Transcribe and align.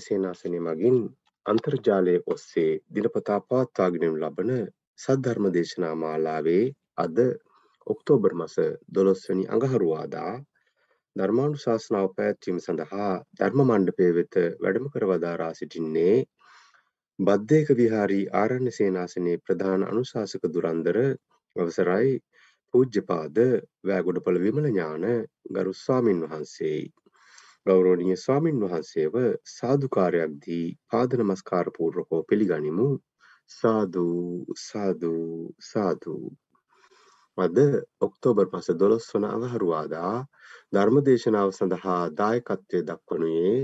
සේනාසනය 0.00 0.58
මගින් 0.60 0.98
අන්තර්ජාලය 1.46 2.14
ඔස්සේ 2.26 2.70
දිනපතා 2.90 3.40
පවත්වාගෙනු 3.42 4.10
ලබන 4.16 4.52
සද්ධර්ම 4.98 5.46
දේශනා 5.50 5.94
මාලාවේ 5.96 6.64
අද 6.98 7.18
ඔක්තෝබර් 7.86 8.32
මස 8.34 8.56
දොළොස්වනි 8.90 9.44
අඟහරුවාදා 9.48 10.32
ධර්මාණු 11.16 11.58
ශාසනාව 11.58 12.08
පැත්වීම 12.16 12.58
සඳහා 12.60 13.12
ධර්ම 13.36 13.60
මණ්ඩපය 13.62 14.08
වෙත 14.14 14.34
වැඩම 14.58 14.90
කරවදාරා 14.90 15.52
සිටින්නේ 15.54 16.16
බද්ධයක 17.18 17.68
විහාරී 17.74 18.24
ආරණ්‍ය 18.34 18.72
සේනාසනයේ 18.72 19.38
ප්‍රධාන 19.40 19.84
අනුශාසක 19.84 20.44
දුරන්දර 20.48 20.98
අවසරයි 21.56 22.12
පූජ්‍යපාද 22.74 23.38
වෑගොඩපළ 23.84 24.38
විමල 24.38 24.66
ඥාන 24.66 25.06
ගරු 25.50 25.72
ස්වාමින් 25.76 26.20
වහන්සේයි. 26.24 26.84
ගෞරෝණීය 27.66 28.16
ස්වාමින් 28.16 28.60
වහන්සේව 28.62 29.14
සාදුකාරයක් 29.48 30.34
දී 30.44 30.66
පාද 30.90 31.16
නමස්කාර 31.16 31.66
පූර්වකව 31.76 32.20
පිළිගනිමු. 32.28 32.88
සාදු 33.50 34.04
සාදු 34.58 35.14
සාදු. 35.62 36.14
අද 37.38 37.58
ඔක්තෝබර් 38.00 38.46
පස 38.52 38.68
දොළොස් 38.80 39.08
වන 39.12 39.26
අඟහරුවාදා 39.26 40.14
ධර්ම 40.72 40.96
දේශනාව 41.06 41.50
සඳහා 41.52 42.00
දායකත්වය 42.20 42.80
දක්වනුයේ 42.88 43.56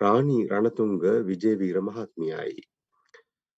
රාණී 0.00 0.48
රණතුංග 0.50 1.02
විජේවීර 1.28 1.78
මහත්මියයි. 1.80 2.66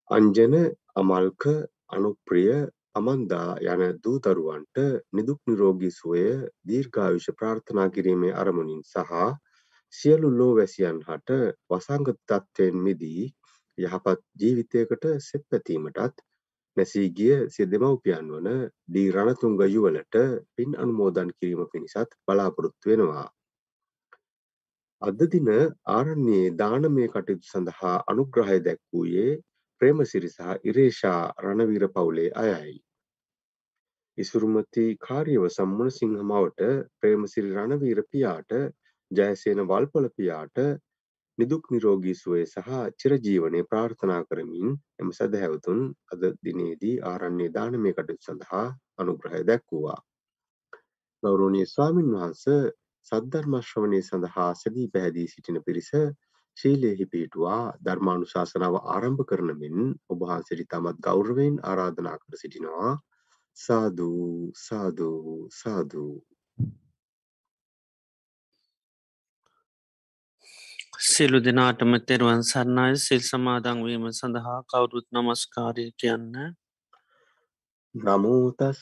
අංජන 0.10 0.56
අමල්ක 0.96 1.44
අනුප්‍රිය 1.90 2.54
අමන්දා 2.98 3.50
යන 3.66 3.84
දූ 4.04 4.18
දරුවන්ට 4.22 4.78
නිදුක් 5.14 5.40
නිරෝගී 5.48 5.94
සුවය 5.94 6.24
දීර්ඝායුෂ 6.68 7.36
ප්‍රාර්ථනා 7.40 7.88
කිරීමේ 7.90 8.34
අරමුණින් 8.36 8.84
සහ 8.86 9.12
සියලු 9.94 10.30
ලෝවැසියන් 10.34 11.02
හට 11.02 11.38
වසංගත 11.70 12.18
තත්ත්වයෙන් 12.26 12.80
මිදී 12.86 13.28
යහපත් 13.78 14.22
ජීවිතයකට 14.36 15.06
සෙත් 15.22 15.44
පැතීමටත් 15.50 16.24
නැසී 16.78 17.08
ගිය 17.12 17.38
සිය 17.50 17.68
දෙමව්පියන් 17.68 18.32
වන 18.34 18.50
ඩී 18.88 19.12
රණතුංග 19.12 19.58
යුවලට 19.68 20.18
පින් 20.56 20.78
අනුමෝදන් 20.78 21.34
කිරීම 21.38 21.62
පිණිසත් 21.72 22.18
බලාපොරොත්තු 22.26 22.92
වෙනවා. 22.92 23.28
අද 25.02 25.20
දින 25.32 25.50
ආරණ්‍යයේ 25.90 26.56
දානමය 26.56 27.06
කටයුතු 27.08 27.48
සඳහා 27.48 27.96
අනුග්‍රහය 28.08 28.58
දැක්වූයේ 28.62 29.32
ප්‍රේමසිරි 29.82 30.30
සහ 30.30 30.54
ඉරේෂා 30.64 31.22
රණවීර 31.44 31.88
පවුලේ 31.90 32.30
අයයි. 32.36 32.78
ඉසුරුමති 34.18 34.84
කාර්යව 35.00 35.44
සම්මුණ 35.50 35.92
සිංහ 35.92 36.18
මවට 36.22 36.68
ප්‍රේමසිරි 36.98 37.50
රණවීර 37.52 38.00
පියාට 38.08 38.54
ජයසේන 39.12 39.60
වල්පොල 39.66 40.08
පියාට 40.12 40.62
නිදුක් 41.38 41.70
නිරෝගී 41.70 42.16
සුවය 42.16 42.42
සහ 42.46 42.70
චිරජීවනය 42.96 43.60
ප්‍රාර්ථනා 43.66 44.22
කරමින් 44.26 44.70
එම 45.00 45.10
සැදැහැවතුන් 45.12 45.82
අද 46.12 46.24
දිනේදී 46.42 46.96
ආරණ්‍ය 47.06 47.48
දානමය 47.52 47.92
කටයුතු 47.94 48.26
සඳහා 48.26 48.66
අනුග්‍රහය 48.98 49.42
දැක්වුවා. 49.44 50.00
ගෞරවනීය 51.24 51.68
ස්වාමින් 51.68 52.10
වහන්ස 52.14 52.46
සද්ධර්මශ්‍රවණය 53.08 54.00
සඳහා 54.04 54.50
සැදී 54.56 54.88
පැහැදී 54.90 55.28
සිටින 55.28 55.60
පිරිස 55.64 55.92
ශීලයෙහි 56.58 57.06
පිහිටුවා 57.08 57.62
ධර්මානුශාසනාව 57.82 58.80
ආරම්භ 58.88 59.24
කරන 59.26 59.54
මෙන් 59.56 59.78
ඔබහන්සට 60.10 60.66
තමත් 60.66 60.98
ගෞරවයෙන් 61.02 61.62
ආරාධනා 61.66 62.18
කර 62.18 62.38
සිටිනවා 62.38 62.94
සාධූ 63.58 64.52
සාධූ 64.58 65.50
සාධූ 65.52 66.16
සිලු 71.08 71.40
දෙනාටම 71.40 71.92
තෙරුවන් 72.02 72.42
සරණය. 72.44 72.92
සිල් 72.98 73.22
සමාදංවීම 73.22 74.06
සඳහා 74.12 74.60
කවුරුත් 74.70 75.08
නමස්කාරය 75.14 75.86
කියන්න. 76.00 76.34
නමෝතස්ස 77.96 78.82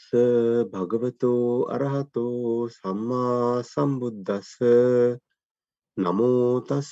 භගවතෝ 0.72 1.44
අරහතෝ 1.70 2.70
සම්මා 2.70 3.64
සම්බුද්ධස්ස 3.64 4.52
නමෝතස්ස 5.98 6.90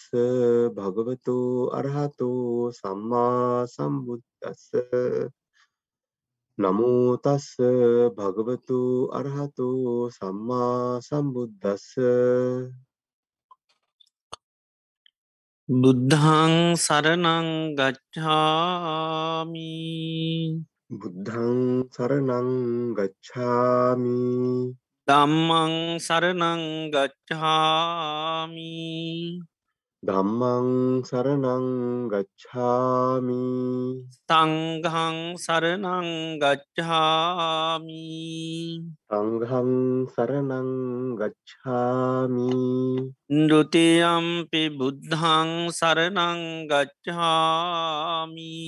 භගවතු 0.75 1.38
අරහතු 1.72 2.29
සම්මා 2.74 3.68
සම්බුද්ධස්ස 3.68 4.63
නමෝතස්ස 6.58 7.58
භගවතු 8.16 8.80
අරහතු 9.12 9.68
සම්මා 10.14 11.02
සම්බුද්ධස්ස 11.02 11.88
බුද්ධං 15.69 16.53
සරණං 16.75 17.74
ගච්ඡාමි. 17.74 19.72
බුද්ධං 20.91 21.90
සරණං 21.90 22.50
ගච්ඡාමි. 22.94 24.20
දම්මං 25.08 25.74
සරණං 26.00 26.62
ගච්ඡාමි 26.94 28.72
ධම්මං 30.03 31.00
සරණං 31.08 31.68
ගච්ඡාමි. 32.12 33.44
සංඝං 34.28 35.18
සරණං 35.40 36.09
ගච්ඡාමි. 36.44 38.03
සංඝං 39.08 39.72
සරණං 40.12 40.72
ගච්ඡාමි. 41.16 42.52
දුතියම්පි 43.47 44.64
බුද්ධං 44.75 45.72
සරණං 45.72 46.68
ගච්ඡාමි. 46.68 48.59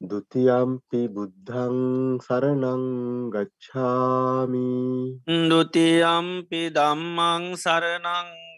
දුතියම්පි 0.00 1.02
බුද්ධං 1.12 1.76
සරණං 2.24 2.84
ගච්ඡාමි. 3.36 4.72
දුතියම්පි 5.28 6.62
දම්මං 6.72 7.52
සරණං 7.52 8.43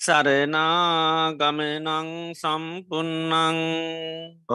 සරනාගමනං 0.00 1.88
සම්පන්නං 2.32 3.58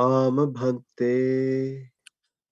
ආම 0.02 0.38
භන්තේ 0.54 1.90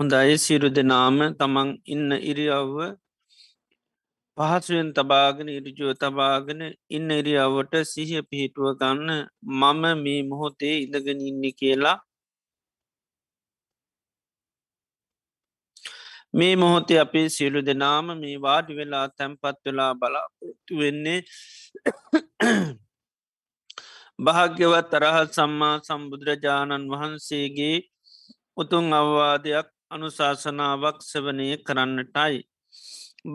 හොඳයි. 0.00 0.36
සිරු 0.38 0.68
දෙනාම 0.70 1.16
තමන් 1.36 1.70
ඉන්න 1.86 2.12
ඉරියව්ව 2.22 2.76
පහසුවෙන් 4.38 4.90
තබාගෙන 4.96 5.48
ඉරිජුව 5.50 5.90
තබාගෙන 5.94 6.60
ඉන්න 6.90 7.10
ඉරියවට 7.12 7.74
සිහිය 7.84 8.22
පිහිටුව 8.22 8.68
ගන්න 8.80 9.10
මම 9.52 9.82
මේ 9.98 10.22
මොහොතේ 10.24 10.76
ඉඳගෙන 10.78 11.20
ඉන්න 11.22 11.44
කියලා. 11.52 11.98
මේ 16.34 16.54
මොහොතේ 16.56 16.98
අපේ 16.98 17.26
සියලු 17.28 17.60
දෙනාම 17.62 18.08
මේ 18.16 18.36
වාඩි 18.38 18.78
වෙලා 18.78 19.06
තැන්පත් 19.10 19.58
වෙලා 19.64 19.90
බලාපොරොත්තු 19.94 20.78
වෙන්නේ 20.78 21.20
භාග්‍යවත් 24.24 24.88
තරහත් 24.92 25.30
සම්මා 25.34 25.74
සම්බුදුරජාණන් 25.82 26.88
වහන්සේගේ 26.92 27.76
උතුන් 28.56 28.90
අවවාදයක් 28.92 29.68
අනුශාසනාවක් 29.90 30.98
සවනය 31.02 31.48
කරන්නටයි. 31.60 32.36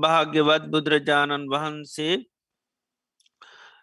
භාග්‍යවත් 0.02 0.64
බුදුරජාණන් 0.68 1.50
වහන්සේ 1.50 2.16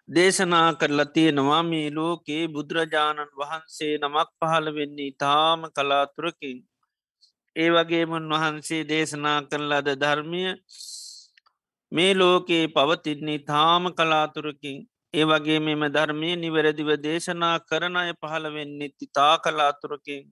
දේශනා 0.08 0.68
කරලා 0.74 1.10
තියෙනවා 1.10 1.62
මේ 1.64 1.88
ලෝකේ 1.90 2.42
බුදුරජාණන් 2.48 3.32
වහන්සේ 3.36 3.92
නමක් 3.98 4.28
පහළ 4.38 4.68
වෙන්නේ 4.74 5.16
තාම 5.16 5.60
කලාතුරකින්. 5.70 6.58
ඒ 7.56 7.68
වගේම 7.70 8.12
උන්වහන්සේ 8.12 8.82
දේශනා 8.84 9.38
කරලද 9.44 9.88
ධර්මය 9.96 10.42
මේ 11.92 12.12
ලෝකයේ 12.14 12.66
පවතින්නේ 12.68 13.40
තාම 13.46 13.84
කලාතුරකින් 13.92 14.78
ඒ 15.14 15.24
වගේ 15.24 15.58
මෙම 15.60 15.82
ධර්මය 15.90 16.30
නිවැරදිව 16.36 16.90
දේශනා 16.98 17.56
කරන 17.62 17.96
අය 17.96 18.12
පහළ 18.16 18.46
වෙන්නේ 18.50 19.10
තා 19.14 19.34
කලාතුරකින් 19.38 20.22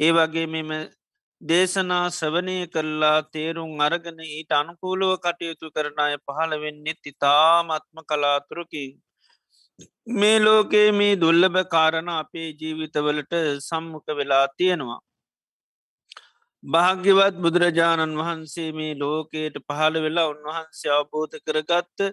ඒ 0.00 0.10
වගේ 0.10 0.46
මෙම 0.46 0.70
දේශනා 1.42 2.04
සවනය 2.10 2.56
කරලා 2.66 3.14
තේරුම් 3.28 3.70
අරගෙන 3.80 4.18
ඊට 4.24 4.52
අනුකූලුව 4.52 5.12
කටයුතු 5.18 5.70
කරන 5.70 5.96
අය 5.98 6.16
පහළ 6.20 6.52
වෙන්නේ 6.56 6.98
තිතාමත්ම 7.00 8.02
කලාතුරකි. 8.08 8.84
මේ 10.12 10.36
ලෝකයේ 10.38 10.90
මේ 10.92 11.16
දුල්ලබ 11.16 11.56
කාරණ 11.68 12.10
අපේ 12.12 12.48
ජීවිතවලට 12.60 13.34
සම්මුඛ 13.60 14.12
වෙලා 14.18 14.44
තියෙනවා. 14.56 15.00
භාග්‍යවත් 16.64 17.40
බුදුරජාණන් 17.40 18.18
වහන්සේ 18.18 18.68
මේ 18.72 18.92
ලෝකයට 18.96 19.56
පහළ 19.64 19.98
වෙලා 20.04 20.28
උන්වහන්සේ 20.28 20.92
අවබෝධ 20.92 21.36
කරගත්ත 21.40 22.04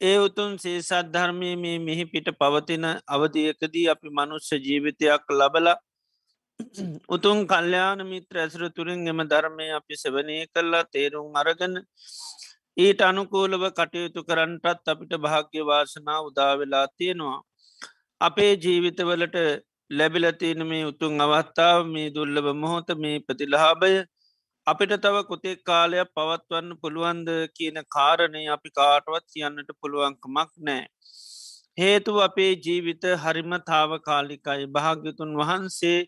ඒ 0.00 0.16
උතුන් 0.18 0.52
සේ 0.58 0.76
සද්ධර්මය 0.82 1.50
මේ 1.56 1.78
මෙහි 1.80 2.04
පිට 2.06 2.30
පවතින 2.36 2.86
අවධියකදී 3.08 3.84
අපි 3.88 4.08
මනුස්්‍ය 4.12 4.62
ජීවිතයක් 4.66 5.36
ලබලා 5.38 5.76
උතුන් 7.08 7.38
කල්්‍යයාන 7.46 8.00
මිත්‍ර 8.04 8.36
ඇසර 8.36 8.62
තුරින් 8.70 9.08
එම 9.08 9.20
ධර්මය 9.24 9.66
අපි 9.72 9.94
සවනය 9.96 10.36
කරලා 10.48 10.84
තේරුම් 10.86 11.34
අරගන 11.34 11.74
ඊට 12.76 13.00
අනුකූලව 13.02 13.64
කටයුතු 13.70 14.20
කරන්නටත් 14.22 14.90
අපිට 14.92 15.12
භාග්‍ය 15.18 15.60
වාසනා 15.64 16.18
උදාවෙලා 16.20 16.86
තියෙනවා. 16.92 17.38
අපේ 18.20 18.52
ජීවිතවලට 18.56 19.36
ලැබිලතියන 19.90 20.60
මේ 20.66 20.84
උතුන් 20.84 21.20
අවස්ථාව 21.20 21.80
මේ 21.88 22.08
දුල්ලබ 22.10 22.46
මොහොත 22.54 22.88
මේ 22.96 23.16
ප්‍රතිලහාබය 23.20 23.92
අපිට 24.66 24.94
තව 24.98 25.16
කොතෙක් 25.24 25.64
කාලයක් 25.64 26.12
පවත්වන්න 26.16 26.78
පුළුවන්ද 26.82 27.28
කියන 27.56 27.80
කාරණය 27.88 28.42
අපි 28.48 28.70
කාටවත් 28.72 29.26
කියන්නට 29.32 29.70
පුළුවන්කමක් 29.80 30.52
නෑ. 30.60 30.84
හේතු 31.78 32.12
අපේ 32.20 32.52
ජීවිත 32.58 33.04
හරිම 33.22 33.52
තාව 33.66 33.90
කාලිකයි 34.02 34.70
භාග්‍යතුන් 34.74 35.34
වහන්සේ 35.40 35.98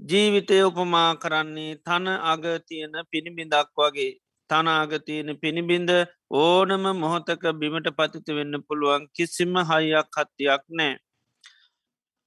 ජීවිතය 0.00 0.56
උපමා 0.62 1.10
කරන්නේ 1.16 1.72
තන 1.78 2.06
අග 2.24 2.44
තියෙන 2.66 2.94
පිණිබිඳක් 3.10 3.70
වගේ 3.76 4.12
තනාග 4.50 4.92
තියෙන 5.06 5.30
පිණිබිඳ 5.36 5.90
ඕනම 6.32 6.84
මොහොතක 6.96 7.44
බිමට 7.60 7.88
පතිත 7.98 8.28
වෙන්න 8.28 8.54
පුළුවන් 8.62 9.02
කිසිම 9.14 9.54
හයියක් 9.70 10.08
හත්තියක් 10.16 10.62
නෑ. 10.70 10.94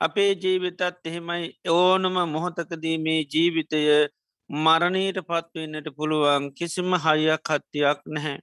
අපේ 0.02 0.32
ජීවිතත් 0.36 0.82
එහෙමයි 1.06 1.48
ඕනම 1.72 2.16
මොහොතකදී 2.34 2.98
මේ 2.98 3.22
ජීවිතය 3.26 3.82
මරණීට 4.50 5.20
පත්වන්නට 5.24 5.88
පුළුවන් 5.98 6.54
කිසිම 6.54 6.92
හයියක් 7.00 7.50
හත්තියක් 7.50 8.00
නැහැ. 8.08 8.38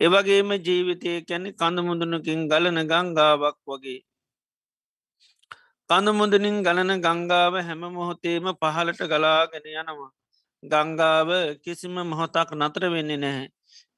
එවගේම 0.00 0.50
ජීවිතය 0.66 1.10
කැනෙ 1.22 1.50
කඳමුදුනකින් 1.54 2.48
ගලන 2.50 2.78
ගංගාවක් 2.84 3.58
වගේ 3.66 4.00
කඳමුදනින් 5.90 6.56
ගලන 6.62 6.90
ගංගාව 7.00 7.54
හැම 7.60 7.82
මොහොතේම 7.90 8.46
පහලට 8.54 9.00
ගලාගෙන 9.04 9.66
යනවා. 9.72 10.10
ගංගාව 10.62 11.30
කිසිම 11.64 11.96
මොහොතක් 12.04 12.50
නතර 12.54 12.84
වෙන්නේ 12.92 13.18
නැහැ. 13.18 13.46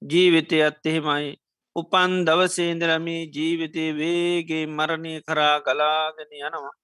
ජීවිතයත් 0.03 0.87
එහෙමයි. 0.87 1.29
උපන් 1.77 2.13
දවසේන්දරමී 2.27 3.23
ජීවිතය 3.29 3.85
වේගේ 3.93 4.65
මරණය 4.69 5.15
කරා 5.23 5.57
ගලාගෙන 5.61 6.33
යනවා. 6.39 6.75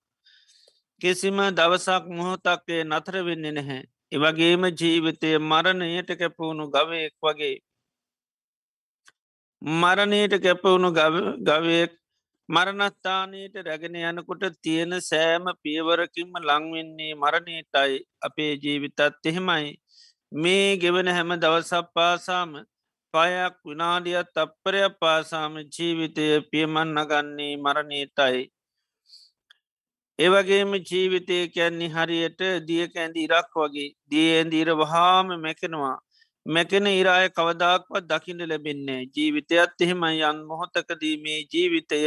කිසිම 1.01 1.39
දවසක් 1.53 2.05
මොහොතක්ේ 2.11 2.83
නතර 2.85 3.17
වෙන්නේ 3.27 3.53
නැහැ. 3.53 3.83
එවගේම 4.13 4.63
ජීවිතය 4.73 5.31
මරණයට 5.41 6.11
කැපවුණු 6.21 6.65
ගවයෙක් 6.69 7.15
වගේ. 7.23 7.57
මරණයට 9.63 10.35
කැපවුණු 10.39 10.89
ගවයෙක් 11.43 11.93
මරණස්ථානයට 12.51 13.57
රැගෙන 13.61 13.97
යනකොට 14.01 14.45
තියෙන 14.61 14.95
සෑම 15.01 15.45
පියවරකින්ම 15.63 16.33
ලංවෙන්නේ 16.43 17.13
මරණයටයි 17.17 17.99
අපේ 18.23 18.53
ජීවිතත් 18.57 19.01
එහෙමයි. 19.25 19.69
මේ 20.33 20.71
ගෙවන 20.77 21.09
හැම 21.09 21.31
දවසක් 21.37 21.93
පාසාම 21.95 22.51
පයක් 23.15 23.55
විනාඩියත් 23.65 24.37
අපපරයක් 24.37 24.99
පාසාම 25.01 25.55
ජීවිතය 25.69 26.27
පියමන් 26.51 26.91
නගන්නේ 26.97 27.55
මරණයටයි. 27.59 28.43
ඒවගේම 30.19 30.73
ජීවිතය 30.83 31.39
කැන්නේ 31.55 31.91
හරියට 31.91 32.41
දිය 32.67 32.85
කැන්දි 32.89 33.27
ඉරක් 33.27 33.55
වගේ 33.57 33.89
දියඇදීර 34.11 34.71
වහාම 34.77 35.29
මැකෙනවා 35.39 35.97
මැකෙන 36.47 36.87
ඉරාය 36.89 37.29
කවදක්වත් 37.31 38.05
දකිට 38.07 38.41
ලැබෙන්නේ 38.43 39.01
ජීවිතයත් 39.15 39.81
එහෙම 39.81 40.05
යන් 40.05 40.39
මොහොතකදීමේ 40.47 41.41
ජීවිතය 41.53 41.99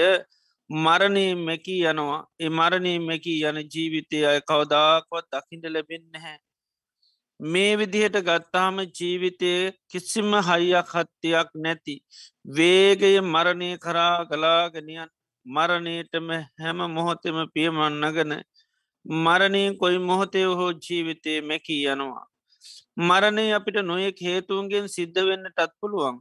මරණය 0.70 1.26
මැකී 1.38 1.84
යනවා. 1.84 2.26
ඒ 2.40 2.50
මරණය 2.50 2.94
මැකී 3.00 3.44
යන 3.44 3.60
ජීවිතය 3.66 4.26
අය 4.26 4.40
කවදාක්වත් 4.44 5.30
දකිට 5.34 5.66
ලැබෙන්න 5.68 6.16
හැ 6.16 6.38
මේ 7.40 7.78
විදිහට 7.78 8.18
ගත්තාම 8.22 8.78
ජීවිතය 8.92 9.54
කිසිම 9.88 10.32
හයියක් 10.42 10.90
හත්තියක් 10.94 11.50
නැති 11.58 11.96
වේගය 12.50 13.14
මරණය 13.24 13.70
කරා 13.78 14.26
ගලාගෙනියන් 14.26 15.10
මරණයටම 15.46 16.30
හැම 16.60 16.80
මොහොතෙම 16.90 17.38
පියමන්නගන 17.54 18.34
මරණය 19.06 19.64
කොයි 19.78 19.98
මොහොතේ 20.02 20.46
හෝ 20.52 20.72
ජීවිතය 20.82 21.42
මැකී 21.44 21.84
යනවා. 21.88 22.33
මරණය 22.98 23.46
අපිට 23.52 23.78
නොයෙක් 23.84 24.18
හේතුන්ගෙන් 24.20 24.88
සිද්ධ 24.88 25.20
වෙන්නටත් 25.22 25.72
පුළුවන්. 25.80 26.16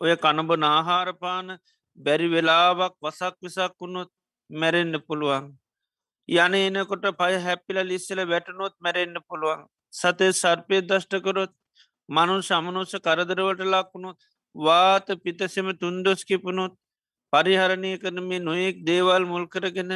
ඔය 0.00 0.14
කණඹ 0.16 0.52
නාහාරපාන 0.56 1.58
බැරි 1.98 2.28
වෙලාවක් 2.28 2.94
වසක් 3.02 3.34
විසක් 3.42 3.74
වුණොත් 3.80 4.10
මැරෙන්න්න 4.50 5.00
පුළුවන්. 5.00 5.44
යන 6.28 6.54
එනකොට 6.56 7.06
පය 7.18 7.32
හැපිල 7.38 7.78
ලිස්සල 7.82 8.20
වැටනොත් 8.24 8.74
මැරෙන්න්න 8.80 9.18
පුළුවන්. 9.28 9.66
සතේ 9.92 10.32
සර්පය 10.32 10.80
දෂ්ටකොරොත් 10.82 11.52
මනු 12.08 12.34
සමනුස 12.42 12.92
කරදරවට 13.00 13.66
ලක්වුණොත් 13.66 14.18
වාත 14.54 15.06
පිතසෙම 15.24 15.68
තුන්දොස් 15.74 16.24
කිපුණොත් 16.24 16.74
පරිහරණය 17.32 17.92
කරන 17.98 18.18
මේ 18.22 18.38
නොයෙක් 18.40 18.76
දේවල් 18.84 19.24
මුල් 19.24 19.46
කරගෙන 19.48 19.92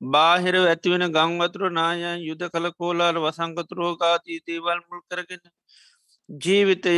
බාහිර 0.00 0.54
ඇතිවෙන 0.56 1.06
ගංවතුර 1.10 1.70
නායන් 1.70 2.20
යුද 2.20 2.42
කළ 2.48 2.68
කෝලාල 2.72 3.16
වසංගතුරෝගාතී 3.18 4.42
දේවල් 4.46 4.80
මුල් 4.82 5.00
කරගෙන 5.04 5.42
ජීවිතය 6.28 6.94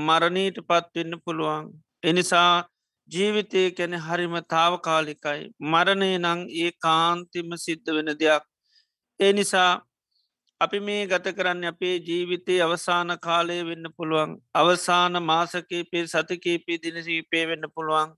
මරණීට 0.00 0.58
පත්වෙන්න 0.62 1.20
පුළුවන්. 1.20 1.72
එනිසා 2.02 2.64
ජීවිතය 3.08 3.62
කැන 3.72 3.94
හරිම 4.00 4.36
තාවකාලිකයි 4.46 5.50
මරණය 5.64 6.10
නං 6.18 6.46
ඒ 6.58 6.70
කාන්තිම 6.78 7.56
සිද්ධ 7.56 7.90
වෙන 7.90 8.10
දෙයක්. 8.14 8.44
ඒ 9.20 9.32
නිසා 9.32 9.72
අපි 10.60 10.78
මේ 10.80 11.06
ගත 11.06 11.36
කරන්න 11.36 11.64
අපේ 11.64 11.96
ජීවිතයේ 12.00 12.62
අවසාන 12.62 13.18
කාලය 13.18 13.58
වෙන්න 13.62 13.86
පුළුවන්. 13.96 14.30
අවසාන 14.54 15.22
මාසකේපේ 15.22 16.04
සතිකේපේ 16.06 16.82
දිනසීපේ 16.82 17.44
වෙන්න 17.46 17.66
පුළුවන්. 17.74 18.10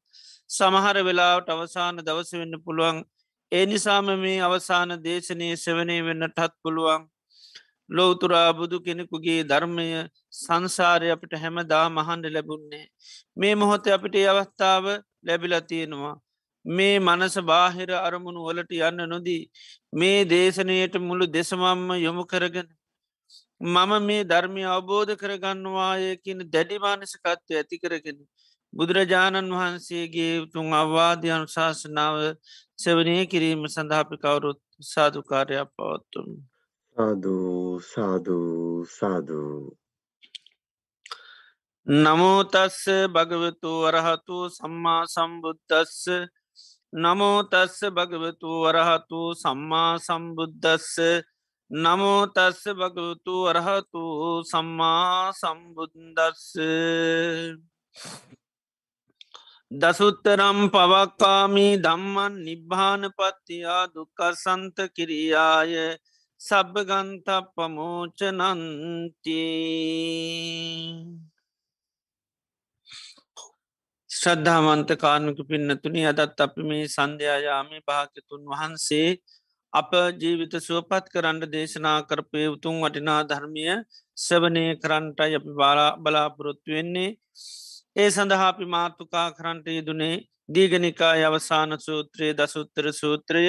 සමහර 0.50 0.96
වෙලාවට 1.02 1.48
අවසාන 1.48 1.96
දවස 2.00 2.32
වෙන්න 2.34 2.64
පුළුවන්. 2.64 2.98
ඒ 3.52 3.66
නිසාම 3.66 4.08
මේ 4.18 4.38
අවසාන 4.42 4.90
දේශනය 5.00 5.48
සවනය 5.56 5.96
වෙන්න 6.02 6.26
ටත් 6.28 6.52
පුළුවන්. 6.62 7.02
ලෝතුරා 7.90 8.50
බුදු 8.52 8.76
කෙනෙකුගේ 8.80 9.40
ධර්මය 9.44 9.86
සංසාරය 10.34 11.08
අපිට 11.10 11.34
හැමදා 11.36 11.84
මහන්ඩ 11.88 12.26
ලැබුන්නේ 12.28 12.84
මේ 13.36 13.54
මොහොත 13.54 13.86
අපිට 13.88 14.16
අවස්ථාව 14.24 14.86
ලැබිලතියෙනවා 15.22 16.14
මේ 16.64 16.96
මනස 17.00 17.36
බාහිර 17.42 17.90
අරමුණු 17.98 18.40
වලට 18.42 18.72
යන්න 18.80 19.06
නොදී 19.06 19.42
මේ 19.94 20.18
දේශනයට 20.26 20.98
මුළු 21.00 21.26
දෙසමම්ම 21.28 21.86
යොමු 21.98 22.24
කරගෙන 22.24 22.68
මම 23.60 23.92
මේ 24.02 24.24
ධර්මය 24.24 24.62
අවබෝධ 24.68 25.14
කරගන්නවායකින 25.16 26.40
දැඩිමානසකත්වය 26.48 27.52
ඇති 27.54 27.78
කරගෙන 27.78 28.18
බුදුරජාණන් 28.72 29.52
වහන්සේගේ 29.52 30.32
තුන් 30.48 30.72
අවවාධ්‍ය 30.74 31.30
අනුශාසනාව 31.30 32.16
සෙවනය 32.78 33.16
කිරීම 33.26 33.62
සඳහපි 33.66 34.16
කවුරුත් 34.18 34.60
සාධකාරයක් 34.84 35.68
පවත්තුන්. 35.74 36.28
සාධූ 36.96 37.80
සාධූ 37.84 38.84
සාධූ 38.90 39.76
නමෝතස්ස 41.86 42.78
භගවතු 43.08 43.72
වරහතු 43.84 44.36
සම්මා 44.50 45.02
සම්බුද්ධස්ස 45.06 46.00
නමෝතස්ස 46.92 47.78
භගවතු 47.90 48.50
වරහතු 48.64 49.20
සම්මා 49.34 49.92
සම්බුද්ධස්ස 49.98 50.94
නමෝතස්ස 51.70 52.62
භගවතු 52.74 53.34
වරහතු 53.44 54.04
සම්මා 54.44 55.32
සම්බුද්දස්ස 55.32 56.42
දසුත්තරම් 59.70 60.58
පවක්කාමී 60.70 61.72
දම්මන් 61.78 62.34
නිබ්භානපත්තියා 62.40 63.84
දුකසන්ත 63.88 64.76
කිරියාය 64.94 65.72
සබ්භගන්ත 66.40 67.28
පමෝචනන්ති 67.54 69.40
ශ්‍රද්ධාමන්ත 74.10 74.90
කාර්මික 74.96 75.38
පින්නතුනි 75.44 76.02
අදත් 76.06 76.40
අපි 76.40 76.62
මේ 76.62 76.86
සන්ධ්‍යයාමි 76.88 77.78
භාගතුන් 77.82 78.42
වහන්සේ 78.46 79.10
අප 79.72 79.90
ජීවිත 80.20 80.54
සුවපත් 80.60 81.04
කරන්න 81.12 81.42
දේශනා 81.50 81.98
කරපය 82.04 82.42
උතුන් 82.48 82.76
වටිනා 82.82 83.20
ධර්මය 83.24 83.64
සවනය 84.16 84.66
කරන්ටයි 84.78 85.36
අපි 85.36 85.50
බලාපොරොත්තු 85.98 86.70
වෙන්නේ. 86.70 87.10
ඒ 87.96 88.08
සඳහා 88.10 88.46
අපි 88.46 88.66
මාතුකා 88.66 89.28
කරන්ට 89.30 89.66
යෙදුනේ 89.70 90.14
දීගනිකා 90.48 91.14
අවසාන 91.24 91.70
සූත්‍රයේ 91.78 92.34
දසුත්තර 92.34 92.86
සූත්‍රය 92.92 93.44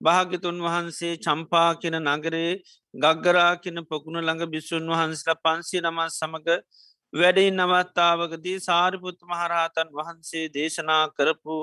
භාගතුන් 0.00 0.58
වහන්සේ 0.58 1.14
චම්පා 1.16 1.70
කියන 1.74 1.96
නගරේ 2.04 2.52
ගග්ගරා 2.94 3.52
කියන 3.56 3.80
පොකුණ 3.84 4.20
ළඟ 4.20 4.44
බිස්සුන් 4.46 4.86
වහන්සලා 4.90 5.38
පන්සිය 5.38 5.82
නමස් 5.82 6.18
සමඟ 6.18 6.48
වැඩයි 7.12 7.50
නවත්තාවකදී 7.52 8.56
සාරිපුත් 8.60 9.18
මහරහතන් 9.24 9.88
වහන්සේ 9.92 10.46
දේශනා 10.50 11.04
කරපු 11.10 11.56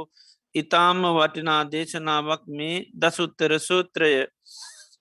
ඉතාම 0.56 1.04
වටිනා 1.14 1.62
දේශනාවක් 1.72 2.44
මේ 2.52 2.86
දසුත්තර 2.96 3.52
සූත්‍රය. 3.62 4.14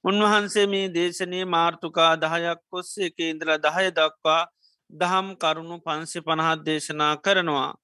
උන්වහන්සේ 0.05 0.67
මේ 0.67 0.87
දේශනය 0.91 1.41
මාර්ථකා 1.49 2.13
දහයක් 2.19 2.61
කොස්සේ 2.69 3.11
කේන්ද්‍ර 3.13 3.51
දහය 3.61 3.87
දක්වා 3.93 4.43
දහම් 4.91 5.29
කරුණු 5.37 5.77
පන්සි 5.81 6.21
පණහත් 6.21 6.65
දේශනා 6.65 7.15
කරනවා. 7.19 7.75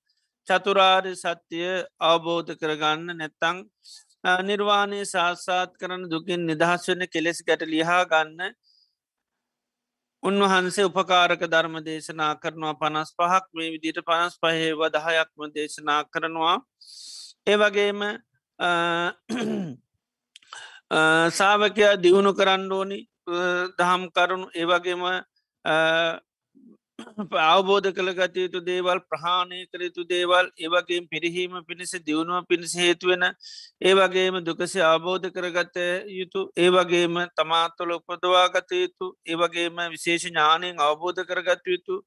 චතුරාර් 0.49 1.05
සත්‍යය 1.15 1.85
අවබෝධ 2.01 2.53
කරගන්න 2.55 3.15
නැත්තං 3.15 3.59
නිර්වාණය 4.43 5.01
සාස්සාත් 5.05 5.71
කරන 5.77 6.09
දුකින් 6.09 6.47
නිදහස් 6.47 6.89
වන 6.89 7.07
කෙලෙස් 7.09 7.43
ගැට 7.43 7.63
ලිහා 7.65 8.03
ගන්න 8.07 8.55
උන්වහන්සේ 10.23 10.85
උපකාරක 10.85 11.43
ධර්ම 11.45 11.77
දේශනා 11.83 12.33
කරනවා 12.37 12.75
පනස් 12.77 13.11
පහක් 13.13 13.45
මේ 13.53 13.71
විදිට 13.73 13.99
පනස් 14.03 14.35
පහේව 14.39 14.83
දහයක්ම 14.91 15.41
දේශනා 15.55 16.03
කරනවා 16.07 16.57
ඒ 17.47 17.57
වගේම 17.57 18.03
සාාවකයා 21.33 21.95
දියුණු 21.99 22.33
කරන්න 22.35 22.73
ඕනි 22.73 23.01
දහම් 23.79 24.03
කරුණු 24.11 24.47
ඒවගේම 24.55 25.03
අවබෝධ 27.43 27.89
කළ 27.91 28.13
ගත 28.13 28.45
යුතු 28.45 28.61
දේවල් 28.63 29.01
ප්‍රහාණය 29.07 29.61
කළ 29.67 29.83
යුතු 29.83 30.05
දේවල් 30.07 30.51
ඒවගේ 30.59 31.01
පිරිහීම 31.09 31.59
පිණිස 31.65 31.93
දියුණුව 32.01 32.47
පිණිස 32.47 32.75
හේතුවෙන 32.77 33.25
ඒවගේම 33.83 34.39
දුකසි 34.43 34.83
අවබෝධ 34.83 35.29
කරගත 35.31 35.79
යුතු 36.11 36.45
ඒවගේම 36.59 37.19
තමාත්තුල 37.35 37.93
උපදවා 37.93 38.47
ගත 38.51 38.81
යුතු 38.81 39.11
ඒවගේම 39.27 39.83
විශේෂ 39.91 40.27
ඥානයෙන් 40.27 40.81
අවබෝධ 40.81 41.23
කරගත 41.25 41.67
යුතු 41.67 41.99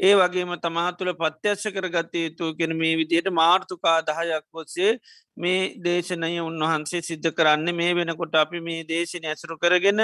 ඒ 0.00 0.14
වගේම 0.16 0.54
තමාතුළ 0.60 1.12
පත්‍යශ්‍ය 1.16 1.72
කරගත 1.72 2.14
යුතු 2.16 2.54
ගෙන 2.54 2.76
මේ 2.76 2.94
විදියට 2.96 3.30
මාර්ථකා 3.32 3.98
දහයක් 4.04 4.46
වොස්සේ 4.52 4.92
මේ 5.36 5.74
දේශනය 5.80 6.32
උන්වහන්සේ 6.40 7.02
සිද්ධ 7.02 7.30
කරන්න. 7.32 7.68
මේ 7.72 7.92
වෙනකොට 7.94 8.34
අපි 8.36 8.60
මේ 8.60 8.84
දේශන 8.84 9.26
ඇසරු 9.26 9.58
කරගෙන 9.58 10.00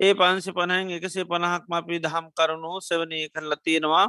ඒ 0.00 0.12
පන්සි 0.14 0.52
පණහැන් 0.52 0.90
එකසේ 0.92 1.24
පණහක්ම 1.24 1.72
අපි 1.72 1.98
දහම් 1.98 2.26
කරුණු 2.32 2.72
සවනය 2.80 3.20
කරලා 3.28 3.62
තියෙනවා. 3.64 4.06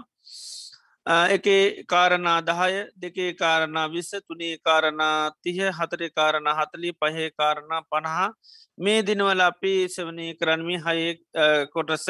එක 1.05 1.45
කාරණා 1.87 2.39
දහය 2.41 2.73
දෙකේ 2.97 3.31
කාරණා 3.33 3.87
විස්ස 3.87 4.11
තුනේ 4.21 4.57
කාරණා 4.59 5.31
තිහ 5.43 5.59
හතරේ 5.71 6.09
කාරණා 6.11 6.55
හතලි 6.55 6.91
පහේ 6.93 7.29
කාරණා 7.33 7.81
පණහා. 7.91 8.27
මේ 8.77 9.01
දිනවල 9.01 9.41
අපි 9.41 9.75
සවනය 9.89 10.27
කරන්මි 10.35 10.75
හය 10.79 10.99
කොටස. 11.73 12.09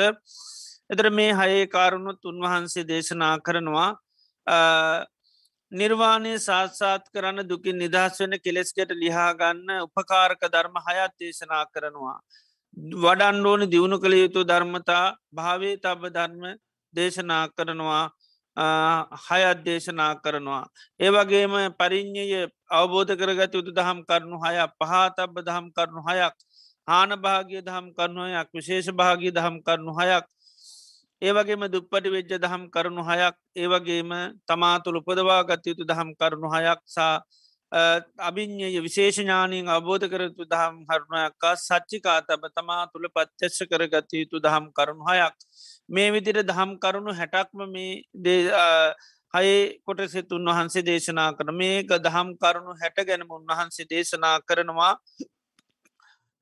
එතර 0.89 1.09
මේ 1.11 1.31
හයේ 1.33 1.67
කාරුණුත් 1.67 2.25
උන්වහන්සේ 2.25 2.87
දේශනා 2.87 3.35
කරනවා 3.39 3.89
නිර්වාණය 5.71 6.33
සාත්සාත් 6.39 7.07
කරන්න 7.13 7.47
දුකින් 7.47 7.77
නිදහස් 7.77 8.19
වෙන 8.19 8.39
කෙලෙස්කට 8.39 8.91
ලිහාගන්න 8.95 9.71
උපකාරක 9.77 10.41
ධර්ම 10.47 10.77
හයත් 10.85 11.13
දේශනා 11.19 11.63
කරනවා. 11.67 12.19
වඩන්ඩෝනි 12.77 13.65
දියුණු 13.67 13.97
කළ 13.97 14.15
යුතු 14.15 14.43
ධර්මතා 14.43 15.15
භාවේ 15.31 15.75
තබ 15.77 16.01
ධර්ම 16.09 16.43
දේශනා 16.93 17.43
කරනවා 17.49 18.05
හයත් 19.25 19.57
දේශනා 19.63 20.13
කරනවා. 20.17 20.63
ඒවගේම 20.99 21.53
පරිින්්ඥය 21.73 22.47
අවබෝධ 22.71 23.13
කරගත 23.13 23.53
යුතු 23.53 23.71
දහම් 23.71 23.99
කරනු 24.03 24.37
හයක් 24.37 24.71
පහතබ 24.79 25.33
දහම් 25.41 25.65
කරනු 25.71 26.01
හයක් 26.03 26.35
හාන 26.87 27.09
භාගිය 27.17 27.61
දහම් 27.61 27.91
කරනුවයක් 27.91 28.47
විශේෂ 28.51 28.89
භාගී 28.93 29.31
දහම් 29.31 29.55
කරනු 29.61 29.91
හයක් 29.93 30.25
ඒවගේම 31.21 31.65
දුප්පටි 31.67 32.09
වෙච්ජ 32.09 32.37
දහම් 32.37 32.69
කරුණු 32.69 33.01
හයක් 33.01 33.35
ඒවගේම 33.55 34.11
තමාතුළ 34.45 34.99
උපදවා 34.99 35.41
ගත 35.43 35.63
යුතු 35.67 35.83
දහම් 35.83 36.09
කරුණු 36.13 36.47
හයක් 36.47 36.81
සා 36.87 37.25
අභිං්ඥය 37.71 38.79
විශේෂඥානීන් 38.79 39.67
අවබෝධ 39.67 40.07
කරතු 40.07 40.45
දහම් 40.45 40.75
හරුණයක්කා 40.87 41.55
සච්චිකා 41.57 42.21
තබ 42.21 42.49
තමා 42.55 42.87
තුළ 42.87 43.07
පච්චස්්‍ය 43.09 43.67
කරගත 43.67 44.11
යුතු 44.13 44.39
දහම් 44.39 44.71
කරුණු 44.71 45.03
හයක්. 45.05 45.35
මේ 45.89 46.11
විදිර 46.11 46.43
දහම් 46.43 46.79
කරුණු 46.79 47.11
හැටක්ම 47.13 47.59
මේ 47.67 48.03
හයේ 49.33 49.79
කොටසෙත් 49.85 50.31
උන්වහන්සේ 50.31 50.83
දේශනා 50.83 51.31
කර 51.33 51.51
මේක 51.53 51.89
දහම් 51.99 52.29
කරුණු 52.37 52.73
හැට 52.73 52.99
ගැනම 53.03 53.31
උන්වහන්සේ 53.31 53.85
දේශනා 53.85 54.39
කරනවා. 54.41 54.93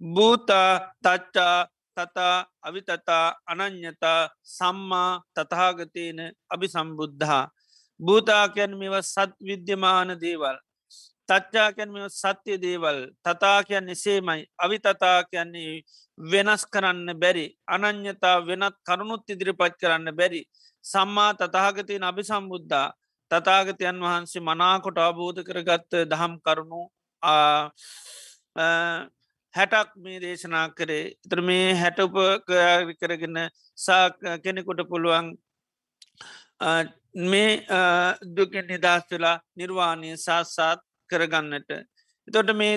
භූතා 0.01 0.94
තච්චා 1.01 1.67
තතා 1.98 2.46
අවිතතා 2.62 3.25
අනං්‍යතා 3.48 4.29
සම්මා 4.44 5.22
තතහාගතයන 5.34 6.20
අභි 6.50 6.67
සම්බුද්ධහා 6.67 7.46
භූතාකයන් 8.00 8.77
මෙව 8.77 8.96
සත් 9.01 9.32
විද්‍යමාන 9.41 10.10
දේවල්. 10.20 10.58
තච්චා 11.29 11.70
කැන්ම 11.77 11.96
සත්‍යය 12.12 12.58
දේවල්. 12.65 13.00
තතා 13.25 13.60
කියන්න 13.67 13.89
එසේමයි 13.89 14.41
අවි 14.63 14.77
තතා 14.79 15.20
කියන්නේ 15.32 15.84
වෙනස් 16.17 16.63
කරන්න 16.74 17.10
බැරි. 17.22 17.48
අනං්‍යතා 17.67 18.38
වෙනත් 18.48 18.75
කරුණුත් 18.88 19.29
ඉදිරිපත් 19.29 19.74
කරන්න 19.82 20.15
බැරි. 20.20 20.41
සම්මා 20.86 21.32
තතාගතයෙන් 21.34 22.03
අභි 22.03 22.24
සම්බුද්ධා 22.24 22.88
තතාගතයන් 23.32 24.00
වහන්සේ 24.05 24.46
මනාකොට 24.50 24.98
අබෝධ 25.00 25.41
කරගත්ත 25.48 25.91
දහම් 26.12 26.34
කරුණු 26.46 26.82
හැටක් 29.53 29.89
මේ 30.03 30.20
දේශනා 30.24 30.67
කරේ. 30.77 31.05
ඉතර 31.25 31.39
මේ 31.41 31.74
හැටඋප 31.82 32.15
කරගෙන 33.01 33.38
සා 33.77 34.03
කෙනෙකුට 34.44 34.82
පුළුවන් 34.91 35.27
මේ 37.32 37.51
දුකෙන් 38.36 38.67
නිදස් 38.72 39.05
වෙලා 39.12 39.38
නිර්වාණය 39.58 40.12
සාස්සාත් 40.17 40.79
කරගන්නට. 41.10 41.70
එතොට 42.28 42.50
මේ 42.60 42.76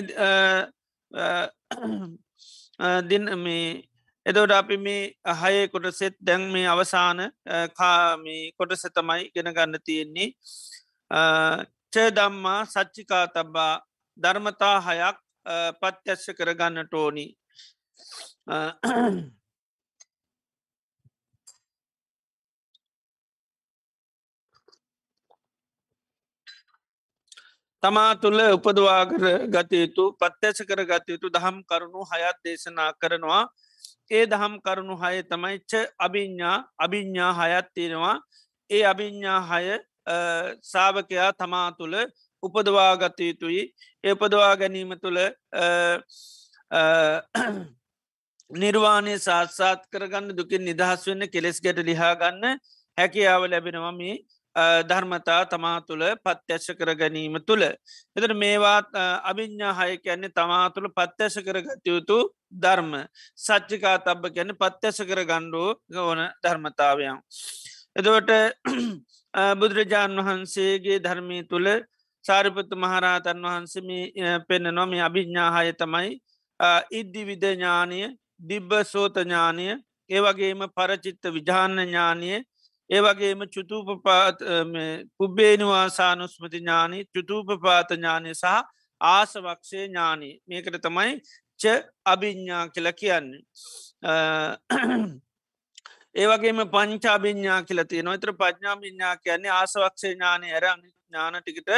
දින 3.09 3.25
මේ 3.43 3.69
එදෝට 4.25 4.51
අපි 4.51 4.77
මේ 4.77 5.01
අහයේ 5.25 5.67
කොට 5.67 5.87
සෙත් 5.93 6.15
දැන් 6.19 6.43
මේ 6.51 6.67
අවසාන 6.67 7.19
කාමී 7.79 8.43
කොට 8.57 8.73
සතමයි 8.75 9.31
ගෙන 9.33 9.53
ගන්න 9.53 9.85
තියෙන්නේ. 9.85 10.29
චදම්මා 11.93 12.61
සච්චිකා 12.65 13.25
තබ්බා 13.27 13.73
ධර්මතා 14.17 14.77
හයක් 14.87 15.17
පත්‍යශ්‍ය 15.81 16.31
කරගන්න 16.33 16.87
ටෝනි 16.87 17.25
තමා 27.83 28.11
තුළ 28.15 28.39
උපදවාගර 28.47 29.25
ගතයුතු 29.47 30.05
පත්්‍යස 30.15 30.57
කර 30.63 30.81
ගතයුතු 30.85 31.27
දහම් 31.29 31.57
කරුණු 31.63 32.01
හයත් 32.05 32.37
දේශනා 32.43 32.91
කරනවා. 32.95 33.43
ඒ 34.11 34.23
දහම් 34.25 34.55
කරුණු 34.59 34.95
හය 34.97 35.15
තමයිච්ච 35.23 35.73
අභිඤ්ඥා 35.99 36.57
අභිඤ්ඥා 36.79 37.31
හයත් 37.41 37.67
තියෙනවා. 37.73 38.15
ඒ 38.69 38.83
අභිඤ්ඥා 38.85 39.39
හය 39.43 39.65
සාාවකයා 40.63 41.29
තමා 41.33 41.67
තුළ 41.73 41.95
උපදවා 42.43 42.93
ගතයුතුයි 42.97 43.63
ඒ 44.03 44.11
උපදවා 44.11 44.53
ගැනීම 44.55 44.91
තුළ 44.97 45.19
නිර්වාණය 48.51 49.15
සාත්සාත් 49.19 49.81
කරගන්න 49.91 50.35
දුකින් 50.35 50.63
නිදහස් 50.63 51.07
වෙන්න 51.07 51.29
කෙලෙස් 51.29 51.61
ගැට 51.61 51.81
ලිහාගන්න 51.85 52.45
හැකියාව 52.97 53.43
ලැබෙනවා 53.45 53.93
මේ 53.93 54.15
ධර්මතා 54.85 55.41
තමා 55.45 55.75
තුළ 55.81 56.03
පත්‍යශ 56.19 56.69
කර 56.73 56.91
ගැනීම 56.95 57.37
තුළ. 57.41 57.63
එතට 58.15 58.33
මේවාත් 58.35 58.87
අභිඤ්ඥා 59.23 59.73
හය 59.75 59.97
කියන්නේ 59.97 60.31
තමා 60.31 60.65
තුළ 60.69 60.89
පත්‍යශ 60.91 61.39
කරගතයුතු 61.41 62.17
ධර්ම 62.55 62.91
සච්චිකා 63.37 63.97
තබ්බ 63.99 64.23
ගැන 64.31 64.55
පත්‍යශ 64.55 65.01
කර 65.03 65.21
ගණ්ඩුව 65.25 65.99
ඕන 65.99 66.21
ධර්මතාවයන්. 66.39 67.21
එදවට 67.95 68.31
බුදුරජාණන් 69.55 70.21
වහන්සේගේ 70.21 70.99
ධර්මී 70.99 71.43
තුළ 71.45 71.69
සාරිපත්තු 72.25 72.75
මහරහතන් 72.77 73.43
වහන්සේම 73.43 73.89
පෙන්න 74.47 74.71
නොම 74.71 74.91
අභිඤ්ඥාහය 75.01 75.73
තමයි 75.75 76.09
ඉද්දි 76.91 77.21
විදඥානය 77.25 78.01
දිබ්බ 78.41 78.71
සෝතඥානය 78.85 79.67
ඒවගේම 80.09 80.61
පරචිත්ත 80.69 81.23
විජාන්න 81.29 81.77
ඥානය 81.79 82.31
ඒවගේම 82.89 83.45
චුතුපපාත් 83.47 84.43
පුබ්බේනිවාසානුස්මති 85.17 86.57
ඥානී 86.57 87.03
චුතුපපාත 87.13 87.89
ඥානය 87.91 88.33
සහ 88.33 88.57
ආසවක්ෂය 89.01 89.77
ඥානී. 89.79 90.33
මේකට 90.47 90.81
තමයි 90.81 91.13
ච 91.59 91.63
අභිඤ්ඥා 92.05 92.65
කියල 92.69 92.91
කියන්නේ. 92.93 93.41
ඒවගේම 96.15 96.59
පංචාභිඤ්ඥා 96.67 97.61
කියලති 97.63 98.03
නොතර 98.03 98.31
පඥාභිඤ්ඥා 98.33 99.15
කියන්නේ 99.17 99.51
ආසවක්ෂය 99.51 100.13
ඥානය 100.13 100.47
ඇර 100.49 100.65
ඥානටිකට 100.69 101.69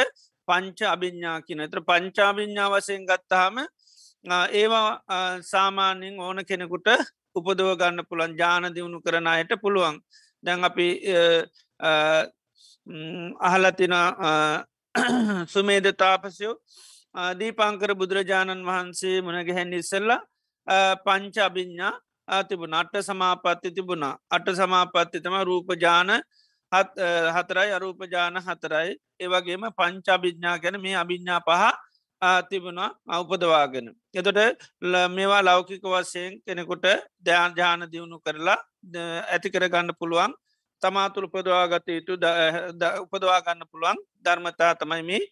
පංච 0.48 0.88
අභිඤ්ඥා 0.88 1.38
කියන 1.42 1.64
තර 1.66 1.80
පංචාභිඤ්ඥා 1.82 2.68
වසයෙන් 2.70 3.04
ගත්තාම 3.06 3.58
ඒවා 4.52 4.88
සාමාන්‍යෙන් 5.42 6.20
ඕන 6.20 6.44
කෙනෙකුට 6.44 6.88
උපදව 7.34 7.70
ගන්න 7.76 8.08
පුළන් 8.08 8.38
ජාන 8.38 8.68
දියුණු 8.74 9.00
කරන 9.00 9.26
අයට 9.26 9.52
පුළුවන්. 9.60 10.00
දැන් 10.42 10.64
අපි 10.64 10.88
අහලතින 13.42 13.94
සුමේද 15.48 15.86
තාපසයෝ 15.94 16.54
දීපංකර 17.34 17.94
බුදුරජාණන් 17.94 18.64
වහන්සේ 18.64 19.20
මනග 19.22 19.48
හැඩි 19.50 19.78
ඉස්සල්ල 19.78 20.12
පංච 21.04 21.36
අභිඤ්ඥා 21.40 21.94
තිබුණ. 22.42 22.74
අට 22.74 22.94
සමාපත්ති 23.02 23.70
තිබුණා. 23.70 24.18
අට 24.30 24.46
සමාපත්ති 24.46 25.20
තම 25.20 25.36
රූපජාන 25.42 26.10
හතරයි 26.72 27.70
අරූපජාන 27.72 28.36
හතරයි. 28.38 28.96
ඒවගේම 29.20 29.64
පංචාභිඥා 29.72 30.58
ගැන 30.58 30.80
මේ 30.80 30.96
අභිඤ්ඥා 30.96 31.40
පහ 31.40 31.64
තිබුණා 32.48 32.90
අවපදවාගෙන. 33.08 33.88
එතොට 34.14 34.40
මේවා 35.10 35.42
ලෞකික 35.42 35.82
වශයෙන් 35.84 36.38
කෙනෙකුට 36.46 36.86
ධ්‍යාන 37.20 37.52
ජාන 37.56 37.80
දියුණු 37.92 38.20
කරලා 38.20 38.58
ඇති 39.28 39.50
කර 39.50 39.66
ගන්න 39.68 39.98
පුළුවන් 39.98 40.32
තමාතුළ 40.82 41.28
උපදවාගත 41.28 41.88
යුතු 41.88 42.14
උපදවා 43.04 43.40
ගන්න 43.40 43.70
පුළුවන් 43.70 43.98
ධර්මතා 44.24 44.72
තමයි 44.74 45.02
මේ 45.02 45.22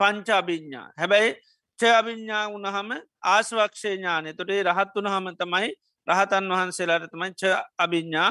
පංචාභිඤ්ඥා 0.00 0.86
හැබැයි 0.96 1.36
චයාභිඤ්ඥා 1.78 2.44
වුණහම 2.48 2.90
ආශවක්ෂය 3.24 3.90
ඥානය. 3.90 4.34
තොටේ 4.34 4.62
රහත් 4.64 4.94
වුණ 4.94 5.08
හම 5.08 5.28
තමයි 5.36 5.68
රහතන් 6.08 6.50
වහන්සේලාට 6.50 7.06
තමයි 7.10 7.30
ච 7.34 7.52
අභිඤ්ඥා 7.78 8.30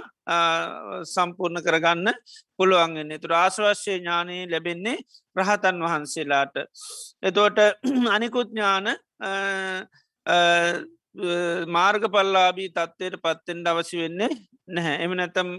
සම්පූර්ණ 1.05 1.63
කරගන්න 1.63 2.09
පුළුවන්ගන්නේ 2.57 3.19
තුර 3.19 3.33
ආශවශ්‍ය 3.35 3.93
ඥානී 3.93 4.41
ලැබෙන්නේ 4.47 4.97
රහතන් 5.35 5.81
වහන්සේලාට. 5.83 6.55
එතෝට 7.23 7.57
අනිකුත් 8.15 8.51
ඥාන 8.51 8.87
මාර්ග 11.67 12.03
පල්ලාබී 12.09 12.69
තත්වයට 12.71 13.17
පත්තෙන්ට 13.19 13.67
අවසි 13.67 13.97
වෙන්නේ 13.97 14.29
නැහැ 14.69 14.97
එම 15.03 15.13
නැතම් 15.13 15.49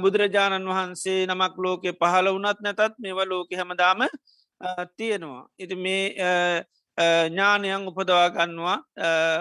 බුදුරජාණන් 0.00 0.68
වහන්සේ 0.68 1.26
නමක් 1.26 1.54
ලෝකෙ 1.58 1.92
පහල 1.94 2.28
වනත් 2.30 2.58
නැතත් 2.60 2.98
මෙව 2.98 3.18
ලෝක 3.26 3.50
හැමදාම 3.52 4.06
තියෙනවා. 4.96 5.44
ඉති 5.58 5.76
මේ 5.76 6.64
ඥානයන් 6.98 7.88
උපදවා 7.88 8.28
ගන්නවා. 8.30 8.78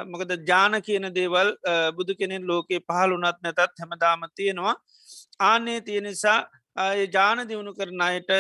මොකද 0.06 0.32
ජාන 0.48 0.82
කියන 0.82 1.08
දේවල් 1.14 1.56
බුදු 1.96 2.16
කෙනෙන් 2.16 2.48
ලෝකේ 2.48 2.80
පහළුනත් 2.82 3.40
නැතත් 3.42 3.80
හැමදාම 3.80 4.28
තියෙනවා. 4.36 4.76
ආනේ 5.40 5.82
තියෙන 5.82 6.04
නිසා 6.04 6.40
ජාන 7.14 7.48
දියුණු 7.48 7.74
කරන 7.74 8.02
අයට 8.02 8.32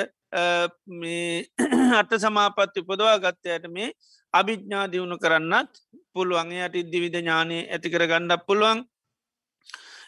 අට 1.94 2.12
සමාපත්ති 2.24 2.84
උපදවා 2.84 3.20
ගත්තයට 3.20 3.68
මේ 3.70 3.94
අභිජ්ඥා 4.34 4.92
දියුණු 4.92 5.18
කරන්නත් 5.18 5.72
පුළුවන්. 6.14 6.52
යට 6.54 6.76
ඉද්දිවිධ 6.76 7.18
ඥානය 7.18 7.60
ඇති 7.68 7.90
කර 7.90 8.08
ගණ්ඩක් 8.08 8.46
පුළුවන්. 8.46 8.84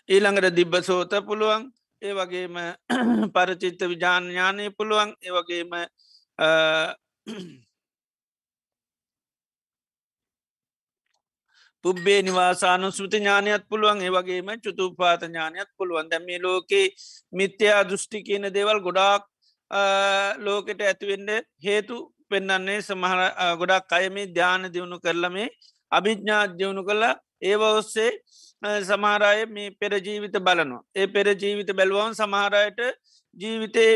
ඊළඟට 0.10 0.56
දිබ්බ 0.56 0.76
සෝත 0.82 1.15
පුළුවන්. 1.26 1.72
ඒ 2.02 2.13
වගේම 2.13 2.58
පරචිත්ත 3.36 3.82
විජානඥානය 3.84 4.72
පුළුවන්. 4.72 5.15
ඒවගේම 5.22 5.72
පුබ්බේ 11.83 12.21
නිවාසානු 12.21 12.87
සෘති 12.91 13.17
ඥානයක් 13.17 13.63
පුළුවන් 13.69 13.99
ඒවගේම 14.01 14.49
චුතුපාත 14.59 15.21
ඥානයක් 15.23 15.69
පුළුවන්. 15.77 16.09
දැම 16.09 16.23
මේ 16.23 16.39
ලෝකේ 16.39 16.85
මිත්‍යයා 17.33 17.83
දෘෂ්ටි 17.83 18.23
කියන 18.23 18.45
දේවල් 18.49 18.79
ගොඩාක් 18.81 19.23
ලෝකෙට 20.39 20.81
ඇතිවෙන්ඩ 20.81 21.29
හේතු 21.59 21.97
පෙන්න්නන්නේ 22.29 22.79
සමහර 22.81 23.19
ගොඩක් 23.57 23.91
අයමේ 23.91 24.27
ධ්‍යාන 24.29 24.71
දියුණු 24.73 24.97
කරලමේ 24.99 25.47
අභිජ්ඥා 25.91 26.43
දියුණු 26.49 26.83
කලා 26.83 27.13
ඒව 27.41 27.61
ඔස්සේ 27.63 28.11
සමහරය 28.81 29.45
මේ 29.47 29.69
පෙරජීවිත 29.73 30.35
බලනවා. 30.39 30.83
ඒ 30.95 31.07
පෙරජීවිත 31.07 31.69
බැලුවන් 31.73 32.15
සමහරයට 32.15 32.79
ජීවිතේ 33.37 33.93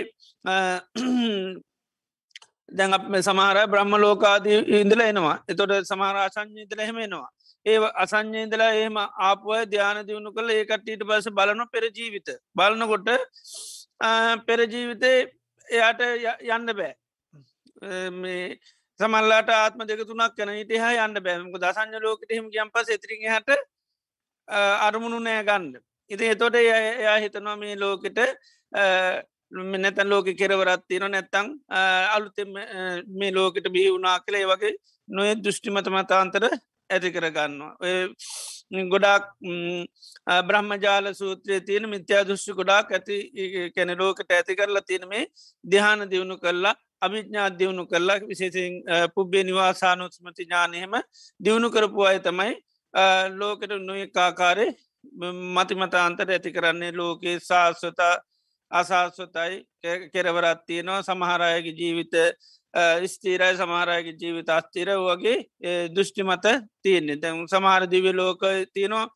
දැන් 2.69 2.93
අප 2.93 3.03
සමහර 3.21 3.57
බ්‍රහ්ම 3.67 3.93
ලෝකාදී 3.97 4.59
ඉඳල 4.79 5.01
එනවා. 5.01 5.37
එතොට 5.47 5.71
සමහර 5.83 6.15
අසං්ඥීතල 6.19 6.81
හෙමෙනවා 6.81 7.29
ඒ 7.65 7.77
අසං්ඥේදලා 8.03 8.71
එහෙම 8.73 8.97
ආපුය 8.99 9.61
ධ්‍යාන 9.65 9.99
දියුණු 10.07 10.33
කළ 10.33 10.51
ඒකට්ටීට 10.51 11.03
පස 11.03 11.27
බලන 11.31 11.61
පෙරජීවිත 11.67 12.29
බලනකොට 12.55 13.09
පෙරජීවිතේ 14.47 15.17
එයාට 15.67 16.01
යන්න 16.49 16.73
බෑ. 16.73 16.93
මේ 18.13 18.57
සමල්ලාට 18.99 19.51
ආත්ම 19.51 19.85
දෙක 19.85 20.01
තුනක් 20.03 20.33
කන 20.37 20.53
හිට 20.53 20.73
හ 20.75 20.87
යන්න 20.97 21.19
බෑමක 21.19 21.57
දසංජ 21.57 22.01
ලෝකට 22.01 22.31
හිම 22.31 22.49
ගම් 22.49 22.71
පස 22.71 22.89
එත්‍රිය 22.89 23.29
හට 23.29 23.59
අරමුණු 24.87 25.19
නෑ 25.19 25.43
ගන්න. 25.43 25.77
ඉති 26.11 26.31
එතොට 26.33 26.55
එයා 26.55 27.17
හිතනවා 27.17 27.55
මේ 27.57 27.75
ලෝකට 27.77 28.19
නැතැන් 29.51 30.09
ලෝක 30.09 30.27
කෙරවරත් 30.33 30.83
තියෙන 30.87 31.11
නැත්තං 31.11 31.47
අලුත 32.15 32.37
මේ 33.15 33.31
ලෝකට 33.31 33.69
බිහි 33.69 33.93
වුනා 33.93 34.17
කළේ 34.21 34.45
වගේ 34.47 34.73
නොය 35.09 35.31
දෘෂ්ටිමත 35.37 35.89
මතාන්තර 35.91 36.45
ඇති 36.91 37.09
කරගන්නවා. 37.11 37.73
ගොඩාක් 38.87 39.23
බ්‍රහ්මජාල 40.43 41.13
සූත්‍රය 41.13 41.59
තියෙන 41.61 41.87
මිත්‍යා 41.87 42.23
දෘෂ්ටි 42.23 42.53
ගොඩාක් 42.53 42.91
ඇති 42.91 43.17
කැන 43.71 43.97
ලෝකට 43.97 44.31
ඇති 44.31 44.55
කරලා 44.55 44.83
තියෙන 44.83 45.07
මේ 45.07 45.25
දිහාන 45.65 46.07
දියුණු 46.07 46.37
කරලා 46.37 46.75
අභිඥා 47.01 47.49
දියුණු 47.51 47.85
කරලා 47.85 48.19
විශේසින් 48.23 48.83
පුබ්බේ 49.15 49.43
නිවාසානුත්මති 49.43 50.43
ඥානයහෙම 50.43 50.95
දියුණු 51.39 51.69
කරපු 51.69 52.05
අය 52.05 52.19
තමයි 52.21 52.53
ලෝකට 53.33 53.71
නොයකාකාරය 53.81 54.67
මතිමත 55.51 55.93
අන්තර 55.97 56.29
ඇති 56.29 56.51
කරන්නේ 56.51 56.91
ලෝකයේ 56.93 57.39
ශාස්වතා 57.41 58.15
අසාස්වතයි 58.71 59.55
කෙරවරත් 60.09 60.65
තියෙනවා 60.65 61.03
සමහරයගේ 61.03 61.73
ජීවිත 61.73 62.15
ස්තීරයි 63.05 63.55
සමහරයගේ 63.55 64.15
ජීවිත 64.15 64.49
අස්තිර 64.49 64.89
වගේ 64.99 65.37
දෘෂ්ටි 65.89 66.23
මත 66.23 66.45
තියන්නේ 66.83 67.17
තැන් 67.17 67.47
සමහර 67.47 67.87
දිවි 67.87 68.13
ලෝක 68.13 68.43
තියනවා 68.73 69.07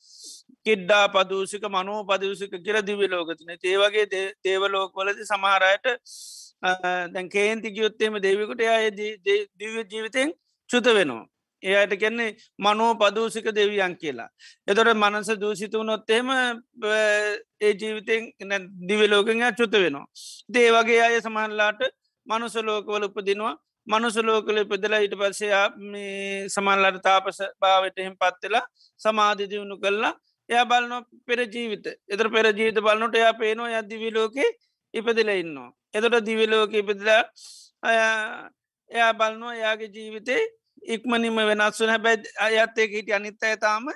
කිඩ්ඩා 0.66 1.06
පදූසික 1.10 1.68
මනෝ 1.70 2.00
පදූසික 2.06 2.58
කියර 2.60 2.82
දිවි 2.84 3.08
ලෝකතින 3.08 3.54
ඒවගේ 3.54 4.26
දේවලෝක 4.44 4.92
වලද 4.94 5.22
සමහරයට 5.26 5.86
දැන් 7.14 7.30
කේන්ති 7.30 7.72
ගයුත්තේම 7.72 8.20
දෙවිකුට 8.20 8.68
අය 8.70 8.92
දිව 8.92 9.74
ජීවිතයෙන් 9.86 10.36
චුත 10.70 10.86
වෙනවා 10.92 11.26
ඒයට 11.64 12.00
කෙන්නේ 12.00 12.36
මනෝ 12.60 12.96
පදූසික 12.96 13.48
දෙවියන් 13.56 13.98
කියලා. 13.98 14.30
එතොට 14.68 14.94
මනස 14.94 15.30
දූසිතුනොත්තෙම 15.40 16.28
ඒ 17.62 17.72
ජීවිතෙන් 17.74 18.68
දිවිලෝකෙන් 18.88 19.44
චුත 19.58 19.72
වෙනවා. 19.74 20.08
දේ 20.50 20.72
වගේ 20.72 21.02
අය 21.02 21.22
සමහන්ලාට 21.22 21.82
මනුසලෝකවල 22.28 23.04
උපදිනවා 23.04 23.56
මනුසලෝකල 23.88 24.58
ඉපදලා 24.58 25.00
ඊට 25.00 25.16
පස්සයා 25.16 25.66
සමන්ලට 26.50 27.02
තාපස 27.04 27.40
භාවට 27.62 28.00
එහෙම 28.00 28.16
පත්වෙලා 28.18 28.66
සමාධි 29.00 29.50
දියුණු 29.52 29.78
කල්ලා 29.78 30.14
එයා 30.50 30.66
බලන්නො 30.66 30.98
පෙර 31.26 31.40
ජීවිත 31.48 31.86
එතර 32.10 32.30
පෙර 32.30 32.46
ජීවිත 32.52 32.80
බලන්නට 32.80 33.16
එයා 33.16 33.34
පේනවා 33.36 33.74
ය 33.74 33.84
දිවිලෝකේ 33.90 34.50
ඉපදිල 34.94 35.30
ඉන්නවා. 35.32 35.70
එතොට 35.94 36.26
දිවිලෝක 36.26 36.74
ඉපදිලා 36.74 37.24
එයා 37.84 39.14
බලනවා 39.14 39.54
එයාගේ 39.54 39.90
ජීවිතේ 39.90 40.42
ඉක්මනිම 40.88 41.36
වෙනස් 41.42 41.80
වන 41.80 41.90
හැබැයි 41.90 42.34
අයත්තයක 42.40 42.92
හිට 42.92 43.12
අනිත් 43.12 43.44
ඇතාම 43.44 43.88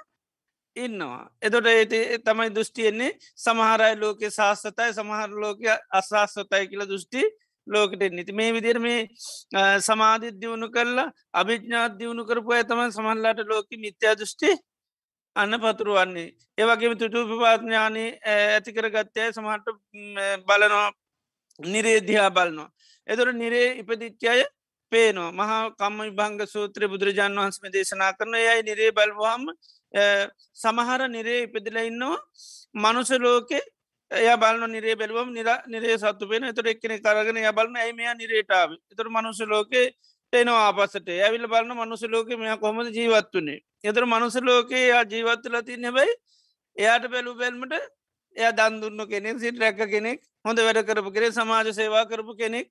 ඉන්නවා. 0.78 1.30
එතොට 1.42 1.68
ඒ 1.68 2.18
තමයි 2.20 2.50
දෘෂ්ටියෙන්නේ 2.56 3.12
සමහරයි 3.38 3.96
ලෝක 3.96 4.26
ශාස්තතයි 4.30 4.94
සමහර 4.94 5.30
ලෝක 5.36 5.60
අශාස්වතයි 5.92 6.70
කියල 6.70 6.86
දෘෂ්ටි 6.86 7.24
ලෝකට 7.68 8.02
නිති 8.12 8.34
මේ 8.34 8.54
විදිර 8.54 8.80
මේ 8.80 9.00
සමාධිත් 9.80 10.36
දියුණු 10.42 10.68
කරලා 10.72 11.12
අභිඥාත් 11.34 11.98
දියුණු 12.00 12.26
කරපු 12.26 12.52
ඇතම 12.54 12.82
සමහල්ලාට 12.90 13.40
ලෝක 13.48 13.70
මිත්‍යා 13.78 14.16
දෘෂ්ටි 14.16 14.52
අන්න 15.36 15.54
පතුරුවන්නේ. 15.60 16.34
ඒවගේම 16.58 16.98
තුටුපපාඥානය 16.98 18.06
ඇති 18.26 18.72
කරගත්තය 18.74 19.32
සමහට 19.34 19.68
බලනවා. 20.48 20.90
නිරේදිහා 21.60 22.30
බලනවා. 22.32 22.70
එදොට 23.08 23.36
නිරේ 23.36 23.68
ඉපදිච්චාය 23.82 24.44
පේනවා. 24.92 25.32
මහා 25.32 25.72
කම්ම 25.80 26.16
භංග 26.18 26.48
සූත්‍ර 26.48 26.88
බුදුරජාන් 26.88 27.36
වහන්සම 27.36 27.66
දේශනා 27.74 28.14
කරන 28.14 28.36
යයි 28.38 28.62
නිරේ 28.64 28.92
බලවාම 28.92 29.46
සමහර 30.56 31.02
නිරේ 31.10 31.44
ඉපදිල 31.44 31.78
ඉන්නවා. 31.82 32.18
මනුස 32.76 33.12
ලෝකෙ 33.20 33.60
එය 34.12 34.28
බලන 34.38 34.72
නිරේ 34.72 34.96
බැලවම් 34.96 35.30
නිර 35.32 35.50
නිරේ 35.68 35.98
සත්තු 35.98 36.28
පෙන 36.28 36.48
තුර 36.52 36.68
එක්කෙන 36.68 36.96
කරගෙන 37.00 37.38
ය 37.40 37.52
බලන 37.52 37.76
ඇමයා 37.78 38.16
නිරේටාව 38.16 38.78
එතුර 38.92 39.10
මනුස 39.10 39.42
ලෝකේ 39.46 39.86
එනවා 40.34 40.64
ආපසට 40.66 41.10
ඇවිල් 41.18 41.48
බලන්න 41.48 41.78
මනුස 41.78 42.04
ලෝක 42.08 42.30
මෙයා 42.38 42.58
කොමද 42.58 42.90
ජීවත්වනේ 42.92 43.60
එතර 43.84 44.06
මනුස 44.08 44.36
ලෝකයේ 44.42 44.88
යා 44.88 45.04
ජීවත්තුල 45.06 45.62
තින්න 45.64 45.86
හැබයි 45.86 46.12
එයාට 46.78 47.06
බැලු 47.08 47.34
බැල්මට 47.36 47.74
එය 48.36 48.52
දන්දුන්න 48.54 49.02
කෙනෙක් 49.08 49.40
සිට 49.40 49.58
රැක්ක 49.58 49.82
කෙනෙක් 49.88 50.20
හොඳ 50.46 50.60
වැඩ 50.60 50.82
කරපු 50.86 51.12
කෙරේ 51.12 51.32
සමාජ 51.32 51.70
සේවා 51.74 52.06
කරපු 52.06 52.34
කෙනෙක් 52.36 52.68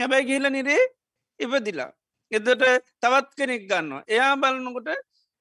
හැබැයි 0.00 0.28
ගිල්ල 0.30 0.46
නිරේ 0.50 0.82
ඉපදිලා. 1.40 1.90
එදට 2.32 2.64
තවත් 3.00 3.28
කෙනෙක් 3.36 3.62
ගන්නවා. 3.64 4.02
එයා 4.06 4.36
බලනකොට 4.36 4.88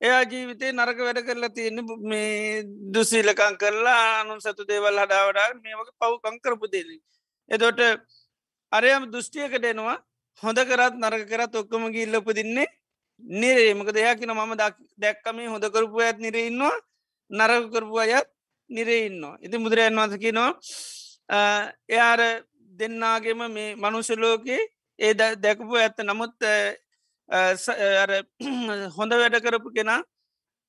එයා 0.02 0.24
ජීවිතේ 0.32 0.72
නරක 0.72 1.00
වැඩ 1.00 1.22
කරලා 1.28 1.50
තියෙන 1.50 1.80
මේ 2.04 2.64
දුසීලකං 2.94 3.56
කරලා 3.62 4.02
අනුන් 4.22 4.42
සතු 4.42 4.68
දේවල් 4.70 5.00
හඩාවඩා 5.04 5.48
මේ 5.64 5.76
වගේ 5.76 5.98
පව් 6.00 6.14
කංකරපු 6.24 6.68
දෙන. 6.72 6.90
එදොට 7.52 7.80
අරයම 8.72 9.04
දෘෂ්ටියකට 9.12 9.66
එනවා 9.66 9.98
හොඳ 10.44 10.60
කරත් 10.70 10.94
නරක 10.96 11.24
කරත් 11.32 11.54
ඔක්කම 11.56 11.84
ගිල්ලපු 11.96 12.32
දින්නේ 12.34 12.68
නිරේ 13.24 13.74
මක 13.74 13.90
දෙයකින 13.92 14.32
මම 14.32 14.54
දැක්කම 14.98 15.38
හොඳ 15.54 15.66
කරපු 15.74 15.98
ඇත් 16.00 16.18
නිරඉන්නවා 16.20 16.76
නරක 17.32 17.72
කරපු 17.74 17.96
අයත් 17.98 18.28
නිරෙඉන්නවා. 18.70 19.38
ඉති 19.42 19.58
මුදුරයන් 19.58 19.96
වන්සකිනවා 19.96 20.52
එයාර 21.90 22.22
දෙන්නාගේම 22.72 23.42
මේ 23.50 23.76
මනුෂලෝකයේ 23.76 24.62
ඒ 25.00 25.14
දැකපු 25.14 25.74
ඇත්ත 25.76 25.98
නමුත් 26.04 26.36
හොඳ 28.98 29.12
වැඩ 29.14 29.40
කරපු 29.42 29.74
කෙනා 29.74 30.02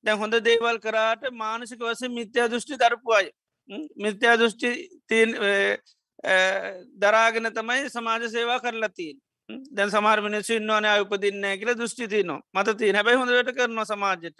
දැ 0.03 0.15
හොඳ 0.15 0.33
දේවල් 0.41 0.79
කරාට 0.79 1.23
මානසික 1.33 1.79
වස 1.81 2.01
මිත්‍යා 2.09 2.47
දෘෂ්ටි 2.47 2.77
දරපු 2.77 3.13
අය. 3.13 3.31
මිත්‍යා 3.97 4.35
දෘෂ්ටි 4.37 4.71
දරාගෙන 6.97 7.51
තමයි 7.53 7.89
සමාජ 7.89 8.27
සේවා 8.29 8.59
කරලා 8.59 8.91
තිීන් 8.91 9.17
දැන් 9.71 9.89
සමාර 9.89 10.21
මිනිස්සු 10.21 10.53
ඉන්නවන 10.53 10.87
උපදින්න 11.01 11.43
කියල 11.59 11.73
දෘෂ්ටි 11.73 12.07
තියනවා. 12.07 12.41
මත 12.53 12.77
තිය 12.77 12.91
හැබයි 12.93 13.15
හොඳට 13.15 13.55
කරනවා 13.55 13.85
සමාජයට 13.85 14.39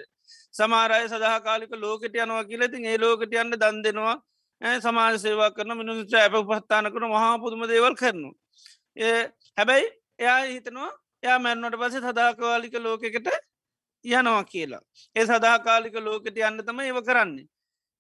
සමාරය 0.54 1.08
සඳහ 1.08 1.40
කාලික 1.44 1.72
ලෝකට 1.78 2.16
යනවා 2.16 2.44
කියලති 2.44 2.86
ඒ 2.86 2.98
ලෝකට 2.98 3.34
යන්න 3.34 3.56
දන් 3.56 3.84
දෙනවා. 3.84 4.18
සමාජ 4.82 5.20
සේවා 5.20 5.52
කරන 5.52 5.78
මිනිසු 5.78 6.18
ඇප 6.18 6.36
පත්තාන 6.46 6.92
කරන 6.94 7.10
මහා 7.10 7.36
පුදුම 7.40 7.68
දේවල් 7.68 7.96
කරනවා. 7.96 8.34
හැබැයි 9.58 9.88
එයා 10.20 10.42
හිතනවා 10.48 10.92
එයා 11.24 11.40
මැන්නට 11.40 11.80
පස 11.82 11.96
සදාකාලික 12.00 12.76
ලෝකෙකට 12.80 13.30
යනවා 14.06 14.44
කියලා. 14.46 14.82
ඒ 15.16 15.26
සදාකාලික 15.26 15.96
ලෝකට 16.00 16.38
යන්න 16.40 16.64
තම 16.66 16.80
ඒව 16.80 17.00
කරන්නේ. 17.04 17.48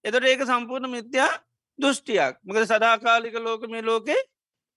එතට 0.06 0.24
ඒක 0.24 0.46
සම්පූර්ණ 0.46 0.92
මිත්‍යා 0.92 1.32
දෘෂ්ටියක් 1.80 2.40
මකද 2.44 2.66
සදාකාලික 2.66 3.36
ලෝක 3.40 3.68
මේ 3.70 3.82
ලෝකේ 3.82 4.22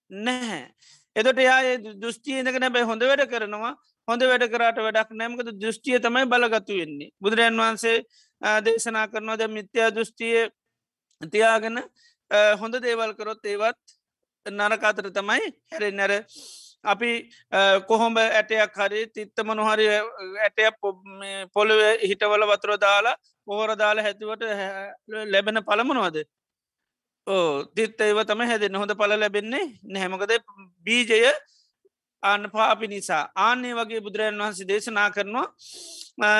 නැහැ. 0.09 0.67
එතට 1.15 1.39
එයා 1.39 1.61
දෘෂ්ටියනක 2.01 2.59
නැබැයි 2.59 2.89
හොඳ 2.91 3.03
වැඩ 3.03 3.25
කරනවා 3.31 3.73
හොඳ 4.07 4.27
වැඩ 4.29 4.45
කරට 4.53 4.83
වැඩක් 4.85 5.15
නෑමකද 5.19 5.49
දෘෂ්ටිය 5.61 5.99
තමයි 5.99 6.25
බලගතු 6.27 6.79
වෙන්නේ. 6.79 7.11
බුදුරජන් 7.21 7.59
වහන්සේ 7.61 7.97
දේශනා 8.65 9.07
කරනවා 9.07 9.39
ද 9.39 9.47
මිත්‍යා 9.57 9.89
දෘෂ්ටිය 9.95 10.49
තියාගෙන 11.31 11.79
හොඳ 12.61 12.75
දේවල් 12.83 13.15
කරොත් 13.15 13.45
ඒවත් 13.45 13.95
නරකාතර 14.45 15.07
තමයි 15.15 15.47
හැරෙ 15.71 15.91
නැර 15.91 16.11
අපි 16.83 17.11
කොහොම 17.87 18.17
ඇටයක් 18.17 18.77
හරි 18.77 19.01
තිත්තම 19.09 19.53
නොහරි 19.53 19.87
ඇටය 20.41 20.69
පොළොව 21.53 21.81
හිටවල 22.03 22.45
වතුර 22.51 22.77
දාලා 22.77 23.15
පෝර 23.47 23.75
දාලා 23.75 24.03
හැතිවට 24.03 24.43
ලැබෙන 25.27 25.63
පළමනවාද 25.63 26.17
ඕ 27.27 27.63
තිත්ත 27.71 28.01
ඒව 28.01 28.19
තම 28.25 28.41
හැදෙන 28.43 28.75
හොඳ 28.75 28.95
පල 28.95 29.15
ලැබෙන්නේ 29.15 29.65
නැහැමකද 29.85 30.33
බීජය 30.85 31.33
අන්න 32.23 32.49
පාපි 32.51 32.87
නිසා. 32.87 33.23
ආන්නේ 33.37 33.73
වගේ 33.73 34.01
බුදුරජන් 34.01 34.39
වහන්සේ 34.39 34.67
දේශනා 34.67 35.09
කරනවා. 35.11 35.47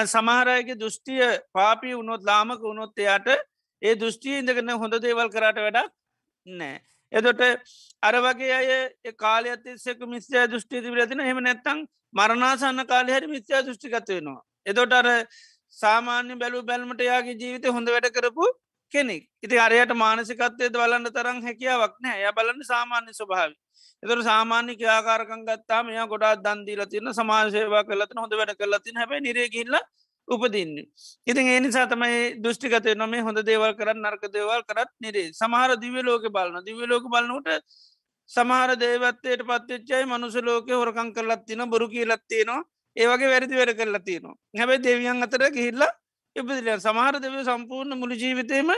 සමහරයගේ 0.05 0.75
දෘෂ්ටිය 0.75 1.23
පාපී 1.53 1.95
වුණොත් 1.95 2.23
ලාමක 2.23 2.61
වුණොත් 2.61 2.97
එයාට 2.97 3.27
ඒ 3.81 3.95
දෘෂ්ටිය 3.95 4.37
ඉඳගන්න 4.39 4.73
හොඳ 4.75 4.95
දේවල් 5.01 5.29
කරට 5.29 5.57
වැඩක් 5.57 5.91
නෑ 6.47 6.75
එදොට 7.11 7.41
අර 8.03 8.15
වගේ 8.25 8.53
අය 8.53 9.13
කාලයක්තිස්සක 9.17 10.01
මිස්්‍යා 10.13 10.47
දෘෂ්ටි 10.47 10.83
තිබරතින 10.85 11.21
හෙම 11.21 11.39
නැත්තං 11.45 11.79
මරණාසන්න 12.13 12.85
කාලය 12.87 13.15
හරි 13.15 13.27
මිස්්‍යා 13.27 13.61
දෘෂ්ටිකත 13.61 14.09
වෙනවා. 14.09 14.41
එදොට 14.65 14.93
අර 14.93 15.07
සාමාන්‍ය 15.77 16.35
බැලු 16.35 16.63
බැල්මට 16.63 17.01
යාගේ 17.01 17.39
ජීවිත 17.41 17.65
හොඳ 17.69 17.87
වැඩ 17.87 18.09
කරපු 18.17 18.45
කෙනෙක්. 18.93 19.23
ඉති 19.41 19.57
අරයට 19.57 19.93
මානසිකත්වය 19.95 20.69
බලන්න 20.69 21.11
තරම් 21.17 21.39
හැකියාවක් 21.47 21.95
නෑ 21.99 22.23
ය 22.23 22.33
බලන්න 22.37 22.69
සාමාන්‍ය 22.71 23.13
ස්වභාව. 23.13 23.51
එතුර 24.03 24.19
සාමාන්‍ය 24.29 24.75
ක්‍යාකාරකන් 24.75 25.43
ගත්තාම 25.49 25.89
එයා 25.89 26.07
ගොඩා 26.07 26.35
දන්දීල 26.37 26.85
තියන්න 26.91 27.13
සමාජසේවා 27.19 27.83
කලතින 27.83 28.23
හොඳ 28.23 28.39
වැඩ 28.39 28.57
කරලතින 28.59 28.99
හැබ 29.01 29.15
නිරේගිල්ලා 29.27 29.83
උපදින්නේ. 30.27 30.85
ඉතින් 31.27 31.47
ඒ 31.47 31.59
නිසා 31.59 31.87
තමයි 31.87 32.19
දෘෂ්ටිකතය 32.43 32.95
නොමේ 32.95 33.21
හොඳ 33.21 33.39
දේවල් 33.45 33.73
කරන්න 33.79 34.03
නර්ක 34.03 34.31
දේවල් 34.33 34.61
කරත් 34.63 34.91
නිරේ. 34.99 35.31
සමහර 35.33 35.75
දිවලෝක 35.77 36.27
බලන 36.29 36.63
දිවලෝක 36.65 37.09
බලනට 37.09 37.49
සමහර 38.33 38.71
දේවත්තයට 38.83 39.41
පත්තිච්චයි 39.49 40.05
මනුස 40.05 40.35
ලෝක 40.47 40.69
හොරකං 40.71 41.09
කරලත්තින 41.15 41.61
බොරු 41.69 41.87
කියලත්තිනවා 41.89 42.61
ඒවගේ 42.95 43.33
වැරදි 43.33 43.59
වැඩ 43.59 43.75
කරලතිනවා 43.79 44.35
හැබැයි 44.59 44.83
දෙවියන් 44.87 45.25
අතර 45.25 45.43
ගිහිල්ලා 45.51 45.91
ඉපදිල. 46.35 46.69
සමහර 46.79 47.19
දෙව 47.21 47.35
සම්පූර්ණ 47.47 47.97
මුළි 47.99 48.15
ජීවිතයම 48.17 48.69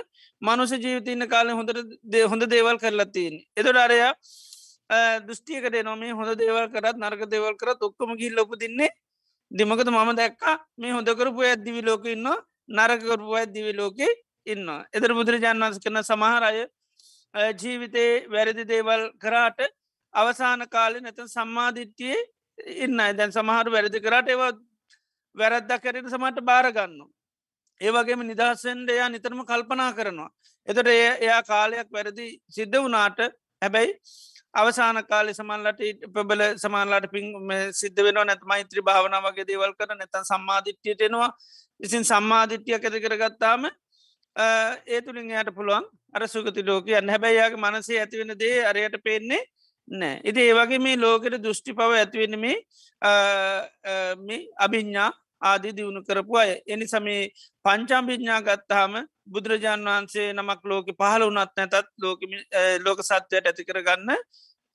මනුස 0.42 0.72
ජීවිතයන්න 0.74 1.28
කාල 1.28 1.50
හොඳට 1.50 1.80
හොඳ 2.32 2.44
දේවල් 2.54 2.78
කරලත්තින් 2.78 3.36
එතොට 3.56 3.78
අරයා 3.78 4.12
දෘෂ්ටියකට 5.28 5.78
නොමේ 5.84 6.12
හොඳ 6.12 6.36
දේවල් 6.42 6.68
කරත් 6.70 6.98
නරක 6.98 7.24
දේවල් 7.34 7.56
කරත් 7.56 7.80
ඔක්කොම 7.82 8.16
ගිල් 8.18 8.36
ලොප 8.36 8.52
දින්නේ 8.60 8.92
දෙමකද 9.52 9.90
මම 9.90 10.12
දැක්කා. 10.16 10.56
මේ 10.78 10.92
හොඳ 10.92 11.10
කරපු 11.20 11.42
ඇත්දිවි 11.44 11.82
ලෝක 11.82 12.06
ඉන්න 12.06 12.28
නරකකරපු 12.70 13.36
ඇත්දිවි 13.36 13.74
ලෝකෙ 13.74 14.08
ඉන්න 14.46 14.68
එදර 14.94 15.14
බුදුරජාන් 15.14 15.60
වන්ස 15.60 15.80
කරන 15.80 16.04
සමහරය 16.04 16.68
ජීවිතේ 17.36 18.12
වැරදි 18.28 18.64
දේවල් 18.66 19.04
කරාට 19.20 19.60
අවසාන 20.14 20.68
කාලෙ 20.70 21.02
නැත 21.02 21.20
සම්මාධිට්ටියේ 21.28 22.22
ඉන්න 22.78 22.98
දැන් 22.98 23.32
සමහර 23.32 23.70
වැරදි 23.70 24.00
කරට 24.00 24.30
ඒවා 24.30 24.52
වැරද්දක් 25.36 25.82
කරට 25.84 26.10
සමට 26.10 26.44
බාරගන්න. 26.44 27.00
ඒවගේම 27.82 28.22
නිදහස්සෙන්ට 28.24 28.90
එයා 28.90 29.10
නිතරම 29.10 29.42
කල්පනා 29.44 29.92
කරනවා. 29.94 30.30
එතට 30.68 30.88
එයා 30.88 31.42
කාලයක් 31.44 31.90
වැරදි 31.92 32.28
සිද්ධ 32.50 32.80
වනාට 32.80 33.20
හැබැයි 33.62 33.92
අවසාන 34.54 35.00
කාලෙ 35.06 35.34
සමන්ලට 35.34 35.82
පබල 36.14 36.42
සමාන්ලාට 36.56 37.08
පින් 37.12 37.26
සිද්ධ 37.74 38.02
වෙන 38.02 38.20
නැත් 38.22 38.44
මෛත්‍රී 38.44 38.84
භාවන 38.84 39.18
වගේ 39.26 39.48
දේවල් 39.48 39.74
කර 39.74 39.92
නැතන් 39.94 40.26
සම්මාධිට්්‍යයට 40.26 41.02
එනවා 41.02 41.30
ඉසින් 41.80 42.06
සම්මාධිට්්‍යය 42.06 42.76
ඇති 42.76 43.04
කරගත්තාම 43.06 43.68
ඒ 44.36 45.02
තුළින් 45.02 45.32
යට 45.32 45.52
පුළුවන් 45.52 45.86
අර 46.14 46.28
සුගති 46.28 46.64
ලෝක 46.64 46.90
අන්න 46.92 47.10
හැබැයියාගේ 47.10 47.62
මනසේ 47.62 48.00
ඇතිවෙන 48.00 48.34
දේ 48.36 48.56
අරයට 48.64 48.98
පේන්නේ 49.04 49.44
නෑ 49.88 50.22
ඉති 50.24 50.42
ඒවගේ 50.44 50.80
මේ 50.80 50.98
ලෝකට 50.98 51.38
දෘෂ්ටි 51.40 51.74
පව 51.74 51.92
ඇතිවෙන 51.96 52.40
මේ 52.40 52.58
මේ 54.22 54.42
අභිඤ්ඥා 54.58 55.12
ආදී 55.42 55.74
දියුණු 55.74 56.02
කරපු 56.04 56.38
අය. 56.38 56.52
එනි 56.68 56.88
සමේ 56.88 57.22
පංචාභිඥා 57.66 58.42
ගත්තාම 58.42 58.94
බුදුරජාණන් 59.26 59.88
වහන්සේ 59.88 60.28
නමක් 60.34 60.62
ලෝක 60.64 60.88
පහල 60.94 61.24
වනත් 61.28 61.56
නැතත් 61.58 61.90
ලෝක 61.98 62.20
ලෝක 62.80 63.00
සත්වයට 63.02 63.48
ඇති 63.48 63.64
කරගන්න 63.64 64.12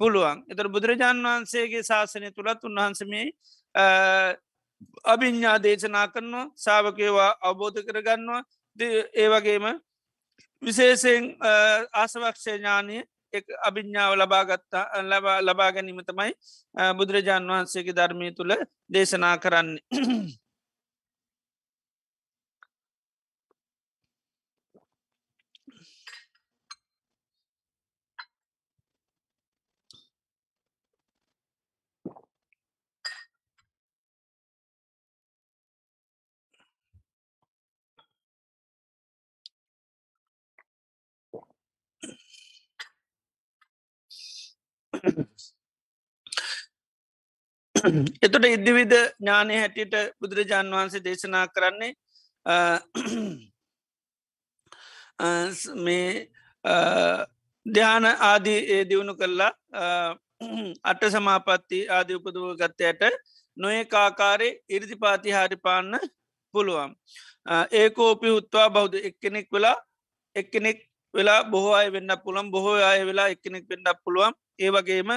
පුළුවන්. 0.00 0.44
එතර 0.48 0.68
බුදුරජාණන් 0.68 1.26
වහන්සේගේ 1.26 1.82
ශාසනය 1.82 2.30
තුළත් 2.30 2.64
උන්වහන්සමේ 2.64 3.26
අභිඤ්ඥා 5.06 5.58
දේශනා 5.58 6.06
කරනවා 6.08 6.46
සාාවකයවා 6.56 7.30
අවබෝධ 7.42 7.80
කරගන්නවා 7.82 8.42
ඒවගේම 8.82 9.66
විශේෂයෙන් 10.62 11.24
ආසවක්ෂය 11.94 12.50
ඥානය 12.52 13.00
අභිඤ්ඥාව 13.62 14.12
ලබාගත්තා 14.14 14.84
ලබා 15.02 15.38
ලබා 15.40 15.70
ගැනීම 15.72 16.02
තමයි 16.02 16.32
බුදුරජාණන් 16.94 17.50
වහන්සේගේ 17.50 17.94
ධර්මය 17.94 18.32
තුළ 18.32 18.54
දේශනා 18.92 19.36
කරන්නේ. 19.38 19.84
එතොට 48.22 48.46
ඉදිවිද 48.46 48.92
ඥානය 48.94 49.54
හැටියට 49.54 49.94
බුදුරජාණන් 50.20 50.74
වහන්සේ 50.74 51.04
දේශනා 51.04 51.46
කරන්නේ 51.48 51.92
මේ 55.76 56.08
ධ්‍යාන 57.66 58.06
ආදී 58.22 58.58
ඒ 58.74 58.82
දියුණු 58.88 59.14
කරලා 59.14 59.52
අට 60.84 61.02
සමාපත්ති 61.10 61.78
ආදී 61.88 62.16
උපදුව 62.16 62.46
ගත්තයට 62.56 63.02
නොඒ 63.56 63.84
කාකාරේ 63.86 64.52
ඉරිදි 64.68 64.96
පාතිහාරි 64.96 65.56
පාන්න 65.56 65.98
පුළුවන්. 66.54 66.92
ඒකෝපි 67.72 68.28
උත්වා 68.30 68.68
බෞද්ධ 68.70 68.98
එක්කෙනෙක් 69.02 69.48
වෙලා 69.52 69.76
එක්කෙනෙක් 70.36 70.78
වෙලා 71.14 71.40
බොහෝ 71.52 71.74
අය 71.80 71.88
වෙන්න 71.94 72.12
පුළන් 72.24 72.50
බොහෝ 72.54 72.76
අය 72.90 73.00
වෙලා 73.08 73.28
එක්කෙනෙක් 73.34 73.64
වෙන්නක් 73.70 73.98
පුළුවන්. 74.04 74.34
ඒ 74.58 74.70
වගේම 74.74 75.10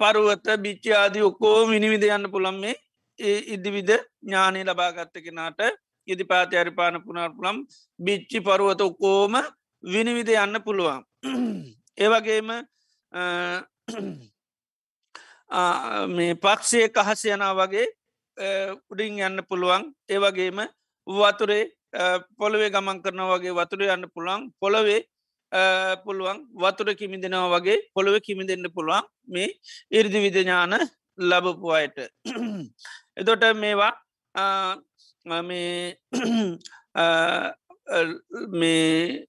පරුවත 0.00 0.46
බිච්චි 0.64 0.90
ආදී 1.00 1.26
ඔක්කෝ 1.30 1.58
විනිවිද 1.72 2.04
යන්න 2.08 2.30
පුළන් 2.34 2.56
මේ 2.62 2.76
ඒ 3.20 3.38
ඉදිවිද 3.54 3.90
ඥානය 4.22 4.60
ලබාගත්ත 4.64 5.14
කෙනාට. 5.24 5.60
ඉදි 6.08 6.24
පාති 6.24 6.56
අරිපාන 6.56 6.96
පුුණර් 7.04 7.32
පුළම් 7.36 7.56
බිච්චි 7.98 8.38
පරුවත 8.40 8.80
ඔක්කෝම 8.80 9.34
විනිවිද 9.84 10.30
යන්න 10.44 10.56
පුළුවන්. 10.66 11.02
ඒවගේම 11.98 12.48
මේ 16.16 16.32
පක්ෂය 16.44 16.78
කහස 16.96 17.22
යනා 17.34 17.52
වගේ 17.60 17.86
උඩින් 18.90 19.20
යන්න 19.26 19.44
පුළුවන්. 19.48 19.82
ඒවගේම 20.08 20.58
වතුරේ 21.06 21.64
පොළොවේ 22.38 22.70
ගමන් 22.70 23.02
කරන 23.02 23.22
වගේ 23.32 23.54
වතුර 23.54 23.82
යන්න 23.86 24.10
පුළුවන්. 24.14 24.50
පොළොවේ 24.60 25.00
පුළුවන් 26.04 26.38
වතුර 26.54 26.88
කිමිදෙනවා 26.94 27.52
වගේ 27.54 27.78
පොළොව 27.94 28.20
කිමිදෙන්න්න 28.20 28.70
පුළුවන් 28.70 29.06
මේ 29.28 29.48
ඉරිදි 29.90 30.20
විදඥාන 30.20 30.76
ලබපු 31.18 31.68
අයට. 31.70 31.98
එතොට 33.16 33.44
මේවා 33.54 33.92
මේ 35.24 35.96
මේ 38.52 39.26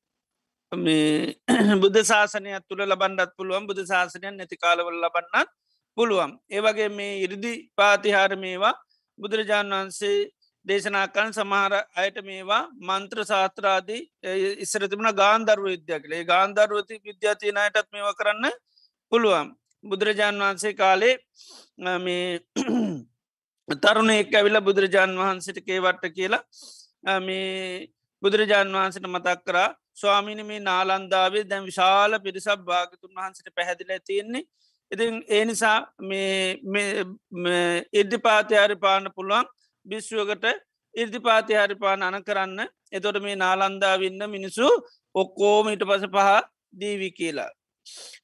මේ 0.71 1.35
බුද්ධ 1.81 2.01
ශාසනයක් 2.03 2.67
තුළ 2.67 2.83
ලබන්ඩත් 2.83 3.31
පුළුවන් 3.37 3.67
බුදු 3.67 3.85
ශාසනයක් 3.85 4.25
නැති 4.31 4.57
කාලවල 4.57 4.99
ලබන්නත් 4.99 5.49
පුළුවන්. 5.97 6.31
ඒවගේ 6.49 6.89
මේ 6.89 7.13
ඉරිදි 7.23 7.53
පාතිහාර 7.75 8.35
මේවා 8.37 8.75
බුදුරජාණන් 9.19 9.73
වහන්සේ 9.73 10.17
දේශනාකන් 10.65 11.31
සමහර 11.31 11.73
අයට 11.95 12.17
මේවා 12.21 12.63
මන්ත්‍ර 12.81 13.19
සාත්‍රාදී 13.25 14.01
ඉස්සර 14.63 14.83
තිබුණ 14.87 15.11
ගාන්ධර්ව 15.15 15.65
විද්‍යා 15.65 15.99
කළේ 15.99 16.23
ගාන්ධර්වති 16.25 17.01
විද්‍යාතිනයටත් 17.01 17.87
මේව 17.91 18.09
කරන්න 18.13 18.45
පුළුවන්. 19.11 19.47
බුදුරජාණන් 19.83 20.43
වහන්සේ 20.43 20.73
කාලේ 20.73 21.15
මේ 21.99 22.39
තරුණ 23.83 24.11
එක් 24.11 24.33
ඇවිල 24.33 24.59
බුදුරජාණන් 24.61 25.21
වහන්සට 25.21 25.59
කේවට්ට 25.61 26.15
කියලා 26.15 27.19
මේ 27.19 27.87
බුදුරජාණන් 28.23 28.75
වහන්සට 28.75 29.07
මතක් 29.07 29.39
කරා 29.45 29.69
ස්වාමිනි 29.95 30.43
මේ 30.43 30.59
නාලන්දාවේ 30.61 31.45
දැන් 31.45 31.65
විශාල 31.65 32.19
පිරිසක් 32.19 32.65
භාගතුන් 32.65 33.13
වහන්සට 33.13 33.55
පැහැදිල 33.55 33.93
තියෙන්නේ. 34.01 34.43
ඉතින් 34.91 35.23
ඒ 35.29 35.45
නිසා 35.45 35.79
මේ 36.01 36.59
ඉද්ධි 37.93 38.17
පාතියාරි 38.19 38.75
පාන්න 38.77 39.11
පුළුවන්. 39.15 39.47
බිශ්ුවකට 39.89 40.45
ඉර්දිපාති 40.95 41.53
හරිපාන 41.55 42.03
අන 42.03 42.17
කරන්න 42.23 42.59
එතොට 42.91 43.19
මේ 43.21 43.35
නාලන්දාවන්න 43.35 44.23
මිනිසු 44.27 44.67
ඔක්කෝම 45.15 45.69
ඉට 45.69 45.83
පස 45.83 46.05
පහ 46.07 46.29
දීවි 46.73 47.09
කියලා. 47.11 47.51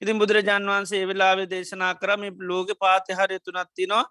ඉතින් 0.01 0.19
බුදුරජාන් 0.19 0.65
වහන්සේ 0.65 1.04
වෙලාවේ 1.04 1.47
දේශනා 1.47 1.93
කරම 1.95 2.23
ලෝක 2.41 2.69
පාතිහාරය 2.80 3.39
තුනත්තිනවා 3.39 4.04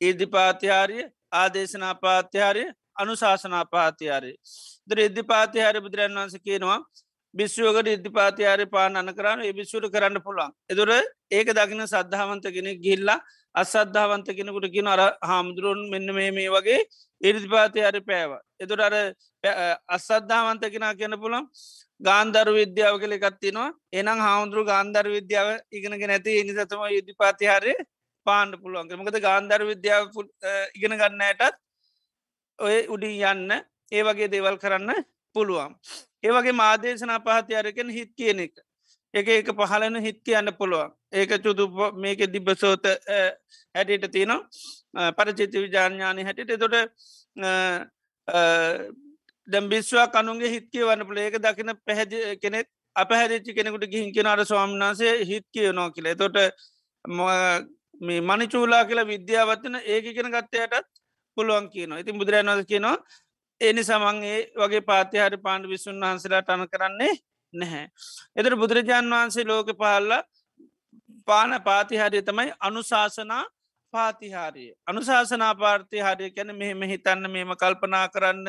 ඉර්දි 0.00 0.26
පාතිහාරිය 0.28 1.04
ආදේශනා 1.34 1.94
පාතිහාරය 1.96 2.64
අනුශාසනා 2.96 3.64
පාතියාරය. 3.66 4.32
ද 4.88 4.90
ඉද්ධි 5.00 5.22
පාතිහාරය 5.24 5.78
බුදුරන් 5.80 6.14
වන්ස 6.16 6.36
කියනවා 6.40 6.80
බිශ්වකට 7.34 7.88
ඉද්ධිපාතියාරය 7.88 8.66
පාන 8.66 8.96
අන 8.96 9.10
කරන්න 9.10 9.42
ඒ 9.42 9.52
බිශ්වට 9.52 9.86
කරන්න 9.88 10.18
පුළන්. 10.20 10.50
එදුර 10.68 10.90
ඒක 11.30 11.48
දකින 11.50 11.82
සද්ධාවන්ත 11.84 12.46
කෙනෙක් 12.46 12.80
ගිල්ලා 12.80 13.18
අසද්ධාවන්ත 13.54 14.28
කෙනෙකුට 14.30 14.66
කියෙන 14.68 14.86
අර 14.86 15.00
හාමුදුරුවන් 15.22 15.80
මෙන්න 15.90 16.14
මේ 16.14 16.30
මේ 16.30 16.48
වගේ 16.48 16.80
ඉරිදිපාතය 17.20 17.80
අරි 17.82 18.00
පෑව. 18.02 18.32
එතුට 18.58 18.80
අර 18.80 18.94
අසද්ධාවන්ත 19.88 20.64
කෙනා 20.68 20.94
කියන 20.94 21.16
පුළම් 21.18 21.46
ගාන්ධර 22.00 22.48
විද්‍යාව 22.52 22.94
කළ 22.96 23.16
එකත්තිනවා 23.18 23.70
එනම් 23.92 24.20
හාමුදුරු 24.20 24.62
ගාන්ධර් 24.64 25.06
විද්‍යාව 25.08 25.48
ඉගෙනගෙන 25.70 26.10
ඇති 26.10 26.36
එනිසතම 26.42 26.84
යුද්ධපාතිහාරය 26.90 27.74
පාණ්ඩ 28.26 28.60
පුළුවන් 28.62 28.94
මකද 28.98 29.20
ගාන්ධර් 29.20 29.62
විද්‍යාව 29.64 30.04
ඉගෙන 30.76 30.96
ගන්නයටත් 30.96 31.60
ඔය 32.58 32.76
උඩින් 32.88 33.16
යන්න 33.24 33.60
ඒ 33.92 34.02
වගේ 34.02 34.28
දේවල් 34.28 34.56
කරන්න 34.58 35.04
පුළුවන්. 35.34 35.72
ඒවගේ 36.22 36.54
මාදේශනා 36.54 37.20
පහතියාරකෙන් 37.20 37.90
හිත් 37.90 38.10
කියන 38.16 38.40
එක. 38.40 38.54
එක 39.14 39.28
එක 39.28 39.48
පහලන 39.52 40.00
හිත් 40.00 40.18
කියන්න 40.24 40.52
පුළුවන්. 40.52 40.90
ඒක 41.12 41.30
චුතු 41.42 41.64
මේක 41.94 42.20
දිබ්බසෝත 42.32 42.84
හැටියට 43.74 44.12
තියනවා. 44.12 45.12
පරචිත 45.12 45.52
විජාඥානය 45.54 46.24
හැටිට 46.24 46.58
තොට 46.58 46.76
දැම් 49.48 49.68
බිස්වා 49.68 50.06
කනුන්ගේ 50.08 50.50
හිත්කය 50.50 50.84
වන්න 50.84 51.06
පුළ 51.06 51.18
ඒක 51.18 51.38
දකින 51.38 51.74
පැහැදි 51.86 52.18
කෙනෙක් 52.42 52.68
අපහැදිච්චි 52.96 53.54
කෙනෙකුට 53.54 53.86
ගිහින් 53.86 54.12
කෙනට 54.12 54.46
ස්වාම්නාසේ 54.46 55.24
හිත් 55.24 55.46
කියනවා 55.52 55.90
කියල. 55.90 56.08
තොට 56.16 56.36
මේ 58.00 58.20
මනිචූලා 58.22 58.84
කියලා 58.84 59.06
විද්‍යාවත්වන 59.06 59.76
ඒක 59.84 60.06
කෙන 60.14 60.30
ගත්තයටත් 60.30 60.86
පුළුවන් 61.36 61.66
කියනවා. 61.70 61.98
ඉතින් 61.98 62.18
බුදුරන් 62.18 62.50
වද 62.50 62.64
කියනවා 62.64 62.96
එනි 63.60 63.82
සමන්ගේ 63.84 64.38
වගේ 64.56 64.82
පාතිහරි 64.82 65.38
පාණ්ඩ 65.38 65.68
විසුන් 65.68 66.00
වහන්සලා 66.00 66.42
අන 66.46 66.68
කරන්නේ 66.68 67.12
නැහැ. 67.54 67.86
එතර 68.36 68.56
බුදුරජාන් 68.56 69.06
වහන්සේ 69.06 69.44
ලෝක 69.44 69.70
පහල්ල 69.74 70.12
පාන 71.24 71.56
පාතිහාරය 71.62 72.22
තමයි 72.22 72.52
අනුශාසනා 72.60 73.44
පාතිහාරය. 73.94 74.66
අනුශාසනා 74.86 75.54
පාර්ථය 75.54 75.98
හරය 76.00 76.30
කැන 76.30 76.54
මෙහෙම 76.54 76.82
හිතන්න 76.84 77.26
මෙම 77.28 77.52
කල්පනා 77.54 78.06
කරන්න 78.08 78.46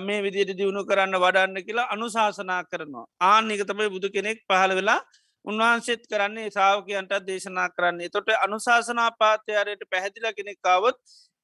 මේ 0.00 0.20
විදියට 0.20 0.54
දියුණු 0.54 0.84
කරන්න 0.84 1.16
වඩන්න 1.16 1.64
කියලා 1.64 1.90
අනුශාසනා 1.90 2.62
කරනවා. 2.64 3.06
ආනික 3.22 3.62
තමයි 3.62 3.90
බුදු 3.90 4.08
කෙනෙක් 4.10 4.38
පහළ 4.44 4.74
වෙලා 4.74 5.00
උන්වහන්සේත් 5.44 6.06
කරන්නේ 6.06 6.48
සාාවකයන්ට 6.50 7.12
දේශනා 7.22 7.68
කරන්නේ. 7.70 8.08
තොට 8.08 8.28
අනුශාසනා 8.38 9.10
පාත්‍යයාරයට 9.14 9.82
පැහැදිල 9.90 10.26
කෙනෙක්කාවොත් 10.32 10.96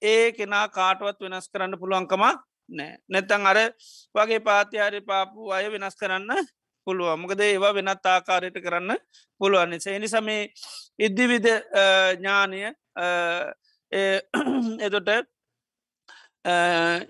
ඒ 0.02 0.32
කෙනා 0.32 0.66
කාටවත් 0.70 1.20
වෙනස් 1.22 1.48
කරන්න 1.48 1.78
පුළුවන්කමක් 1.78 2.38
නෑ 2.68 2.92
නැත්තං 3.08 3.46
අර 3.46 3.58
වගේ 4.14 4.40
පාතියාරය 4.40 5.00
පාපු 5.02 5.52
අය 5.52 5.66
වෙනස් 5.68 5.96
කරන්න 5.96 6.30
පුළුව 6.90 7.16
මොකද 7.16 7.42
ඒවා 7.42 7.72
වෙනත් 7.72 8.12
ආකාරයට 8.12 8.62
කරන්න 8.66 9.02
පුළුවන් 9.40 9.80
සේනි 9.80 10.08
සමේ 10.08 10.40
ඉද්දිවිද 11.00 11.50
ඥානය 12.16 12.64
එතොට 14.80 15.10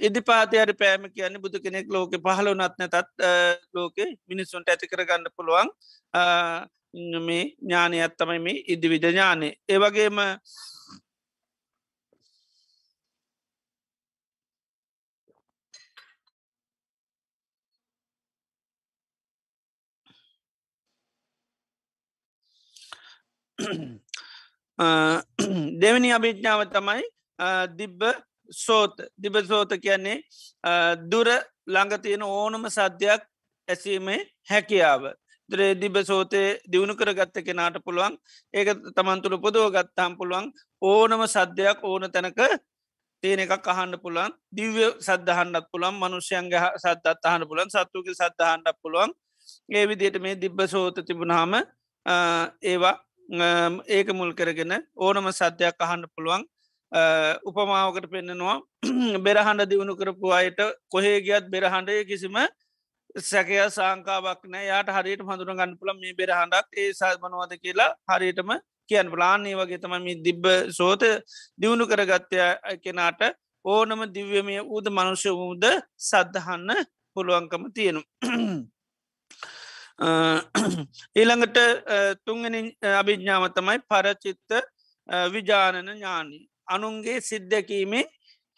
ඉදි 0.01 0.21
පාතියට 0.23 0.77
පෑම 0.79 1.07
කියන්න 1.11 1.40
බුදු 1.40 1.61
කෙනෙක් 1.61 1.87
ලෝක 1.88 2.12
පහල 2.19 2.51
වනත්න 2.51 2.88
තත් 2.88 3.33
ලෝකෙ 3.75 4.07
මිනිස්සුන්ට 4.27 4.69
ඇති 4.69 4.88
කරගන්න 4.88 5.33
පුළුවන් 5.37 5.69
මේ 7.21 7.55
ඥානය 7.61 8.03
අත්තමයි 8.03 8.38
මේ 8.40 8.62
ඉදිවිද 8.66 9.05
ඥානය. 9.05 9.53
ඒවගේම 9.69 10.19
දෙවනි 25.83 26.12
අභිජ්ඥාව 26.16 26.61
තමයි 26.75 27.03
දිබ්බ 27.79 28.03
සෝත. 28.51 28.94
දිබ 29.18 29.37
සෝත 29.46 29.73
කියන්නේ 29.85 30.18
දුර 31.12 31.29
ළඟතියෙන 31.66 32.23
ඕනම 32.23 32.64
සද්‍යයක් 32.68 33.23
ඇසීමේ 33.68 34.20
හැකියාව. 34.51 35.03
දරේ 35.51 35.75
දිබ 35.75 35.96
සෝතය 36.03 36.42
දියුණු 36.73 36.94
කර 36.94 37.11
ගත්ත 37.18 37.44
කෙනාට 37.46 37.79
පුළුවන් 37.85 38.14
ඒක 38.55 38.68
තමන්තුළ 38.96 39.37
පොදුව 39.44 39.73
ගත්තාම් 39.77 40.12
පුළුවන් 40.18 40.46
ඕනම 40.83 41.23
සද්‍යයක් 41.27 41.79
ඕන 41.83 42.07
තැනක 42.14 42.40
තියෙන 43.23 43.42
එකක් 43.44 43.66
අහන්න 43.66 43.96
පුළන් 44.05 44.33
දිව්‍ය 44.59 44.87
සද්ධහන්ඩත් 45.07 45.66
පුළන් 45.73 45.99
මනුෂ්‍යයන්ගේ 46.03 46.68
සද්ධත් 46.83 47.29
අහන්න 47.31 47.49
පුළන් 47.51 47.73
සත්තුක 47.75 48.07
සද්ධහන්ඩක් 48.12 48.79
පුළුවන්. 48.83 49.11
ඒ 49.68 49.85
විදියට 49.90 50.18
මේ 50.23 50.40
දිබ්බ 50.42 50.61
සෝත 50.66 50.96
තිබුණාම 51.07 51.53
ඒවා 52.62 52.96
ඒක 53.31 54.09
මුල් 54.12 54.33
කරගෙන 54.35 54.73
ඕනම 54.97 55.31
සත්‍යයක් 55.33 55.79
අහන්න 55.79 56.07
පුළුවන්. 56.09 56.43
උපමාවකට 57.45 58.11
පෙන්න්නනවා 58.11 58.57
බෙරහන්ඩ 59.25 59.69
දියුණු 59.71 59.95
කරපු 59.95 60.33
අයට 60.33 60.59
කොහේ 60.90 61.21
ගියත් 61.23 61.47
බෙරහන්ඩය 61.49 62.05
කිසිම 62.05 62.35
සැකය 63.21 63.61
සංකාවක් 63.69 64.43
නෑ. 64.47 64.66
යාට 64.66 64.90
හරියට 64.90 65.23
හඳුර 65.23 65.47
ගන්න 65.51 65.79
පුළ 65.79 65.95
මේ 65.95 66.14
බෙරහන්ඩක් 66.14 66.66
ඒ 66.77 66.90
සල්මනවද 66.93 67.55
කියලා 67.59 67.95
හරියටම 68.09 68.51
කියන් 68.88 69.12
ප්ලාන්නේ 69.14 69.55
වගේ 69.55 69.79
තමයි 69.79 70.16
දිබ්බ 70.25 70.45
සෝත 70.71 71.03
දියුණු 71.59 71.87
කරගත්තය 71.87 72.38
කෙනාට 72.83 73.23
ඕනම 73.64 74.03
දිව්‍යමය 74.12 74.59
ඌද 74.64 74.90
මනුෂ්‍ය 74.90 75.31
වූද 75.33 75.64
සද්ධහන්න 76.01 76.71
පුළුවන්කම 77.16 77.71
තියෙනු. 77.73 78.03
ඊළඟට 81.15 81.59
තුන්ගනි 82.25 82.61
අභිඥාව 82.93 83.45
තමයි 83.53 83.83
පරචිත්ත 83.85 84.51
විජානන 85.29 85.77
ඥානී. 85.87 86.49
අනුන්ගේ 86.69 87.21
සිද්ධකීමේ 87.23 88.05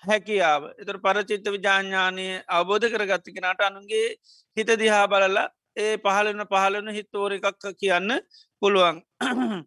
හැකියාව 0.03 0.63
එතර 0.75 0.99
පරචිත්ත 1.01 1.47
විජාඥානය 1.49 2.27
අවබෝධ 2.49 2.87
කරගත්තිකෙනට 2.89 3.63
අනුන්ගේ 3.63 4.07
හිත 4.57 4.71
දිහා 4.77 5.05
බලලා 5.09 5.49
ඒ 5.77 5.97
පහලන 5.99 6.47
පහලන 6.47 6.89
හිතෝර 6.91 7.33
එකක් 7.33 7.69
කියන්න 7.75 8.11
පුළුවන්. 8.63 9.03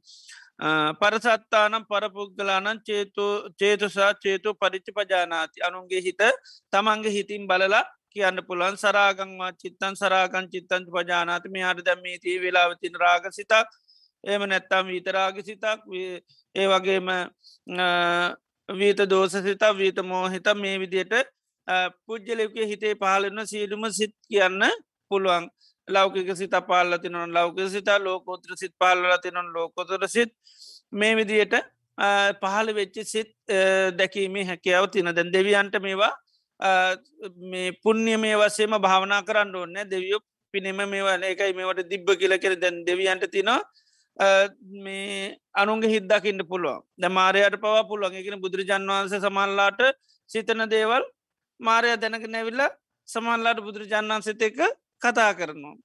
පරසත්තානම් 0.95 1.83
පරපුද්ගලානන් 1.85 2.79
චේතු 2.81 3.25
චේතුසා 3.59 4.13
චේතු 4.15 4.55
පරිච්චි 4.55 4.91
පජානාති 4.93 5.59
අනුන්ගේ 5.61 6.01
හිත 6.01 6.21
තමන්ගේ 6.73 7.11
හිතින් 7.11 7.47
බලලා 7.47 7.83
කියන්න 8.15 8.45
පුළන් 8.47 8.77
සරාගංවා 8.77 9.51
චිත්තන් 9.55 9.95
සරාගන් 9.95 10.47
චිත්තන් 10.53 10.87
පජානාත 10.89 11.45
මේ 11.49 11.63
අර 11.63 11.77
දැම්මීතිී 11.81 12.41
වෙලාවතින් 12.41 12.95
රාග 12.97 13.29
සිතක් 13.31 13.69
එම 14.23 14.41
නැත්තම් 14.45 14.87
විතරාග 14.87 15.37
සිතක් 15.43 15.79
ඒ 16.55 16.67
වගේම 16.67 17.09
වීත 18.69 18.97
දෝස 19.05 19.31
සිතා 19.43 19.73
වීත 19.73 19.97
මෝහිත 20.03 20.47
මේ 20.55 20.79
විදියට 20.79 21.13
පුද්ජලෙක 22.05 22.55
හිතේ 22.63 22.95
පහලන්න 22.95 23.45
සීඩුම 23.45 23.85
සිත් 23.91 24.13
කියන්න 24.23 24.61
පුළුවන්. 25.11 25.49
ලෞකික 25.87 26.29
සිත 26.35 26.55
පාල්ල 26.67 26.97
තිනොන් 26.97 27.33
ලෞක 27.33 27.57
සිතා 27.69 27.99
ලෝකෝත්‍ර 27.99 28.57
සිත් 28.57 28.73
පාල්ල 28.79 29.05
තිනොන් 29.23 29.53
ලෝකොතර 29.53 30.07
සිත්. 30.07 30.31
මේ 30.91 31.15
විදියට 31.15 31.53
පහළ 32.41 32.75
වෙච්චි 32.75 33.03
සිත් 33.05 33.31
දැකීමේ 33.97 34.45
හැකියාව 34.45 34.89
තින 34.89 35.05
දැන් 35.07 35.33
දෙවියන්ට 35.33 35.75
මේවා 35.79 36.13
මේ 36.59 37.71
පුුණ්්‍ය 37.83 38.17
මේ 38.17 38.35
වසේම 38.35 38.77
භාවනා 38.79 39.23
කරන්න 39.23 39.55
ඕන්න 39.55 39.89
දෙවියෝ 39.89 40.21
පිනෙම 40.53 40.77
මේවා 40.87 41.17
ඒකයි 41.21 41.53
මේවට 41.53 41.89
දිබ්බ 41.89 42.07
කියල 42.15 42.37
කෙර 42.37 42.55
දැන් 42.55 42.85
දෙවියන්ට 42.85 43.25
තිනවා 43.31 43.59
මේ 44.77 45.37
අනුන්ගේ 45.53 45.89
හිද්දකින්න 45.89 46.41
පුළුවන්. 46.43 46.81
ද 46.95 47.03
මාරයට 47.09 47.59
පවා 47.59 47.83
පුළුවන්. 47.83 48.15
එකෙන 48.15 48.41
බුදුරජන් 48.41 48.87
වහන්ස 48.87 49.13
සමල්ලාට 49.19 49.81
සිතන 50.29 50.63
දේවල් 50.69 51.03
මාරය 51.59 51.95
දැනක 51.97 52.27
නැවිල්ල 52.27 52.61
සමල්ලාට 53.07 53.59
බුදුරජාන් 53.59 54.07
වන්සත 54.07 54.41
එක 54.41 54.59
කතා 55.01 55.31
කරනවා. 55.33 55.75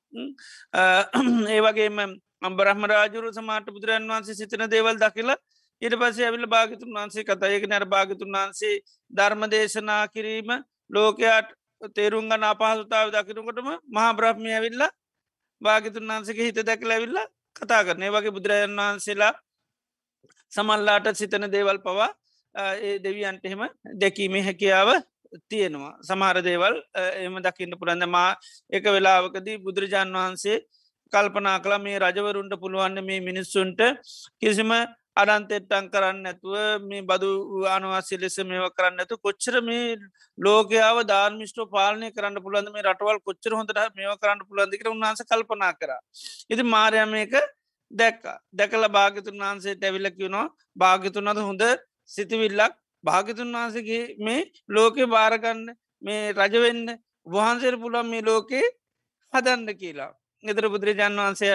ඒ 1.49 1.61
වගේම 1.61 1.99
අම්බරහම 2.43 2.85
රාජුරු 2.85 3.33
සමාට 3.33 3.67
බුදුරන් 3.69 4.07
වන්සේ 4.09 4.35
සිතන 4.35 4.65
දේවල් 4.69 4.97
දකිලා 4.97 5.39
ඉට 5.83 5.95
පසේ 5.95 6.27
ඇවිල 6.27 6.47
භාගතුන් 6.47 6.91
වන්සේ 6.93 7.25
කතයක 7.25 7.67
නැර 7.69 7.85
භාගතුන් 7.87 8.31
වන්සේ 8.31 8.81
ධර්ම 9.11 9.43
දේශනා 9.49 10.05
කිරීම 10.09 10.51
ලෝකයාට 10.91 11.51
තේරුම්ගන්න 11.91 12.45
අපහසුතාව 12.45 13.07
දකිනකොටම 13.11 13.69
මහා 13.89 14.11
බ්‍රහ්මය 14.13 14.51
ඇවිල්ල 14.53 14.83
භාගතුන් 15.63 16.11
වන්සක 16.11 16.39
හිත 16.39 16.59
දැකල 16.63 16.91
ඇවිල්ලා 16.91 17.27
කතා 17.57 17.83
කරනේ 17.85 18.11
වගේ 18.11 18.33
බුදුරජන් 18.33 18.77
වහන්සේලා 18.79 19.33
සමල්ලාට 20.53 21.07
සිතන 21.15 21.47
දේවල් 21.49 21.79
පවා 21.81 22.11
ඒ 22.55 22.97
දෙවියන්ට 22.99 23.45
එහෙම 23.45 23.63
දැකීමේ 23.97 24.43
හැකියාව 24.43 24.91
තියෙනවා. 25.45 25.93
සමහර 26.03 26.39
දේවල් 26.43 26.75
එම 27.19 27.37
දකින්න 27.39 27.79
පුරන්න 27.79 28.05
මා 28.09 28.31
එක 28.73 28.85
වෙලාවකදී 28.87 29.59
බුදුරජාන් 29.59 30.13
වහන්සේ 30.13 30.59
කල්පනා 31.13 31.59
කළ 31.59 31.79
මේ 31.79 31.99
රජවරුන්ට 31.99 32.55
පුළුවන්න 32.57 33.05
මේ 33.05 33.21
මිනිස්සුන්ට 33.21 33.81
කිසිම 34.39 34.73
අඩන්තෙට්ටන් 35.17 35.87
කරන්න 35.93 36.27
ඇතුව 36.27 36.55
මේ 36.83 37.03
බදු 37.03 37.31
අනවාසි 37.69 38.17
ලෙස 38.17 38.37
මේව 38.45 38.67
කරන්න 38.71 39.03
ඇතු 39.03 39.17
කොච්චර 39.19 39.57
මේ 39.61 39.97
ලෝකයාව 40.39 40.99
ධර්මිෂ්ටෝ 41.05 41.67
පාලනය 41.69 42.11
කරන්න 42.11 42.43
පුළන්ද 42.45 42.71
මේ 42.71 42.85
රටවල් 42.85 43.19
කොච්චර 43.21 43.53
හොඳට 43.53 43.81
මේව 43.97 44.13
කරන්න 44.17 44.45
පුළන්දිකට 44.49 44.89
උන්හස 44.89 45.23
කල්පනා 45.25 45.73
කර. 45.75 45.91
ඉති 46.49 46.63
මාරයම 46.65 47.15
එක 47.17 47.35
දැක්ක. 47.91 48.25
දැකල 48.53 48.89
භාගතුන් 48.91 49.43
වහන්සේට 49.43 49.83
ඇවිලකිවුණවා 49.83 50.47
භාගතුනද 50.77 51.41
හොඳ 51.41 51.65
සිතිවිල්ලක්. 52.09 52.75
භාගතුන් 53.05 53.53
වහන්සගේ 53.53 54.03
මේ 54.21 54.49
ලෝකෙ 54.69 55.05
භාරගන්න 55.07 55.67
මේ 56.03 56.33
රජවෙන්න 56.33 56.87
වහන්සේර 57.27 57.75
පුළන් 57.77 58.07
මේ 58.07 58.23
ලෝකේ 58.23 58.65
හදන්න 59.33 59.69
කියලා. 59.75 60.11
එතර 60.45 60.65
බුදුරජාන් 60.69 61.19
වහන්සය 61.19 61.49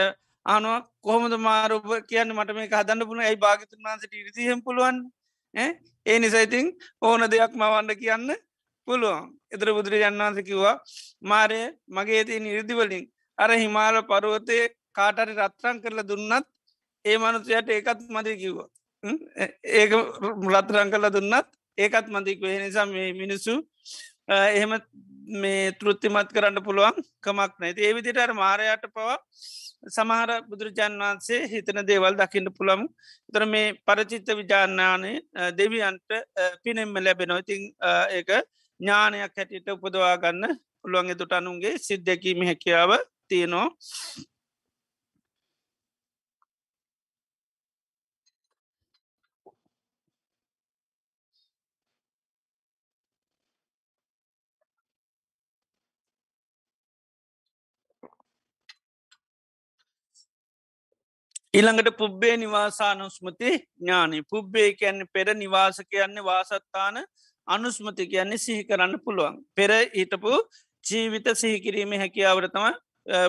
ආනුව 0.45 0.85
කොහොමද 1.01 1.35
මාරුප 1.39 1.85
කියන්න 2.09 2.33
මට 2.33 2.55
මේ 2.55 2.69
හදන්න 2.71 3.01
පුුණ 3.03 3.21
ඇයි 3.21 3.37
භාගතුන් 3.37 3.81
වන්සට 3.81 4.13
ඉරිසිහම් 4.13 4.59
පුළුවන්? 4.61 4.97
ඒ 6.05 6.17
නිසයිතින් 6.19 6.67
ඕන 7.01 7.25
දෙයක් 7.27 7.53
මවන්න 7.55 7.91
කියන්න 7.95 8.29
පුළුවන්. 8.87 9.23
එතර 9.51 9.69
බුදුරජාන් 9.73 10.19
වන්ස 10.19 10.47
කිව්වා 10.49 10.75
මාරය 11.23 11.61
මගේ 11.89 12.23
ති 12.23 12.39
නිර්දිවලින් 12.39 13.05
අර 13.37 13.49
හිමාල 13.55 13.97
පරුවතය 14.03 14.59
කාටරි 14.95 15.33
රත්රං 15.39 15.81
කරලා 15.83 16.09
දුන්නත් 16.11 16.47
ඒ 17.05 17.17
මනුසයට 17.17 17.69
ඒකත් 17.69 18.01
මද 18.09 18.27
කිව්වා. 18.41 18.69
ඒක 19.73 19.91
රත්රං 20.53 20.91
කරලා 20.93 21.11
දුන්නත් 21.11 21.49
ඒකත් 21.77 22.07
මදික් 22.09 22.39
වෙහ 22.41 22.57
නිසා 22.59 22.85
මේ 22.87 23.09
මිනිස්සු 23.13 23.53
එහෙම 24.27 24.73
මේ 25.35 25.71
තෘත්තිමත් 25.73 26.29
කරන්න 26.31 26.63
පුළුවන් 26.63 26.97
කමක් 27.21 27.53
නැති 27.59 27.81
ඒවිදිට 27.81 28.19
අර 28.19 28.33
මාරයට 28.35 28.85
පවා 28.93 29.17
සමහර 29.87 30.29
බුදුරජාන් 30.49 30.97
වහන්සේ 30.97 31.41
හිතන 31.47 31.79
දේවල් 31.83 32.15
දකින්න 32.15 32.49
පුළමු 32.51 32.87
තර 33.33 33.45
මේ 33.45 33.73
පරචිත්ත 33.85 34.29
විජානානය 34.33 35.13
දෙවියන්ට 35.53 36.09
පිනෙම්ම 36.63 36.93
ලැබෙනො 36.99 37.37
ඉතිං 37.37 37.63
ඒක 38.11 38.31
ඥානයක් 38.79 39.35
හැටියට 39.37 39.69
උපදවා 39.69 40.15
ගන්න 40.17 40.57
පුළුවන්ගේ 40.81 41.15
තුට 41.15 41.33
අනුන්ගේ 41.33 41.75
සිද්ධකීම 41.79 42.45
හැකියාව 42.45 42.91
තියෙනවා. 43.27 43.67
ඊළඟට 61.55 61.97
පුබ්බේ 61.97 62.35
නිවාසානුස්මති 62.37 63.49
ඥානී 63.79 64.23
පුබ්බේ 64.23 64.69
කියන්නේ 64.73 65.11
පෙර 65.13 65.27
නිවාස 65.33 65.77
කියන්නේ 65.89 66.23
වාසත්තාන 66.23 66.97
අනුස්මති 67.47 68.07
කියන්නේ 68.07 68.37
සිහි 68.37 68.63
කරන්න 68.63 68.99
පුළුවන්. 68.99 69.35
පෙර 69.55 69.71
හිටපු 69.93 70.31
ජීවිත 70.83 71.27
සිහිකිරීම 71.33 71.93
හැකියාවරතම 71.93 72.65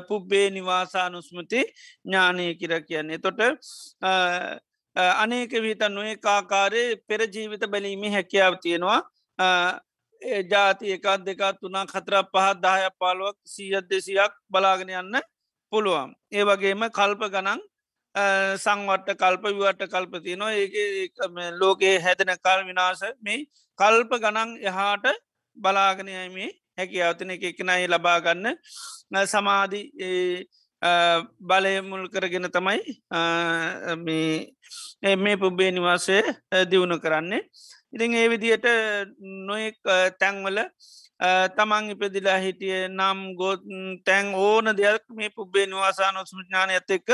පුබ්බේ 0.09 0.51
නිවාසානුස්මති 0.51 1.61
ඥානය 2.05 2.47
කිර 2.55 2.73
කියන්නේ. 2.83 3.19
තොට 3.19 3.41
අනේක 5.17 5.53
විතන්නුවේ 5.63 6.17
කාකාරය 6.19 6.85
පෙර 7.09 7.21
ජීවිත 7.29 7.71
බැලීමේ 7.71 8.11
හැකියාව 8.11 8.59
තියෙනවා. 8.61 9.01
ජාති 10.51 10.93
එකක් 10.93 11.07
දෙකක් 11.27 11.43
තුනා 11.61 11.87
කතර 11.87 12.15
පහත් 12.25 12.59
දාය 12.63 12.91
පාලුවක් 12.99 13.39
සීයත් 13.47 13.89
දෙසියක් 13.91 14.33
බලාගෙන 14.51 14.91
යන්න 14.91 15.17
පුළුවන්. 15.73 16.11
ඒ 16.33 16.45
වගේම 16.45 16.87
කල්ප 16.91 17.23
ගනන් 17.31 17.61
සංවට්ට 18.57 19.19
කල්ප 19.19 19.45
විවට 19.51 19.83
කල්පති 19.89 20.37
නවා 20.37 20.53
ඒ 20.55 21.51
ලෝකයේ 21.61 21.97
හැදෙන 22.01 22.33
කල් 22.39 22.61
විනාස 22.69 23.03
මේ 23.23 23.41
කල්ප 23.79 24.13
ගනන් 24.19 24.53
එහාට 24.63 25.07
බලාගෙනයමේ 25.57 26.51
හැකි 26.79 27.03
අවතන 27.03 27.31
එක 27.31 27.45
එකනයි 27.51 27.89
ලබාගන්න 27.89 28.55
සමාධි 29.27 29.83
බලය 31.43 31.75
මුල් 31.83 32.05
කරගෙන 32.09 32.49
තමයි 32.49 32.81
මේ 35.17 35.37
පුබ්බේ 35.37 35.71
නිවාසය 35.71 36.21
දියුණු 36.71 36.99
කරන්නේ. 36.99 37.49
ඉතින් 37.93 38.15
ඒ 38.15 38.29
විදියට 38.29 38.67
නොයෙක් 39.47 39.77
තැන්වල 40.21 40.59
තමන් 41.57 41.91
ඉපදිලා 41.91 42.39
හිටිය 42.39 42.89
නම් 42.89 43.37
ගොත් 43.37 43.61
තැන් 44.05 44.35
ඕන 44.37 44.77
දෙයක් 44.77 45.05
මේ 45.11 45.31
පුබ්බේ 45.31 45.67
නිවාසාන 45.67 46.17
ඔස්මඥාන 46.17 46.71
ඇත 46.71 46.91
එක්ක 46.91 47.09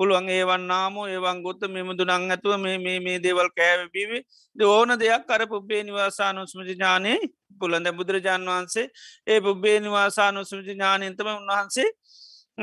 පුළුවන් 0.00 0.28
ඒවන් 0.30 0.62
නාමෝ 0.66 1.06
ඒවන් 1.08 1.42
ගොත්ත 1.42 1.62
මෙමුදු 1.68 2.04
නං 2.06 2.30
ඇතුව 2.30 2.54
මේ 2.58 2.78
මේ 2.78 2.98
මේ 3.00 3.18
දේවල් 3.18 3.50
කෑවබීවි 3.52 4.18
ඕන 4.56 4.92
දෙයක් 4.96 5.26
කර 5.26 5.44
පුබ්බේ 5.46 5.82
නිවාසානුස්මති 5.82 6.70
ඥානය 6.70 7.12
පුළඳ 7.60 7.90
බුදුරජාන් 7.92 8.46
වහන්සේ 8.46 8.86
ඒ 9.26 9.40
පුබ්බේ 9.40 9.76
නිවාසානුස්මති 9.80 10.70
ඥානයන්තම 10.70 11.30
උන්වහන්සේ 11.32 11.88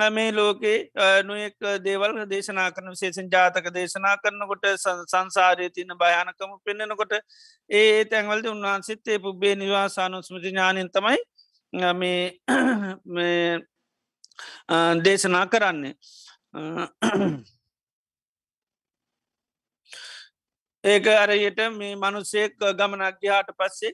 මේ 0.09 0.31
ලෝකේ 0.31 0.77
නොයෙක් 1.23 1.55
දේවල් 1.81 2.17
දේශනා 2.27 2.67
කරන 2.71 2.89
විශේෂෙන් 2.89 3.29
ජාතක 3.29 3.69
දේශනා 3.71 4.17
කරනකොට 4.17 4.67
සංසාරය 5.05 5.69
තියන 5.69 5.93
භයානකම 5.95 6.51
පෙන්න්නනකොට 6.63 7.17
ඒ 7.69 8.05
තැන්වලද 8.05 8.45
උන්වහන්සේත් 8.47 9.07
ඒ 9.07 9.19
පුබ්බේ 9.19 9.55
නිවාසානුස්මති 9.57 10.45
ඥානයෙන් 10.47 10.91
තමයි 10.91 11.17
මේ 13.15 13.59
දේශනා 15.03 15.45
කරන්නේ. 15.47 15.95
ඒක 20.83 21.05
අරයට 21.13 21.59
මේ 21.73 21.95
මනුස්සෙක් 21.97 22.51
ගමනක් 22.73 23.15
ගහාට 23.21 23.49
පස්සේ 23.53 23.93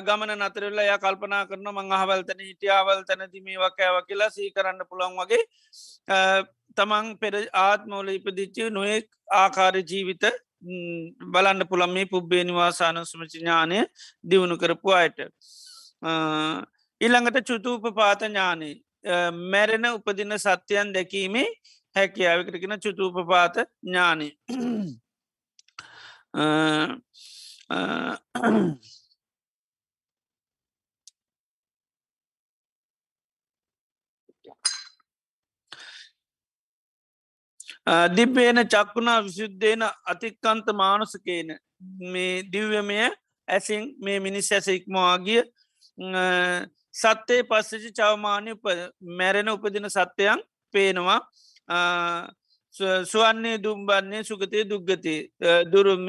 ගමන 0.00 0.32
නතරල්ල 0.36 0.78
ය 0.78 0.96
කල්පනා 1.00 1.48
කරන 1.48 1.68
මං 1.68 1.92
අහවල්තන 1.92 2.40
හිටියාවල් 2.40 3.00
තැනති 3.04 3.40
මේවා 3.40 3.70
කෑව 3.72 3.96
කියලා 4.06 4.30
සී 4.30 4.50
කරන්න 4.50 4.84
පුළන් 4.88 5.16
වගේ. 5.16 5.42
තමන් 6.76 7.06
පෙර 7.18 7.34
ආත්මෝල 7.62 8.08
ඉපදිච්චි 8.10 8.70
නොයෙක් 8.70 9.08
ආකාර 9.32 9.76
ජීවිත 9.82 10.24
බලන්න 11.32 11.66
පුළන් 11.66 11.90
මේ 11.90 12.06
පුබ්බේ 12.06 12.44
නිවාසාන 12.44 13.06
සුමචිඥානය 13.06 13.78
දියුණු 14.24 14.56
කරපු 14.56 14.88
අයට. 14.92 15.18
ඉළඟට 17.00 17.46
චුතූප 17.46 17.84
පාත 17.94 18.20
ඥානේ. 18.22 18.74
මැරෙන 19.50 19.86
උපදින 19.88 20.38
සත්‍යයන් 20.38 20.92
දැකීමේ 20.94 21.46
හැකියාවකටගෙන 21.96 22.80
චුතූප 22.80 23.16
පාත 23.28 23.56
ඥානී 23.82 24.32
දිබ්බේන 38.16 38.56
චක්කුණා 38.66 39.24
විශුද්ධේන 39.24 39.82
අතික්කන්ත 40.06 40.66
මානුසකේන. 40.74 41.58
මේ 42.02 42.42
දිව්‍යමය 42.44 42.96
ඇසින් 43.48 43.94
මේ 43.98 44.20
මිනිස් 44.20 44.52
ඇස 44.52 44.68
ඉක්මවාගිය 44.68 45.42
සත්තේ 46.94 47.42
පස්සචි 47.44 47.90
චවමානය 47.92 48.54
මැරෙන 49.18 49.48
උපදින 49.48 49.90
සත්‍යයන් 49.90 50.40
පේනවා. 50.74 51.20
ස්වන්නේ 53.04 53.58
දුම්බන්නේ 53.58 54.24
සුගතය 54.24 54.64
දුග්ගති 54.64 55.16
දුරුම 55.72 56.06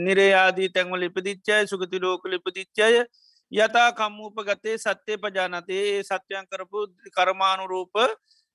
නිරයාදී 0.00 0.68
තැන්වල 0.68 1.02
ඉපදිච්චය 1.02 1.66
සුගති 1.66 1.98
ලෝකල 1.98 2.32
ඉපදිච්චය 2.32 3.04
යතා 3.52 3.88
කම්මූප 3.92 4.36
ගතේ 4.42 4.76
සත්‍යය 4.78 5.16
පජානතයේ 5.18 6.02
සත්‍යයන් 6.02 6.46
කරපු 6.46 6.86
කරමානු 7.16 7.66
රූප 7.66 7.94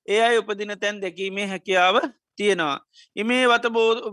ඒ 0.08 0.20
අයි 0.20 0.38
උපදින 0.38 0.74
තැන් 0.78 1.00
දැකීමේ 1.00 1.46
හැකියාව 1.46 1.96
තියෙනවා. 2.36 2.80
ඉමේ 3.16 3.44
වත 3.46 3.64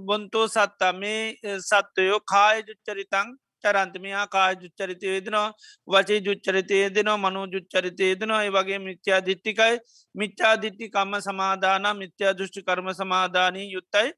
බොන්තෝ 0.06 0.48
සත්තා 0.48 0.94
මේ 0.94 1.22
සත්වයෝ 1.62 2.20
කාය 2.26 2.58
ජුච්චරිතං 2.62 3.28
චරන්තමයා 3.64 4.26
කාය 4.28 4.56
ජුච්චරිතය 4.62 5.08
යෙදෙනවා 5.08 5.50
වචේ 5.88 6.20
ජුච්චරිතය 6.28 6.82
යෙදෙනවා 6.84 7.18
මනෝ 7.26 7.46
ජුච්චරිතය 7.54 8.10
යෙදෙනවා. 8.12 8.44
ඒ 8.44 8.52
වගේ 8.52 8.80
මිත්‍යා 8.80 9.22
දිට්ටිකයි 9.28 9.76
මිච්චා 10.16 10.56
දිට්ටි 10.64 10.90
කම්ම 10.90 11.22
සමාධාන 11.28 11.88
මිත්‍යා 12.02 12.34
දෘෂ්ටි 12.38 12.66
කරම 12.68 12.90
සමාධානී 12.94 13.72
යුත්තයි. 13.76 14.10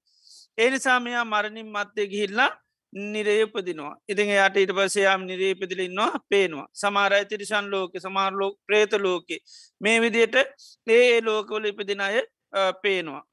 ඒනිසා 0.58 1.00
මෙයා 1.00 1.26
මරණින් 1.26 1.70
මත්තය 1.76 2.08
ගිහිල්ලා 2.08 2.52
නිරේපදිනවා 2.94 3.96
ඉතින් 4.08 4.30
යාට 4.30 4.56
ඊට 4.58 4.74
පසයාම් 4.78 5.26
නිරේපදිලින්නවා 5.26 6.20
පේනවා. 6.30 6.68
සමාරය 6.74 7.26
තිරිශන් 7.26 7.70
ලෝක 7.72 7.94
සමාරලෝක 8.06 8.56
ප්‍රේත 8.68 8.94
ලෝකෙ 8.94 9.38
මේ 9.82 10.02
විදියට 10.02 10.36
ඒ 10.88 11.22
ලෝකවල 11.22 11.66
ඉපදින 11.66 12.02
අය 12.02 12.22
පේනවා. 12.82 13.24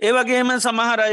ඒවගේම 0.00 0.50
සමහරය 0.60 1.10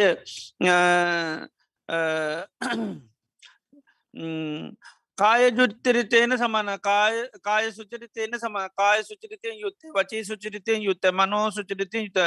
කාය 5.17 5.51
ජුත්තරිතයන 5.51 6.31
සමන 6.33 6.69
කාය 6.79 7.71
සුචරිතයන 7.71 8.33
සම 8.33 8.55
කාය 8.73 9.03
සුචරිතයෙන් 9.03 9.59
යුත්තේ 9.59 9.91
වචී 9.91 10.23
සුචරිතයෙන් 10.23 10.81
යුත්ත 10.81 11.05
මනෝ 11.13 11.51
සුචරිතය 11.51 11.99
යුත 11.99 12.19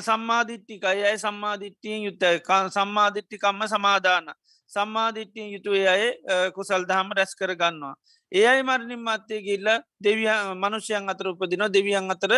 සම්මාධිට්ටිකයි 0.00 1.04
අයි 1.04 1.18
සම්මාධිට්ටියෙන් 1.18 2.02
යුත්ත 2.02 2.22
සම්මාධිට්ටිකම්ම 2.70 3.66
සමාධාන 3.66 4.32
සම්මාධිට්ටියෙන් 4.70 5.52
යුතුවේ 5.52 5.88
අය 5.88 6.04
කුසල් 6.52 6.84
දහම 6.84 7.12
රැස් 7.12 7.34
කර 7.34 7.52
ගන්නවා. 7.54 7.94
ඒ 8.32 8.46
අයි 8.46 8.62
මරණින් 8.62 9.00
මත්තය 9.00 9.42
ගිල්ල 9.42 9.68
දෙවිය 10.00 10.30
මනුෂ්‍යයන් 10.56 11.08
අතර 11.08 11.28
උපදින 11.28 11.66
දෙවියන් 11.70 12.10
අතර 12.10 12.32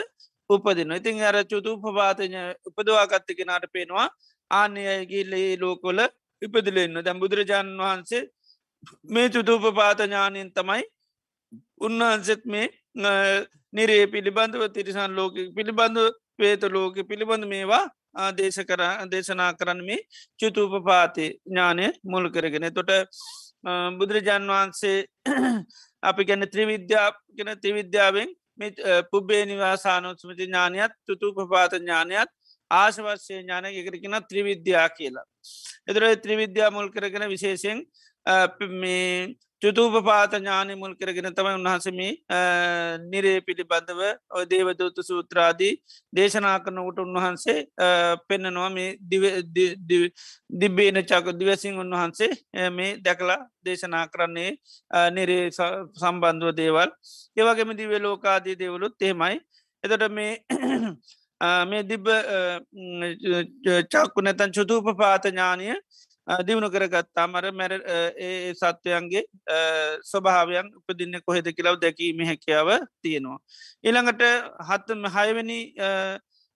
උපදින 0.51 0.93
ඉතින් 0.93 1.23
අර 1.23 1.37
චුතු 1.45 1.77
උපපාතය 1.77 2.27
උපදවාගත්ත 2.67 3.31
කෙනට 3.33 3.71
පේනවා 3.73 4.09
ආනය 4.51 4.83
ගිල්ලේ 5.07 5.57
ලෝකොල 5.57 6.01
ඉපදිලෙන්න 6.43 7.05
දැම් 7.05 7.21
බුදුරජාණන් 7.21 7.81
වහන්සේ 7.81 8.23
මේ 9.05 9.29
චුතුපපාත 9.31 10.01
ඥානයෙන් 10.01 10.51
තමයි 10.53 10.85
උන්වහන්සෙත් 11.81 12.43
මේ 12.47 12.67
නිරේ 13.73 14.05
පිළිබඳව 14.07 14.65
තිරිසන් 14.71 15.13
ලෝක 15.13 15.35
පිළිබඳව 15.57 16.09
පේත 16.39 16.63
ලෝක 16.69 16.97
පිළිබඳ 17.05 17.45
මේවා 17.47 17.85
ආදේශ 18.17 18.61
කර 18.63 18.83
දේශනා 19.07 19.51
කරන්න 19.55 19.85
මේ 19.85 20.01
චුතුපපාති 20.41 21.27
ඥානය 21.45 21.87
මුල් 22.05 22.27
කරගෙන 22.31 22.69
තොට 22.73 22.93
බුදුරජාන් 23.99 24.49
වහන්සේ 24.49 24.99
අපි 26.03 26.25
ගැන 26.25 26.47
ත්‍රිවිද්‍යා 26.47 27.09
ගෙන 27.37 27.53
ත්‍රිවිද්‍යාවෙන් 27.59 28.31
පුබ්බේ 29.11 29.43
නිවාසානොත්මති 29.45 30.43
ඥානයත් 30.43 30.93
තුතුපපාත 31.07 31.73
ඥානයත් 31.75 32.31
ආශවශ්‍ය 32.71 33.35
ඥාන 33.35 33.65
එකරකින 33.67 34.17
ත්‍රිවිද්‍යා 34.31 34.89
කියලා. 34.91 35.27
එතුර 35.89 36.05
ත්‍රිවිද්‍යා 36.17 36.71
මුල් 36.71 36.91
කරගෙන 36.91 37.29
විශේෂෙන් 37.29 37.79
මේ 38.73 39.37
චුතුූපපාත 39.63 40.33
ඥානය 40.33 40.75
මුල් 40.75 40.95
කරගෙන 40.95 41.35
තමයි 41.35 41.55
උන්හසම 41.55 41.99
නිරේ 43.05 43.41
පිළිබඳව 43.41 44.01
ඔය 44.31 44.45
දේවදූත 44.45 44.99
සූත්‍රාදී 45.03 45.73
දේශනා 46.13 46.59
කරනකට 46.61 46.99
උන්වහන්සේ 46.99 47.59
පෙන්නනවා 48.29 48.71
මේ 48.71 48.91
දිබ්බේන 50.53 51.03
චක 51.03 51.35
දිවසිං 51.35 51.79
උන්වහන්සේ 51.79 52.31
මේ 52.71 52.91
දැකලා 53.01 53.41
දේශනා 53.65 54.07
කරන්නේ 54.07 54.51
නිරේ 55.11 55.45
සම්බන්ධුව 55.51 56.55
දේවල්. 56.55 56.91
ඒවගේම 57.37 57.77
දිව 57.77 57.95
ලෝකාදී 57.99 58.59
දේවලුත් 58.59 59.03
එහෙමයි. 59.03 59.41
එතට 59.85 60.09
මේ 60.11 60.33
මේ 61.67 61.83
දිබ්බ 61.85 62.07
චක්කු 63.91 64.21
නැතන් 64.23 64.53
චුතුූප 64.53 64.97
පාත 64.97 65.27
ඥානය 65.27 65.75
දියුණු 66.29 66.69
කරගත්තා 66.71 67.27
මර 67.27 67.47
මැර 67.53 67.73
ඒ 68.19 68.53
සත්වයන්ගේ 68.55 69.23
ස්වභාවයන් 70.05 70.69
උපදින්න 70.79 71.21
කොහෙද 71.23 71.49
කියලව 71.51 71.81
දැකීම 71.81 72.21
හැකියාව 72.23 72.69
තියෙනවා. 73.03 73.39
ඊළඟට 73.85 74.23
හත්තම 74.69 75.09
හයවැනි 75.09 75.61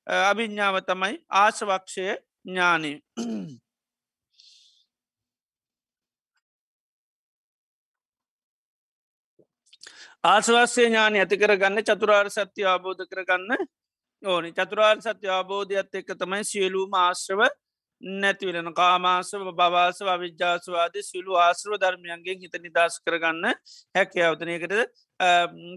අභිඤ්ඥාව 0.07 0.77
තමයි 0.85 1.15
ආශවක්ෂය 1.43 2.07
ඥානය. 2.45 2.93
ආශවස්සේ 10.25 10.87
ඥානය 10.87 11.19
ඇති 11.19 11.37
කරගන්න 11.39 11.85
චතුරාර් 11.85 12.29
සත්‍ය 12.31 12.63
අවබෝධ 12.67 13.05
කරගන්න 13.07 13.67
ඕනි 14.23 14.53
චතුරාර් 14.53 15.01
සත්‍ය 15.01 15.27
අවබෝධයක්ත් 15.31 16.01
එක්ක 16.01 16.17
තමයි 16.21 16.45
සියලූම 16.45 16.93
ආශ්‍රව 16.99 17.41
නැතිවෙන 18.03 18.73
කාමාසව 18.75 19.47
බවාසව 19.53 20.09
විද්‍යාසවාද 20.19 20.99
සිලු 21.03 21.37
ආශ්‍රව 21.37 21.79
ධර්මයන්ගෙන් 21.79 22.41
හිත 22.41 22.57
නිදස් 22.59 22.99
කරගන්න 23.01 23.47
හැකැවතනයකට 23.95 24.75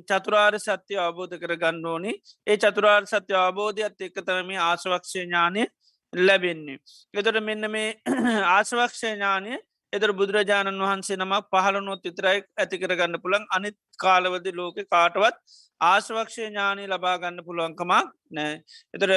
චතුරාර් 0.08 0.60
සත්‍ය 0.60 0.98
අවබෝධ 0.98 1.38
කරගන්න 1.38 1.86
ඕනි 1.86 2.14
ඒ 2.48 2.58
චතුරාර් 2.58 3.06
සත්‍ය 3.06 3.38
අවබෝධයක්ත් 3.38 4.02
එක්ක 4.02 4.18
තරම 4.22 4.50
ආශවක්ෂය 4.62 5.20
ඥානය 5.20 5.68
ලැබෙන්නේ. 6.14 6.80
එතොට 7.14 7.40
මෙන්න 7.42 7.70
මේ 7.70 7.90
ආශවක්ෂය 8.50 9.08
ඥානය 9.08 9.58
එතර 9.94 10.12
බුදුරජාණන් 10.14 10.82
වහන්සේ 10.82 11.18
නමක් 11.18 11.46
පහළනොත් 11.52 12.02
විතරයි 12.04 12.40
ඇති 12.56 12.82
කරගන්න 12.82 13.22
පුළන් 13.22 13.46
අනිත් 13.50 13.78
කාලවද 14.00 14.48
ලෝක 14.54 14.80
කාටවත් 14.88 15.38
ආශවක්ෂය 15.82 16.42
ඥානී 16.44 16.88
ලබාගන්න 16.88 17.46
පුළුවන්කමක් 17.48 18.12
නෑ 18.32 18.54
එතර 18.94 19.12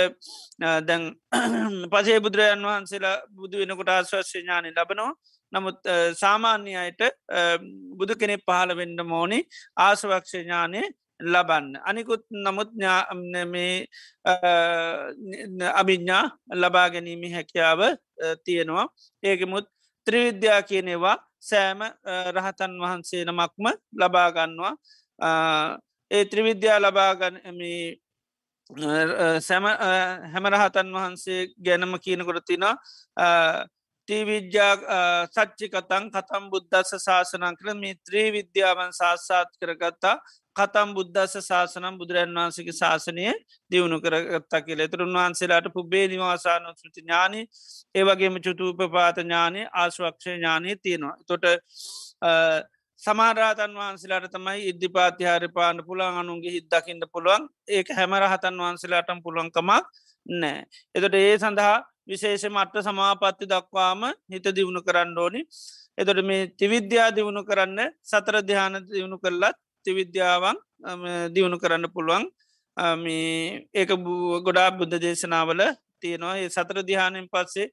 දැන් 0.82 1.04
පසේ 1.92 2.20
බුදුරජන් 2.20 2.64
වහන්සේලා 2.64 3.16
බුදු 3.32 3.62
වෙනකොට 3.62 3.90
ආශවක්ෂය 3.90 4.38
ඥානී 4.40 4.72
ලබනවා. 4.72 5.12
නමුත් 5.52 5.78
සාමාන්‍ය 6.14 6.72
අයට 6.76 7.02
බුදු 7.98 8.14
කෙනෙ 8.14 8.36
පහළ 8.38 8.76
වෙන්න 8.76 8.98
මෝනි 9.06 9.38
ආශවක්ෂය 9.78 10.42
ඥානය 10.42 10.82
ලබන්න. 11.20 11.80
අනිකුත් 11.82 12.22
නමුත් 12.30 12.70
මේ 13.46 13.86
අභිඤ්ඥා 15.72 16.24
ලබා 16.56 16.88
ගැනීම 16.90 17.24
හැකියාව 17.32 17.80
තියෙනවා. 18.44 18.86
ඒකමුත් 19.22 19.66
ත්‍රිවිද්‍යා 20.08 20.60
කියනෙවා 20.64 21.16
සෑම 21.42 21.80
රහතන් 22.32 22.74
වහන්සේ 22.82 23.22
නමක්ම 23.24 23.66
ලබාගන්නවා 24.00 24.74
ඒ 26.10 26.24
ත්‍රිවිද්‍යා 26.24 26.78
ලබාගනම 26.80 27.64
සැම 29.40 29.64
හැමරහතන් 30.28 30.94
වහන්සේ 30.94 31.40
ගැනම 31.60 31.98
කියනකොට 31.98 32.44
තින 32.46 32.64
තිවිද්‍යා 34.08 34.74
සච්චි 35.28 35.68
කතන් 35.68 36.10
කතම් 36.10 36.44
බුද්ධස්ස 36.50 36.92
ශාසනන් 36.98 37.56
කළ 37.56 37.74
මේ 37.76 37.94
ත්‍රී 38.00 38.32
විද්‍යාවන් 38.32 38.92
සාස්සාත් 38.92 39.50
කරගත්තා. 39.60 40.16
කතම් 40.58 40.94
බුද්ධස්ස 40.94 41.34
ශාසනම් 41.42 41.98
බුදුරන් 41.98 42.32
වහන්සගේ 42.34 42.74
ශාසනය 42.74 43.26
දියුණු 43.70 43.98
කරගත්තා 44.00 44.62
කියල 44.62 44.82
තුරුන් 44.88 45.12
වහන්සේලාට 45.14 45.68
පුබේ 45.72 46.06
නිවාසාන 46.08 46.66
සෘති 46.74 47.00
ඥානී 47.00 47.44
ඒවගේම 47.94 48.40
චුතුූප 48.40 48.80
පාත 48.90 49.18
ඥානය 49.18 49.60
ආශවක්ෂය 49.74 50.30
ඥානය 50.32 50.76
තියෙනවා. 50.78 51.16
තොට 51.24 51.44
සමාරාතන් 53.02 53.74
වහන්සේලාට 53.74 54.30
තමයි 54.30 54.66
ඉද්ධිපාතිහාරි 54.70 55.48
පාන 55.50 55.84
පුළන් 55.84 56.16
අනුන්ගේ 56.16 56.52
හිද්දකින්න 56.52 57.04
පුළුවන් 57.08 57.44
ඒක 57.70 57.92
හැමරහතන් 57.92 58.56
වහන්සේලාටම් 58.58 59.22
පුළුවන්කමක් 59.22 59.84
නෑ. 60.26 60.64
එතොට 60.94 61.14
ඒ 61.16 61.36
සඳහා 61.38 61.76
විශේෂ 62.06 62.44
මට්ට 62.48 62.84
සමාපත්ති 62.84 63.46
දක්වාම 63.46 64.02
හිත 64.28 64.46
දියුණු 64.50 64.82
කරන්න 64.82 65.18
ඕනි. 65.18 65.40
එතොට 65.98 66.20
මේ 66.24 66.42
තිවිද්‍යා 66.54 67.08
දියුණු 67.12 67.42
කරන්න 67.44 67.80
සතර 68.04 68.36
දිහාන 68.42 68.78
දියුණු 68.86 69.18
කරලත් 69.18 69.56
තිවිද්‍යාවන් 69.84 70.58
දියුණු 71.32 71.58
කරන්න 71.58 71.88
පුළුවන්. 71.88 72.24
ඒක 73.74 73.90
ගොඩා 74.44 74.70
බුද්ධ 74.72 74.98
දේශනාවල 74.98 75.62
තියෙනවා. 76.00 76.36
ඒ 76.36 76.48
සතර 76.48 76.82
දිහානෙන් 76.82 77.28
පස්සේ 77.28 77.68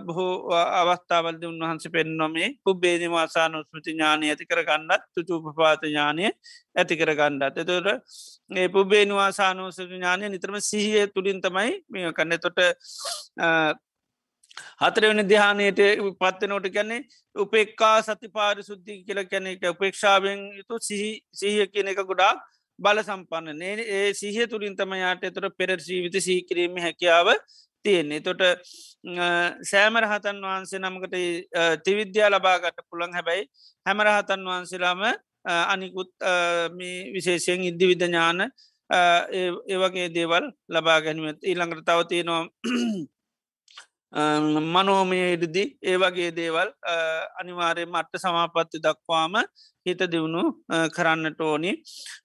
බොහෝ 0.00 0.52
අවස්ථාවල්ද 0.52 1.42
උන්වහන්ස 1.44 1.88
පෙන්නොමේ 1.88 2.48
පුබ්බේදි 2.64 3.06
වාසාන 3.08 3.54
උස්මති 3.54 3.90
ඥානය 3.90 4.30
ඇති 4.30 4.46
කරගන්නත් 4.46 5.02
තුතුපපාත 5.14 5.82
ඥානය 5.84 6.30
ඇති 6.76 6.94
කරගන්නත්. 6.96 7.42
එතට 7.42 7.70
ඒ 8.56 8.68
පුබ්බේ 8.68 9.04
නිවාසානෝස 9.04 9.78
ඥානය 9.84 10.28
නිතරම 10.28 10.56
සිහිය 10.60 11.06
තුළින් 11.08 11.40
තමයි 11.40 11.72
මේ 11.88 12.12
කන්න 12.12 12.38
තොට 12.38 12.58
හතරවනි 14.80 15.24
දිහානයට 15.24 15.80
පත්වනෝට 16.20 16.68
කැනෙ 16.70 16.96
උපෙක්කා 17.38 17.96
සති 18.02 18.28
පාරි 18.30 18.62
සුද්ධි 18.62 19.02
කියල 19.06 19.20
කැනෙට 19.24 19.64
උපේක්ෂාවෙන් 19.66 20.40
යුතු 20.58 20.78
සිහිය 20.80 21.66
කියන 21.68 21.90
එක 21.92 22.02
ගොඩාක් 22.02 22.38
බල 22.78 23.02
සම්පන්න. 23.02 23.56
නේ 23.56 23.86
ඒ 23.88 24.14
සිහිය 24.14 24.46
තුළින් 24.46 24.76
තමයාට 24.76 25.24
එතොට 25.24 25.56
පෙර 25.56 25.70
ජීවිත 25.78 26.16
සීකිරීම 26.20 26.78
හැකියාව 26.78 27.28
තියෙන්නේ. 27.84 28.20
තොට 28.20 28.42
සෑමරහතන් 29.62 30.38
වහන්සේ 30.42 30.80
නමකට 30.80 31.16
තිවිද්‍යා 31.84 32.30
ලබාගට 32.30 32.86
පුළන් 32.90 33.12
හැබැයි 33.12 33.48
හැමරහතන් 33.86 34.42
වහන්සේලාම 34.44 35.02
අනිකුත් 35.44 36.10
විශේෂයෙන් 37.14 37.64
ඉද්ධි 37.64 37.90
විධ 37.90 38.04
ඥාන 38.04 38.50
ඒවගේ 38.90 40.08
දේවල් 40.10 40.50
ලබා 40.68 40.98
ගැනීමත් 41.00 41.44
ඊළඟට 41.44 41.86
තවතියනවා 41.86 42.42
මනෝමය 44.12 45.18
ඉඩදි 45.34 45.64
ඒවගේ 45.84 46.30
දේවල් 46.32 46.70
අනිවාරය 47.38 47.84
මට්ට 47.86 48.18
සමාපත්ති 48.18 48.80
දක්වාම 48.80 49.36
හිත 49.86 50.00
දියුණු 50.06 50.42
කරන්නට 50.90 51.40
ඕනි. 51.40 51.72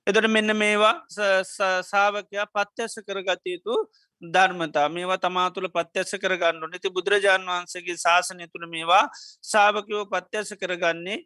එතට 0.07 0.27
මෙන්න 0.27 0.55
මේවා 0.55 0.95
සාාවකයා 1.09 2.47
පත්්‍යස 2.47 2.95
කරගතයුතු 3.01 3.75
ධර්මතා 4.21 4.87
මේවා 4.89 5.17
තමා 5.17 5.49
තුළ 5.51 5.67
පත්්‍යස 5.69 6.15
කරගන්න 6.15 6.63
නති 6.69 6.89
බුදුරජාණන් 6.89 7.47
වහන්සේගේ 7.47 7.97
ශාසනය 7.97 8.47
තුළ 8.47 8.67
මේවා 8.67 9.03
සාාවකයෝ 9.43 10.05
පත්්‍යස 10.07 10.55
කරගන්නේ 10.55 11.19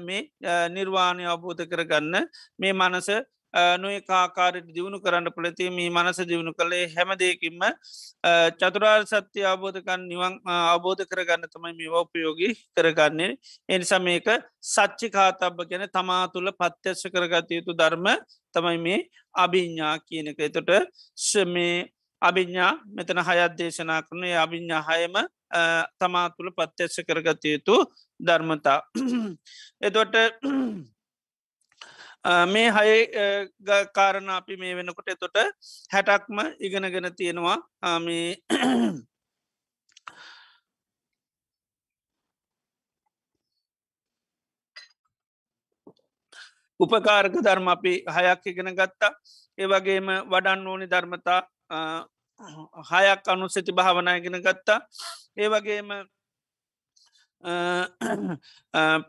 මේ 0.00 0.22
නිර්වාණය 0.68 1.26
අවබෝධ 1.26 1.64
කරගන්න 1.66 2.30
මේ 2.58 2.72
මනස 2.72 3.10
නොය 3.54 4.00
කාකාරයට 4.02 4.68
දියුණු 4.68 5.00
කරන්න 5.00 5.32
පොලති 5.32 5.70
මේ 5.70 5.90
මනස 5.90 6.20
දියුණු 6.28 6.52
කළේ 6.52 6.84
හැමදයකින්ම 6.88 7.60
චතුරාර් 8.54 9.06
සත්‍යය 9.06 9.44
අවබෝධකන් 9.44 10.02
නිවන් 10.06 10.34
අවබෝධ 10.46 11.04
කරගන්න 11.04 11.48
තමයි 11.48 11.72
මේ 11.72 11.88
වපයෝගී 11.88 12.52
කරගන්නේ. 12.76 13.38
එනිසා 13.68 14.00
මේක 14.00 14.28
සච්චි 14.64 15.10
කාතබ්බ 15.10 15.64
ගැන 15.64 15.88
තමා 15.88 16.28
තුළ 16.28 16.50
පත්්‍යශ 16.52 17.06
කරගත 17.08 17.50
යුතු 17.50 17.72
ධර්ම 17.72 18.06
තමයි 18.54 18.78
මේ 18.78 19.00
අභිඤ්ඥා 19.34 19.96
කියනක 20.00 20.38
එතොට 20.40 20.70
මේ 21.46 21.88
අභිඤ්ඥා 22.22 22.72
මෙතන 22.94 23.20
හයත් 23.20 23.58
දේශනා 23.58 24.02
කරනේ 24.02 24.36
අභිඤ්ඥා 24.36 24.82
හයම 24.82 25.16
තමා 25.98 26.28
තුළ 26.36 26.52
පත්්‍යශ 26.52 27.00
කරගත 27.08 27.44
යුතු 27.46 27.76
ධර්මතා. 28.20 28.80
එතොට 29.80 30.14
මේ 32.24 32.70
හය 32.70 32.90
කාරණ 33.94 34.30
අපි 34.30 34.56
මේ 34.56 34.76
වෙනකොට 34.76 35.08
එතොට 35.08 35.36
හැටක්ම 35.92 36.38
ඉගෙනගෙන 36.60 37.14
තියෙනවා. 37.16 37.58
මේ 38.00 38.40
උපකාරක 46.80 47.34
ධර්ම 47.42 47.68
අපි 47.68 47.92
හයක් 48.06 48.46
ඉගෙන 48.46 48.74
ගත්තා. 48.74 49.12
ඒවගේම 49.58 50.06
වඩන්න 50.30 50.66
ඕනි 50.66 50.86
ධර්මතා 50.86 51.40
හයක් 52.90 53.22
අනුස්සති 53.28 53.72
භාවනායගෙන 53.72 54.38
ගත්තා. 54.42 54.80
ඒවගේම 55.36 55.88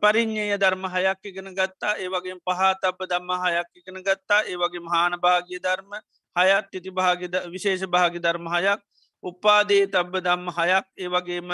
පරිින්්ඥය 0.02 0.58
ධර්ම 0.58 0.84
හයක් 0.86 1.20
ඉගෙන 1.24 1.50
ගත්තා. 1.52 1.98
ඒවගේ 1.98 2.38
පහතබ 2.40 2.98
දම්ම 3.06 3.32
හයක් 3.44 3.70
ඉගෙන 3.76 3.98
ගත්තා. 4.02 4.46
ඒවගේ 4.46 4.82
මහාන 4.82 5.14
භාගිය 5.18 5.60
ධර්ම 5.60 5.92
හයත් 6.36 6.66
තිති 6.72 6.90
භාග 6.92 7.20
විශේෂ 7.50 7.86
භාගි 7.88 8.20
ධර්ම 8.20 8.46
හයක් 8.48 8.82
උපාදේ 9.24 9.88
තබ්බ 9.88 10.14
දම්ම 10.20 10.48
හයක් 10.50 10.86
ඒවගේම 10.98 11.50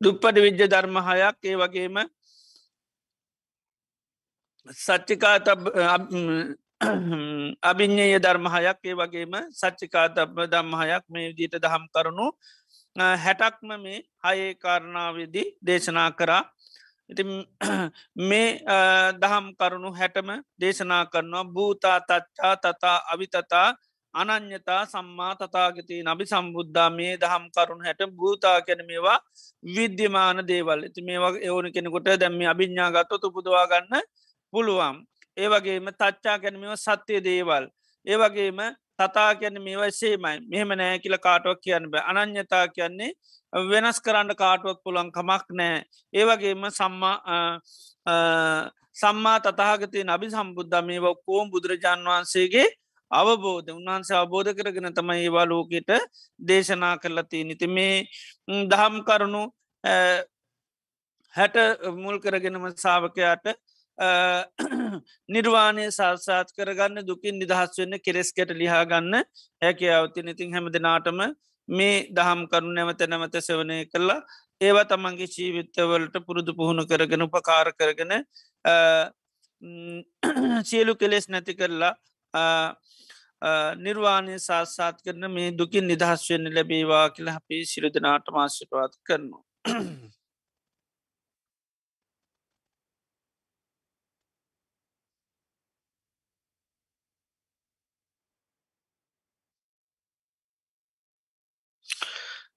දුප්පට 0.00 0.36
විද්‍ය 0.36 0.66
ධර්ම 0.66 0.96
හයක් 1.00 1.36
ඒ 1.42 1.56
වගේම 1.56 1.96
සච්චිකා 4.66 5.38
අභිඤ්ඥය 7.62 8.18
ධර්මහයක් 8.18 8.80
ඒ 8.82 8.94
වගේම 8.94 9.34
සච්චිකා 9.52 10.06
තබ 10.08 10.46
දම්මහයක් 10.46 11.04
මේ 11.08 11.28
විදිට 11.28 11.54
දහම් 11.56 11.84
කරුණු 11.94 12.26
හැටක්ම 13.16 13.70
මේ 13.76 13.98
හයේ 14.24 14.50
කාරණාවේදී 14.56 15.46
දේශනා 15.62 16.10
කරා. 16.12 16.42
ඉති 17.10 17.22
මේ 18.28 18.48
දහම් 19.22 19.46
කරුණු 19.54 19.90
හැටම 19.92 20.28
දේශනා 20.58 21.04
කරනවා. 21.06 21.44
භූතා 21.46 21.98
තච්චා 22.02 22.54
තතා 22.56 22.98
අවිතතා 23.12 23.68
අනං්‍යතා 24.14 24.82
සම්මා 24.86 25.32
තතාගති 25.36 26.02
නබි 26.04 26.24
සම්බුද්ධා 26.26 26.90
මේ 26.90 27.14
දහම් 27.16 27.44
කරුණු 27.54 27.84
හැට 27.84 28.02
භූතා 28.12 28.58
කැන 28.62 28.82
මේවා 28.86 29.18
විද්‍යමාන 29.62 30.42
දේවල්. 30.44 30.80
ඇති 30.82 31.00
මේවා 31.02 31.32
එවන 31.40 31.72
කෙනෙකුට 31.74 32.12
දැම්ම 32.16 32.42
අභිඤ්ඥාගත්ත 32.48 33.28
උපදවා 33.28 33.66
ගන්න 33.70 34.04
පුළුවම් 34.52 34.96
ඒවගේම 35.36 35.88
තච්චා 35.92 36.38
කැනීම 36.38 36.76
සත්‍යය 36.76 37.20
දේවල්. 37.20 37.64
ඒවගේම 38.06 38.60
තතා 38.98 39.34
කියන්න 39.34 39.62
මේවයි 39.62 39.92
සේමයි 39.92 40.40
මෙහෙම 40.50 40.72
නෑ 40.74 40.98
කියල 40.98 41.16
කාටුවක් 41.18 41.60
කියන්න 41.60 41.90
බෑ. 41.90 42.04
අනං්‍යතා 42.12 42.66
කියන්නේ 42.68 43.12
වෙනස් 43.52 44.00
කරන්න 44.00 44.36
කාටුවක් 44.36 44.82
පුළන් 44.84 45.12
කමක් 45.12 45.46
නෑ. 45.52 45.82
ඒවගේම 46.12 46.68
සම්මා 46.70 47.16
සම්මා 48.94 49.38
තතාගතය 49.40 50.04
නබි 50.04 50.30
සම්බුද්ධ 50.30 50.84
මේව 50.84 51.06
කෝම් 51.26 51.50
බුදුරජාන් 51.50 52.04
වහන්සේගේ 52.04 52.68
අවබෝධ. 53.10 53.70
උන්වහන්සේ 53.70 54.16
අවබෝධ 54.16 54.52
කරගෙන 54.58 54.94
තමයි 54.94 55.24
ඒවා 55.24 55.46
ලෝකෙට 55.46 55.90
දේශනා 56.40 56.94
කරලති 56.98 57.44
නිති 57.44 57.66
මේ 57.68 57.96
දහම් 58.70 58.96
කරුණු 59.08 59.42
හැට 61.34 61.56
මුල් 61.96 62.18
කරගෙනම 62.20 62.64
සාාවකයාට 62.76 63.46
නිර්වාණය 65.28 65.86
සාත්සාත් 65.90 66.52
කරගන්න 66.52 67.06
දුකින් 67.06 67.38
නිදහස් 67.38 67.78
වෙන්න 67.78 67.98
කෙරෙස්කට 68.00 68.52
ලිහාගන්න 68.54 69.14
හැකියාවතින 69.62 70.28
ඉතින් 70.28 70.54
හැම 70.54 70.70
දෙනාටම 70.72 71.20
මේ 71.68 71.96
දහම් 72.10 72.46
කරුණු 72.46 72.72
නැවත 72.74 73.02
නැවත 73.08 73.36
සවනය 73.40 73.78
කරලා 73.86 74.20
ඒවා 74.60 74.86
තමන්ගේ 74.86 75.28
ජීවිත්තවලට 75.28 76.16
පුරුදු 76.26 76.52
පුහුණු 76.54 76.86
කරගෙන 76.86 77.22
උපකාර 77.22 77.72
කරගෙන 77.74 78.12
සියලු 80.70 80.94
කෙලෙස් 80.96 81.28
නැති 81.28 81.54
කරලා 81.54 81.94
නිර්වාණය 83.76 84.38
සාත්සාත් 84.40 85.02
කරන 85.02 85.30
මේ 85.30 85.50
දුකින් 85.52 85.86
නිදහස් 85.86 86.30
වෙන්න 86.30 86.54
ලැබේවා 86.54 87.06
කියලා 87.10 87.36
අපේ 87.36 87.62
සිරුදනාට 87.66 88.26
මාශිටවාත් 88.30 88.94
කරනවා. 89.04 89.44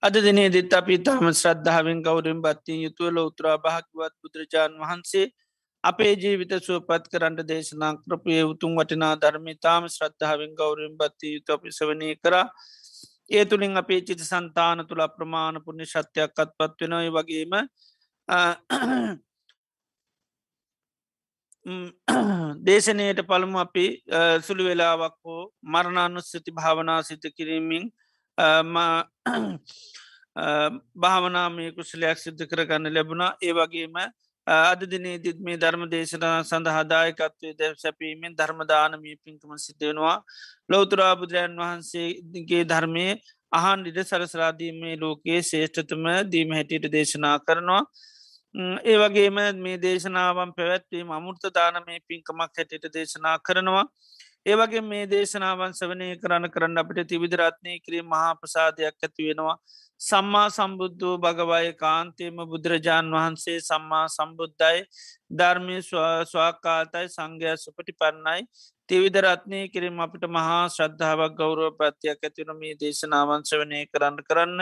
අද 0.05 0.15
දිනේ 0.15 0.49
දෙත් 0.49 0.71
අපි 0.71 0.95
තාම 0.99 1.27
ශ්‍රද්ධාවෙන් 1.33 1.99
ගෞරෙන් 1.99 2.39
බත්තිය 2.39 2.79
යුතුව 2.79 3.07
ලෝත්‍රා 3.11 3.55
භාගවත් 3.59 4.13
බුදුරජාණන් 4.21 4.81
වහන්සේ 4.81 5.25
අපේ 5.83 6.11
ජීවිත 6.15 6.53
සුවපත් 6.59 7.07
කරන්න 7.11 7.37
දේශනා 7.43 7.89
ක්‍රපය 8.03 8.35
උතුම් 8.43 8.77
වටිනා 8.77 9.13
ධර්මි 9.17 9.55
තාම 9.57 9.87
ශ්‍රද්ධාවෙන් 9.89 10.53
ගෞරෙන් 10.53 10.93
බත්තිය 10.99 11.31
යුතු 11.35 11.55
අපි 11.55 11.69
සවනය 11.71 12.11
කර. 12.17 12.35
ඒ 13.29 13.43
තුළින් 13.45 13.81
අපේ 13.81 13.99
චිත 14.01 14.21
සන්තාන 14.21 14.85
තුළ 14.87 15.03
ප්‍රමාණ 15.15 15.57
පුුණ්‍ය 15.65 15.85
ශත්‍යයක් 15.85 16.37
අත්පත් 16.37 16.79
වෙනයි 16.83 17.09
වගේම 17.11 17.53
දේශනයට 22.65 23.25
පළමු 23.27 23.57
අපි 23.59 23.85
සුළු 24.45 24.63
වෙලාවක් 24.63 25.19
හෝ 25.23 25.43
මරණානුස්සති 25.73 26.51
භාවනා 26.53 27.01
සිත 27.03 27.23
කිරීමින් 27.37 27.85
භාවනාමය 30.97 31.65
කුසලයක් 31.71 32.17
සිද්ධ 32.17 32.43
කරගන්න 32.45 32.93
ලැබුණා. 32.93 33.36
ඒ 33.41 33.53
වගේම 33.53 33.95
අද 34.47 34.81
දිනේ 34.86 35.17
දිත් 35.17 35.39
මේ 35.39 35.57
ධර්ම 35.57 35.86
දේශනා 35.89 36.43
සඳහාදායකත්වය 36.43 37.53
දැ 37.53 37.71
සැපීමෙන් 37.75 38.36
ධර්මදානමී 38.36 39.15
පින්කම 39.17 39.55
සිද්ධවෙනවා 39.57 40.17
ලෝතුරා 40.69 41.13
බුදුරජන් 41.15 41.55
වහන්සේගේ 41.57 42.63
ධර්මය 42.65 43.07
අහන් 43.51 43.86
ඉඩ 43.86 43.99
සරසරාදීමේ 44.03 44.95
ලෝකයේ 44.97 45.41
ශේෂ්ඨතම 45.43 46.05
දීම 46.31 46.51
හැටියට 46.51 46.91
දේශනා 46.91 47.38
කරනවා. 47.39 47.81
ඒ 48.83 48.97
වගේම 48.97 49.39
මේ 49.57 49.77
දේශනාවන් 49.79 50.51
පැවැත්වීම 50.53 51.09
අමුෘත 51.11 51.43
දානමේ 51.55 51.99
පින්කමක් 52.07 52.51
හැටියට 52.51 52.93
දේශනා 52.93 53.38
කරනවා. 53.39 53.86
ඒවගේ 54.45 54.81
මේ 54.83 55.05
දේශනාවන් 55.07 55.71
සවනය 55.73 56.07
කරන්න 56.17 56.49
කරන්න 56.49 56.77
අපිට 56.77 57.07
තිවිදරත්නය 57.07 57.79
කිරීම 57.79 58.07
මහා 58.07 58.33
ප්‍රසාදයක් 58.35 58.85
ඇති 58.99 59.27
වෙනවා. 59.27 59.55
සම්මා 60.01 60.49
සම්බුද්ධූ 60.49 61.15
භගවය 61.19 61.71
කාන්තේම 61.75 62.37
බුදුරජාණන් 62.45 63.15
වහන්සේ 63.15 63.57
සම්මා 63.61 64.05
සම්බුද්ධයි. 64.09 64.85
ධර්මය 65.33 65.77
ස්වාකාතයි 66.27 67.07
සංඝය 67.09 67.55
සුපටි 67.57 67.93
පන්නයි 67.95 68.45
තිවිදරත්නය 68.89 69.59
කිරීම 69.69 69.99
අපිට 69.99 70.25
මහා 70.29 70.61
ශ්‍රද්ධාවක් 70.69 71.35
ගෞරව 71.35 71.65
ප්‍රත්තියක් 71.75 72.19
ඇතිවන 72.23 72.55
මේ 72.55 72.77
දේශනාවංශවනය 72.77 73.83
කරන්න 73.87 74.23
කරන්න. 74.23 74.59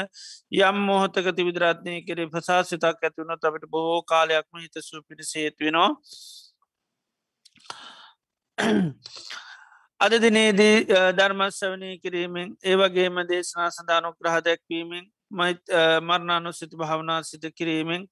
යම් 0.62 0.78
මොහොතක 0.86 1.28
තිවිදරත්නය 1.34 1.96
කරේ 2.04 2.32
ප්‍රසාසිතක් 2.32 2.86
ඇතිවුණ 3.02 3.36
අපට 3.36 3.66
බොහෝ 3.70 4.02
කාලයක්ම 4.08 4.64
හිතසු 4.64 5.04
පිටි 5.04 5.26
සේත්වෙනවා 5.28 5.92
අද 10.04 10.14
දිනේදී 10.18 10.86
ධර්මස්වනය 11.14 11.90
කිරීමෙන් 11.98 12.48
ඒවගේම 12.64 13.20
දේශනා 13.26 13.68
සඳානු 13.70 14.10
ග්‍රහ 14.16 14.38
දැක්වීමෙන් 14.42 15.06
මරණානු 16.04 16.52
සිත 16.54 16.74
භාවනා 16.76 17.20
සිත 17.24 17.46
කිරීමෙන් 17.54 18.04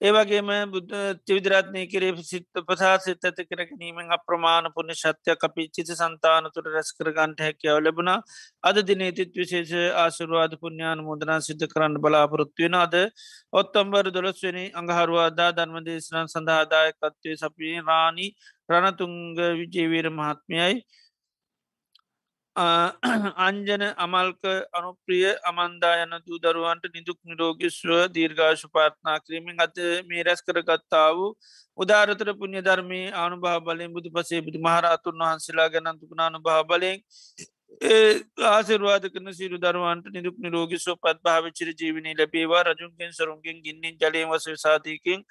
ඒවගේම 0.00 0.52
බුද්ධ 0.68 0.94
තිවිදරත්නය 1.22 1.82
කරේ 1.86 2.22
සිත්ත 2.24 2.60
පසා 2.62 2.92
සිත 3.00 3.24
ඇති 3.24 3.44
කර 3.44 3.60
ගැනීමෙන් 3.62 4.08
අප්‍රමාණ 4.10 4.70
පුුණ 4.72 4.94
ශත්‍යය 4.94 5.34
අපි 5.40 5.66
චිත 5.70 5.92
සන්තාන 5.94 6.48
තුළ 6.50 6.68
රැස් 6.68 6.94
කරගන්ට 6.94 7.40
හැකියාව 7.40 7.78
ලැබුණ. 7.80 8.12
අද 8.62 8.80
දිනේතිත් 8.84 9.34
විශේෂ 9.34 9.74
ආශුරවාද 9.96 10.56
පුුණ්‍යාන 10.56 11.04
මුදනා 11.04 11.40
සිද්ධ 11.40 11.66
කරන්න 11.66 12.00
බලාපොරොත්තුවෙන 12.00 12.74
අද 12.76 12.96
ඔත්තම්බර් 13.54 14.10
දොළස්වනි 14.12 14.66
අඟහරුවාදා 14.76 15.52
ධර්ම 15.52 15.78
දේශනන් 15.84 16.26
සඳහාදායකත්වය 16.28 17.38
සපී 17.38 17.76
රාණි 17.84 18.32
රණතුංග 18.68 19.22
විජේවීර 19.60 20.10
මහත්මයයි. 20.12 20.82
අංජන 23.38 23.82
අමල්ක 23.96 24.44
අනුප්‍රිය 24.72 25.28
අමන්දා 25.42 25.92
යන 26.02 26.12
දූ 26.22 26.38
දරුවන්ට 26.38 26.84
නිදුක් 26.90 27.18
නිරෝගිස්ව 27.24 27.92
දීර්ඝාශු 28.12 28.68
පාර්ථනා 28.70 29.20
කිරීමෙන් 29.20 29.58
අත 29.58 29.80
මේ 30.04 30.22
රැස් 30.22 30.42
කරගත්තා 30.42 31.06
වූ 31.12 31.30
උදාරතර 31.78 32.34
පුුණ්‍ය 32.34 32.60
ධර්මය 32.60 33.00
ආනුභා 33.14 33.56
බලෙන් 33.62 33.94
බුදු 33.94 34.10
පසේ 34.10 34.42
බුදු 34.42 34.60
මහරතුන් 34.60 35.24
වහන්සේලා 35.24 35.68
ගැනන්තුකුණානු 35.70 36.42
භා 36.42 36.62
බලෙන් 36.64 37.00
ආසිරවාද 38.46 39.08
කන 39.08 39.32
සිරු 39.32 39.58
දරුවන්ට 39.58 40.06
නිදුක් 40.10 40.36
නිරෝගිස්ව 40.38 40.94
පත් 40.98 41.18
භාවිචර 41.22 41.72
ජීවනී 41.74 42.14
ලැබේවා. 42.14 42.62
රජුන්ගෙන් 42.64 43.12
සරුන්ගෙන් 43.12 43.62
ගින්නින් 43.62 43.96
ජලය 43.96 44.24
වස 44.26 44.46
සාතිකින් 44.58 45.24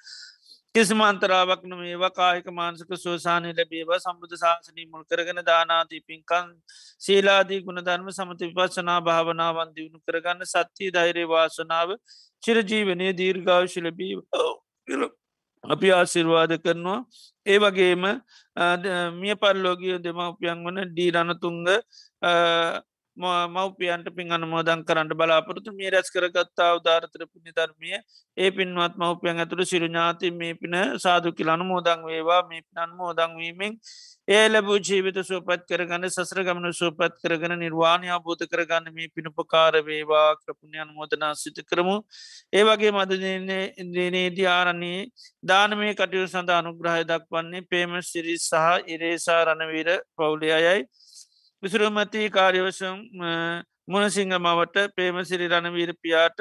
කිසිම 0.74 1.00
අන්තරාවක් 1.02 1.64
නොමේවා 1.64 2.10
කාහික 2.10 2.46
මාන්සක 2.50 2.92
සෝසානය 2.96 3.48
ලැබේවා. 3.50 3.98
සම්බුධ 3.98 4.36
ශාසනී 4.36 4.86
මුල් 4.86 5.02
කරගෙන 5.04 5.40
දානාදී 5.44 6.00
පින්කන් 6.02 6.46
සීලාදී 7.00 7.60
ගුණධර්ම 7.66 8.08
සමති 8.10 8.48
විපස්සනා 8.50 9.00
භාවනාවන් 9.00 9.74
දියුණු 9.74 10.00
කරගන්න 10.02 10.40
සත්‍යී 10.46 10.90
ධෛරය 10.90 11.24
වාසනාව 11.26 11.92
චිරජීවනය 12.42 13.10
දීර්ගාවශි 13.14 13.84
ලැබී 13.86 14.14
අපි 15.64 15.92
ආසිර්වාද 15.92 16.56
කරනවා. 16.58 17.00
ඒ 17.46 17.58
වගේම 17.58 18.04
මිය 19.20 19.36
පල්ලෝගිය 19.36 19.98
දෙමවපියන් 20.00 20.64
වන 20.66 20.80
ඩීරණතුංග 20.88 21.60
මවපියන්ට 23.16 24.08
පින් 24.10 24.32
අනමෝදන් 24.32 24.84
කරන්න 24.84 25.08
බලාපොරතු 25.12 25.72
මේ 25.72 25.90
රැස් 25.90 26.08
කරගත්තා 26.10 26.76
උදාරතර 26.76 27.26
පුුණි 27.26 27.52
ධර්මිය. 27.52 27.98
ඒ 28.36 28.50
පින්වත් 28.50 28.96
මවපියන් 28.96 29.38
ඇතුළ 29.38 29.64
සිරුඥාති 29.64 30.30
මේ 30.32 30.54
පින 30.54 30.74
සාදු 30.98 31.32
කියලනු 31.32 31.64
මෝදං 31.64 32.04
වේවා. 32.04 32.42
මේ 32.44 32.62
පිනන් 32.62 32.96
මෝදංවීමෙන් 32.96 33.76
ඒ 34.28 34.48
ලැබූ 34.48 34.78
ජීවිත 34.80 35.18
සුවපත් 35.22 35.66
කරගන්න 35.68 36.08
සසර 36.08 36.40
ගමන 36.42 36.72
සුවපත් 36.72 37.20
කරගන 37.22 37.54
නිර්වාණය 37.58 38.08
අබෝධ 38.10 38.46
කරගන්න 38.46 38.88
මේ 38.90 39.08
පිණුපකාර 39.10 39.74
වේවා 39.82 40.36
ක්‍රපුණයන් 40.36 40.90
මෝදනා 40.90 41.34
සිත 41.34 41.60
කරමු. 41.64 41.96
ඒ 42.52 42.64
වගේ 42.64 42.92
මදනේදී 42.92 44.48
ආරන්නේ 44.48 45.00
දානමේ 45.44 45.92
කටයු 45.94 46.26
සඳ 46.26 46.50
අනුග්‍රහය 46.52 47.04
දක්වන්නේ 47.04 47.68
පේම 47.70 48.00
සිරිස් 48.02 48.48
සහ 48.48 48.66
ඉරේසා 48.88 49.40
රණවීර 49.44 49.90
පවුලියයයි 50.16 50.80
විසුරුමති 51.62 52.22
කාර්යවසම් 52.28 52.96
මුණසිංහ 53.86 54.32
මවට 54.36 54.94
පේමසිරි 54.96 55.46
රණවීර 55.46 55.92
පියාට 55.96 56.40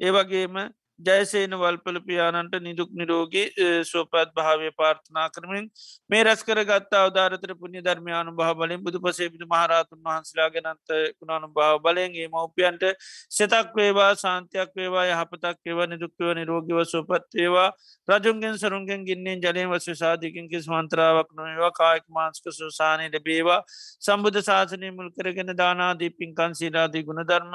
ඒවගේම 0.00 0.54
ජයසේන 1.00 1.54
වල්පල 1.54 1.98
පියාණන්ට 2.02 2.54
නිදුක් 2.60 2.90
නිරෝගී 2.92 3.46
සුවපත් 3.84 4.32
භාවය 4.32 4.70
පාර්ථනා 4.72 5.28
කරමින් 5.30 5.70
මේ 6.10 6.22
රැස් 6.22 6.42
කර 6.42 6.60
ගත්තා 6.64 7.02
අවධාරතර 7.02 7.54
පුුණ්‍ය 7.54 7.80
ධර්මයානු 7.80 8.34
භා 8.34 8.54
බලින් 8.54 8.80
බුදු 8.80 9.00
පසේබිදු 9.00 9.46
මහරතුන් 9.46 10.00
වහන්සලා 10.02 10.48
ගැනන්ත 10.50 10.94
කුණානු 11.18 11.48
භාව 11.50 11.80
බලන්ගේ 11.80 12.28
මවපියන්ට 12.28 12.84
සෙතක් 13.30 13.74
වේවා 13.74 14.10
සාන්තියක් 14.16 14.70
වේවා 14.74 15.06
යහපතක් 15.08 15.58
ඒවා 15.66 15.88
නිදුක්කව 15.88 16.34
නිරෝගිව 16.34 16.82
සුවපත් 16.86 17.38
ඒවා 17.38 17.68
රජුන්ගෙන් 18.08 18.56
සරුන්ගෙන් 18.56 19.04
ගින්නෙන් 19.04 19.40
ජලය 19.40 19.66
වස 19.66 19.86
සාධකින් 19.96 20.48
කිස් 20.48 20.66
මන්ත්‍රාවක් 20.68 21.28
නොේවා 21.32 21.72
කායක 21.72 22.04
මාන්ස්ක 22.10 22.44
සුසානය 22.52 23.08
ලැබේවා. 23.08 23.60
සම්බුධ 24.00 24.40
ශාසනය 24.40 24.90
මුල් 24.92 25.10
කරගෙන 25.12 25.52
දානාදී 25.54 26.10
පින්කන් 26.12 26.52
සීලාදී 26.54 27.04
ගුණධර්ම 27.04 27.52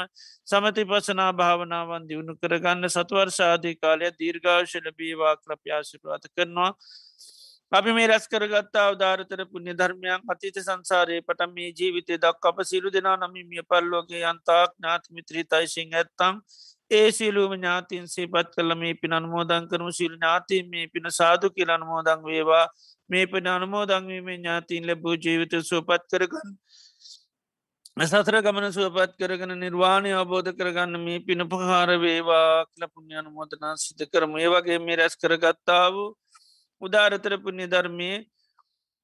සමති 0.47 0.85
පසනා 0.85 1.31
භාවනාවන් 1.33 2.07
දියුණු 2.07 2.33
කරගන්න 2.38 2.89
සතුවර්ෂ 3.28 3.38
සාධී 3.38 3.75
කාලය 3.75 4.09
දීර්ඝාශ 4.11 4.75
ලබීවා 4.78 5.36
ක්‍රප්‍යාශිරවාත 5.38 6.23
කරනවා. 6.30 6.71
අපි 7.71 7.91
මේ 7.91 8.07
රැස් 8.07 8.28
කරගත්තා 8.28 8.86
අවධාරතර 8.86 9.41
පුුණ්‍ය 9.45 9.73
ධර්මයන් 9.73 10.21
අතීත 10.28 10.57
සංසාරයේ 10.59 11.21
පට 11.21 11.49
මේ 11.49 11.69
ජීවිතය 11.71 12.17
දක් 12.17 12.43
අප 12.45 12.59
සිරු 12.63 12.91
දෙනා 12.91 13.17
නමි 13.17 13.43
මිය 13.43 13.63
පල්ලෝගේ 13.65 14.23
අන්තාක් 14.23 14.71
ඥාත්මිත්‍රී 14.73 15.45
තයිසිං 15.45 15.89
ඇත්තම් 15.93 16.36
ඒ 16.91 17.09
සියලුම 17.11 17.51
ඥාතින් 17.53 18.05
සේපත් 18.07 18.53
කල 18.55 18.75
මේ 18.75 18.93
පින 18.95 19.13
අනුමෝදන් 19.13 19.67
කරනු 19.69 19.91
සිල් 19.91 20.13
ඥාතින් 20.13 20.69
මේ 20.69 20.88
පින 20.88 21.11
සාදු 21.11 21.47
කියල 21.49 21.69
අනුමෝදං 21.69 22.23
වේවා. 22.23 22.65
මේ 23.09 23.25
පින 23.28 23.47
අනුමෝදංවීමේ 23.47 24.38
ඥාතින් 24.38 24.88
ලැබූ 24.88 25.15
ජීවිත 25.17 25.53
සුවපත් 25.63 26.03
කරගන්න. 26.11 26.49
සතර 27.97 28.35
ගමන 28.45 28.69
සුවපත් 28.69 29.13
කරගෙන 29.17 29.51
නිර්වාණය 29.57 30.11
අවබෝධ 30.13 30.53
කරගන්න 30.53 30.99
මේ 30.99 31.19
පින 31.19 31.41
පහාර 31.43 31.89
වේවා 31.97 32.65
කල 32.67 32.85
පුුණ්ඥානු 32.85 33.29
මෝදනා 33.31 33.73
සිත 33.75 34.01
කරම. 34.05 34.37
ඒ 34.37 34.47
වගේ 34.47 34.77
මේ 34.79 34.95
රැස් 34.95 35.15
කරගත්තාව 35.15 35.95
උදාරතර 36.81 37.33
පුුණ්‍ය 37.39 37.65
ධර්මය 37.65 38.11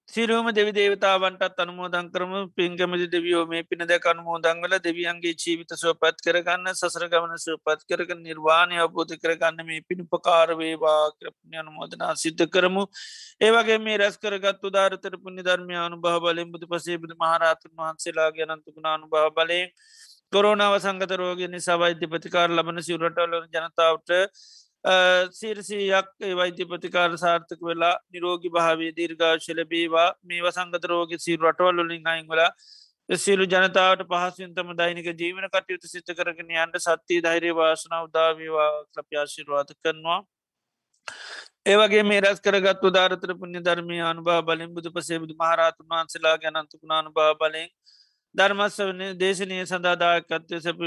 සිරුවම 0.10 0.48
දෙවි 0.52 0.72
දේවතාවන්ටත් 0.72 1.60
අනුමෝදන් 1.64 2.08
කරම. 2.12 2.34
පින්ගමති 2.52 3.06
දෙවියෝ 3.08 3.44
මේ 3.48 3.64
පින 3.64 3.82
දැක 3.82 4.06
අනුමෝදංවල 4.06 4.74
දෙවියන්ගේ 4.80 5.34
ජීවිත 5.36 5.72
සුවපත් 5.74 6.18
කරගන්න 6.26 6.70
සසර 6.72 7.06
ගමන 7.08 7.38
සුවපත් 7.38 7.82
කරග 7.90 8.12
නිර්වාණය 8.20 8.78
අවබෝධ 8.78 9.14
කරගන්න 9.18 9.66
මේ 9.66 9.80
පිණිපකාරවේවා 9.84 11.00
කරපුණ්‍ය 11.14 11.58
අනුමෝදනා 11.58 12.12
සිද්ධ 12.16 12.46
කරමු. 12.48 12.84
ඒවගේ 13.42 13.80
මේ 13.80 13.98
රැස් 13.98 14.18
කරගත් 14.20 14.62
උදාරතර 14.64 15.16
පුුණි 15.18 15.42
ධර්මය 15.42 15.80
අනු 15.80 15.98
භහ 15.98 16.20
බලින් 16.20 16.52
බුදු 16.52 16.68
පසේබුදු 16.68 17.16
මහරතුන් 17.18 17.74
වහන්සේලා 17.76 18.30
ගැනන්තුකුණ 18.32 18.92
අනු 18.94 19.08
භහ 19.08 19.32
බලයෙන් 19.38 19.72
කොරෝනාව 20.34 20.76
සංගත 20.80 21.16
රෝග 21.18 21.42
නිසා 21.50 21.80
වෛද්‍ය 21.80 22.12
ප්‍රතිකාර 22.14 22.50
ලබන 22.52 22.84
සිවරටල 22.84 23.40
ජනතාවට 23.56 24.14
සීරසියක් 25.32 26.08
වෛද්‍ය 26.34 26.66
ප්‍රතිකාර 26.66 27.18
සාර්ථක 27.18 27.62
වෙලා 27.62 27.98
නිරෝගි 28.10 28.50
භාවේ 28.50 28.92
දීර්ඝාශල 28.94 29.64
බේවා 29.66 30.08
මේ 30.24 30.42
වසංගත 30.42 30.86
රෝග 30.86 31.14
සීරු 31.18 31.50
රටවල්ලින් 31.50 32.08
අයිංගලා 32.08 32.50
සියලු 33.10 33.46
ජනතාවට 33.46 34.04
පහසුන්තම 34.06 34.76
දෛනික 34.76 35.08
ජීවන 35.16 35.48
කටයුතු 35.50 35.88
සිත 35.88 36.12
කරගෙන 36.14 36.52
යන්ට 36.58 36.78
සත්‍යී 36.80 37.22
ධෛර්ය 37.22 37.52
වාසන 37.54 37.96
උදාවීවා 38.00 38.70
ක්‍රප්‍යාශිරවාත 38.90 39.74
කරනවා. 39.78 40.20
ඒවගේ 41.66 42.04
මේ 42.04 42.22
රැස් 42.22 42.40
කරගත් 42.42 42.84
උදාරතර 42.84 43.34
පුුණ්‍ය 43.36 43.60
ධර්මය 43.62 44.00
අනුභා 44.04 44.42
බලින් 44.42 44.74
බුදු 44.74 44.92
පසේබුදු 44.92 45.34
මහරතුන් 45.36 45.88
වහන්සලා 45.90 46.36
ගැනන්තුකුණ 46.38 46.94
අනුභා 46.94 47.34
බලෙන් 47.36 47.70
ධර්මස්වන 48.36 49.02
දේශනය 49.18 49.60
සඳදායකත්වය 49.64 50.60
සැප 50.60 50.84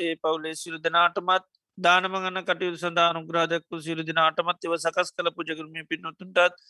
ඒ 0.00 0.14
පවුලේ 0.16 0.54
සිරු 0.54 0.78
දෙනාටමත් 0.80 1.46
දානමගන්න 1.78 2.42
කටයුතු 2.42 2.78
සඳහා 2.78 3.08
අනුග්‍රාධක්කු 3.08 3.80
සිරු 3.80 4.02
දිනාටමත් 4.02 4.66
එව 4.66 4.76
සකස් 4.76 5.10
කළ 5.12 5.30
පුජකරමය 5.32 5.82
පින්නොතුන්ටත් 5.84 6.60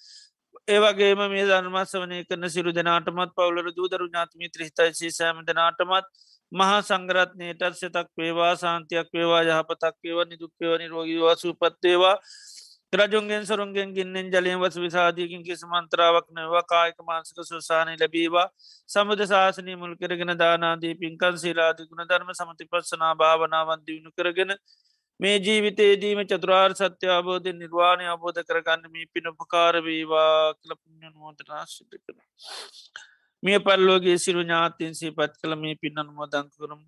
ඒවගේම 0.69 1.21
මේ 1.27 1.45
ධර්මස් 1.45 1.93
වනය 1.97 2.19
කරන 2.25 2.49
සිරු 2.49 2.73
දෙනාටමත් 2.73 3.35
පවුලර 3.35 3.69
දූදරු 3.73 4.07
ඥාත්මී 4.07 4.51
ත්‍රහිතයිසි 4.51 5.13
සෑම 5.13 5.45
දෙනාටමත් 5.45 6.11
මහා 6.53 6.81
සංගරත්නයටත් 6.83 7.65
සතක් 7.73 8.07
වේවා 8.17 8.53
සාන්තියක් 8.57 9.09
වේවා 9.13 9.43
යහපතක් 9.45 9.97
වේවා 10.03 10.27
නිදුක්කවනි 10.27 10.87
රෝගීවා 10.89 11.37
සූපත්තේවා 11.37 12.17
රජුන්ගෙන් 12.93 13.45
සරුන්ගෙන් 13.45 13.93
ගින්නෙන් 13.93 14.29
ජලයෙන් 14.29 14.59
වස 14.59 14.77
විසාධයකින් 14.79 15.43
කිසි 15.43 15.67
මන්ත්‍රාවක් 15.67 16.27
නවා 16.31 16.63
කායක 16.65 16.99
මාන්සක 17.03 17.39
සුසානය 17.43 17.97
ලැබීවා. 17.97 18.49
සමුද 18.89 19.21
ශාසනය 19.25 19.75
මුල් 19.75 19.95
කරගෙන 19.97 20.33
දානාදී 20.37 20.95
පින්කන් 20.97 21.37
සේලාදී 21.37 21.87
ගුණ 21.87 22.07
ධර්ම 22.07 22.31
සමති 22.33 22.65
පස්සනා 22.67 23.15
භාවනාවන් 23.15 23.83
දියුණු 23.83 24.11
කරගෙන 24.13 24.53
මේ 25.21 25.37
ජීවිතේදීම 25.39 26.19
චතුරාර් 26.25 26.73
සත්‍ය 26.75 27.07
අබෝධ 27.11 27.49
නිර්වාණය 27.53 28.07
අබෝධ 28.07 28.41
කරගන්න 28.43 28.91
මේ 28.91 29.07
පින 29.13 29.31
උපකාරවීවා 29.31 30.55
කල 30.55 30.73
පුුණ්ඥ 30.75 31.09
මෝදනා 31.15 31.63
සිට 31.67 31.93
කර. 31.97 32.17
මිය 33.43 33.59
පල්ලෝගේ 33.61 34.19
සිරු 34.19 34.43
ඥාතින් 34.43 34.93
සීපත් 34.95 35.33
කළ 35.41 35.57
මේ 35.57 35.75
පින්නන් 35.77 36.13
මෝදං 36.13 36.53
කරම්. 36.53 36.83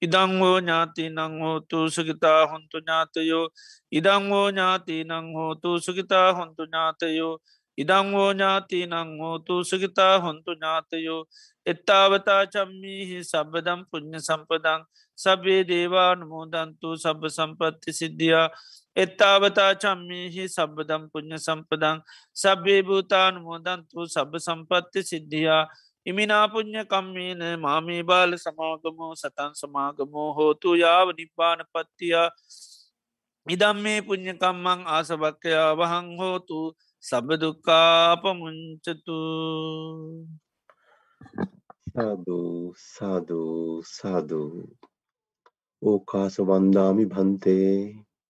ඉදංහෝ 0.00 0.56
ඥාති 0.56 1.04
නං 1.08 1.34
හෝතු 1.42 1.78
සුගිතා 1.90 2.40
හොන්තු 2.46 2.80
ඥාතයෝ 2.80 3.46
ඉදංහෝ 3.92 4.46
ඥාති 4.48 4.96
නං 5.04 5.26
හෝතු 5.34 5.70
සුගිතා 5.80 6.28
හොන්තු 6.32 6.62
ඥාතයෝ 6.66 7.34
ඉදංහෝ 7.82 8.30
ඥාති 8.30 8.86
නං 8.86 9.10
හෝතු 9.20 9.54
සුගිතා 9.64 10.14
හොන්තු 10.18 10.50
ඥාතයෝ 10.54 11.22
එත්තාවතා 11.66 12.42
චම්මීහි 12.46 13.18
සබදම් 13.22 13.80
පුුණ්්‍ය 13.90 14.20
සම්පදං 14.20 14.82
සබේ 15.18 15.62
දේවානුමෝදන්තු 15.64 16.96
සබ 16.96 17.22
සම්පත්ති 17.28 17.92
සිද්ධියා. 17.92 18.46
එත්තාවතා 18.96 19.72
චම්මීහි 19.74 20.48
සබදම් 20.48 21.04
පුුණ්්‍ය 21.12 21.38
සම්පදං 21.38 21.98
සබේ 22.34 22.80
භූතානුමෝදන්තු 22.82 24.06
සබ 24.06 24.32
සම්පත්ති 24.38 25.02
සිද්ධියා. 25.02 25.62
ඉමිනාපුං්ඥ 26.06 26.82
කම්මේන 26.86 27.42
මාමේ 27.60 28.02
බාල 28.02 28.32
සමාගමෝ 28.38 29.12
සතන් 29.14 29.52
සමාගමෝ 29.54 30.30
හෝතු 30.32 30.74
යාව 30.76 31.08
නිබ්බාන 31.12 31.60
පත්තියා. 31.72 32.28
ඉදම් 33.46 33.76
මේ 33.78 34.00
පුං්ඥකම්මං 34.02 34.80
ආසභක්කයා 34.88 35.70
වහං 35.74 36.08
හෝතු 36.16 36.60
සබදුකාපමුංචතු. 37.04 38.90
සාධූ 41.90 42.74
සාධූ 42.86 43.82
සාධූ 43.88 44.52
ඕකාස 45.82 46.34
වන්දාමි 46.42 47.04
භන්තේ. 47.06 47.74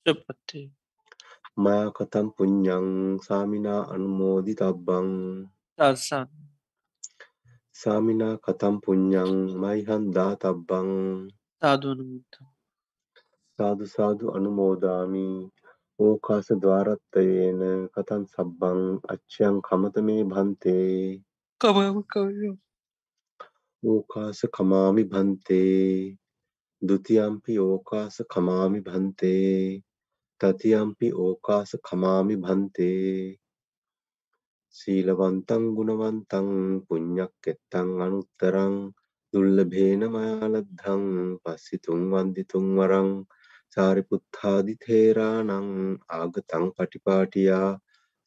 චපත්තේ 0.07 0.67
මයකතම් 1.59 2.27
පුඤ්ඥං 2.37 3.19
සාමිනා 3.19 3.83
අනුමෝදි 3.93 4.53
තබ්බං 4.55 5.09
දර්සන් 5.79 6.29
සාමිනා 7.75 8.35
කතම් 8.39 8.75
පුඤ්ඥං 8.85 9.33
මයිහන්දා 9.63 10.33
තබ්බං 10.37 10.91
සාධනමුත 11.63 12.33
සාධු 13.59 13.87
සාධු 13.87 14.27
අනුමෝදාමි 14.37 15.27
ඕකාස 15.99 16.49
ද්වාරත්තයේන 16.63 17.61
කතන් 17.95 18.25
සබ්බං 18.29 18.81
අච්චයන් 19.09 19.57
කමත 19.63 19.95
මේ 20.07 20.23
භන්තේ 20.27 21.09
ඕකාස 23.83 24.41
කමාමි 24.55 25.03
භන්තේ 25.07 26.17
දුතියම්පි 26.83 27.55
ඕකාස 27.61 28.17
කමාමි 28.33 28.81
භන්තේ 28.81 29.83
තතියම්පි 30.41 31.09
ඕකාස 31.19 31.71
කමාමි 31.83 32.37
භන්තේ 32.37 33.13
සීලවන්තං 34.75 35.65
ගුණවන්තං 35.77 36.49
පුඤ්ඤක් 36.87 37.47
එත්තං 37.47 37.89
අනුත්තරං 38.01 38.75
දුල්ලභේන 39.33 40.03
මයාලද්ධං 40.09 41.05
පස්සිතුං 41.43 42.03
වන්දිතුං 42.13 42.67
වරං 42.77 43.11
සාරිපුත්තාදි 43.73 44.75
තේරාණං 44.81 45.71
ආගතං 46.15 46.67
පටිපාටියා 46.75 47.71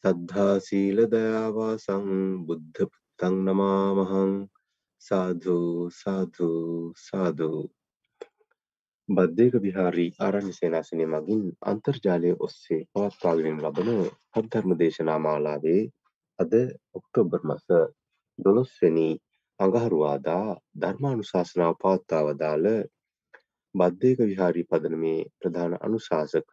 සද්ධා 0.03 0.55
සීල 0.59 0.99
දයාවාසං 1.09 2.07
බුද්ධ 2.45 2.79
පුත්තං 2.83 3.35
නමාමහං. 3.45 4.33
සාධු 5.01 5.57
සාධු 5.93 6.49
සාධු. 6.99 7.49
බද්ධයක 9.09 9.55
විහාරී 9.59 10.11
ආරණ්‍ය 10.19 10.53
සේනාසනය 10.53 11.05
මගින් 11.07 11.43
අන්තර්ජාලය 11.63 12.31
ඔස්සේ 12.39 12.81
පවත්වාගෙන 12.91 13.57
ලබන 13.63 13.89
සද්ධර්ම 14.33 14.71
දේශනා 14.77 15.19
මාලාවේ 15.19 15.81
අද 16.39 16.53
ඔක්තෝබර් 16.93 17.41
මස 17.43 17.65
දොළොස්වෙනි 18.39 19.09
අඟහරුවාදා 19.59 20.47
ධර්මානුශාසනාව 20.81 21.73
පවත්වා 21.77 22.23
වදාළ 22.27 22.67
බද්ධයක 23.75 24.19
විහාරී 24.23 24.67
පදනමේ 24.67 25.19
ප්‍රධාන 25.37 25.73
අනුශාසක 25.79 26.51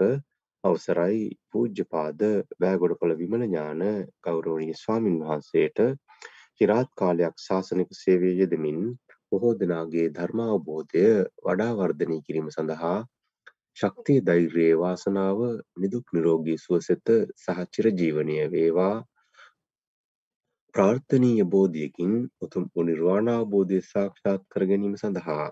අවසරයි. 0.64 1.25
පූජ්‍යපාද 1.49 2.21
වැෑගොඩකොළ 2.57 3.14
විමල 3.16 3.45
ඥාන 3.45 3.83
ගෞරවනීය 4.23 4.77
ස්වාමින් 4.77 5.19
වහන්සේට 5.23 5.79
චිරාත් 6.61 6.91
කාලයක් 6.97 7.37
ශාසනික 7.39 7.91
සේවය 7.95 8.31
යෙදමින් 8.37 8.81
බොහෝ 9.33 9.53
දෙනාගේ 9.57 10.07
ධර්මාවබෝධය 10.12 11.05
වඩා 11.45 11.73
වර්ධනය 11.77 12.19
කිරීම 12.23 12.49
සඳහා 12.51 12.97
ශක්තිය 13.77 14.21
ධෛර්යයේ 14.23 14.79
වාසනාව 14.79 15.39
නිදුක් 15.77 16.07
නිරෝගී 16.12 16.59
සුවසෙත 16.59 17.09
සහ 17.37 17.59
චිරජීවනය 17.73 18.39
වේවා. 18.49 18.97
ප්‍රාර්ථනීය 20.75 21.45
බෝධියකින් 21.47 22.12
උතුම් 22.41 22.64
වූ 22.71 22.85
නිර්වාණ 22.85 23.29
අවබෝධය 23.31 23.79
සාක්ෂාත් 23.85 24.43
කර 24.49 24.64
ගැනීම 24.66 24.97
සඳහා 24.97 25.47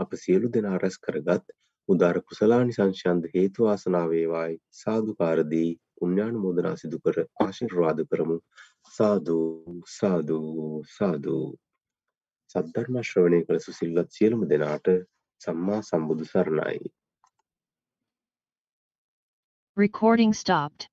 අප 0.00 0.10
සියලු 0.14 0.48
දෙනා 0.54 0.78
රැස් 0.78 0.96
කරගත් 0.98 1.54
උදාර 1.88 2.16
කුසලානිසංශයන්ද 2.22 3.28
හේතු 3.34 3.64
වාසනා 3.64 4.06
වේවායි. 4.10 4.58
සාදුකාර 4.72 5.40
දී 5.50 5.70
පුණ්‍යානුමෝදනා 5.98 6.76
සිදු 6.76 6.98
කර 7.04 7.16
ආශිර්වාද 7.44 8.02
කරමු. 8.10 8.36
සාදු 8.96 9.38
සාදු 9.94 10.38
සාදු. 10.96 11.38
සද්ධර්ම 12.54 13.00
ශ්‍රවණය 13.02 13.40
කළ 13.46 13.60
සුසිල්වත් 13.60 14.10
සියලුම 14.10 14.44
දෙනාට 14.52 14.92
සම්මා 15.40 15.80
සම්බුදු 15.82 16.24
සරණයි. 16.24 16.92
Recording 19.76 20.32
stopped. 20.34 20.88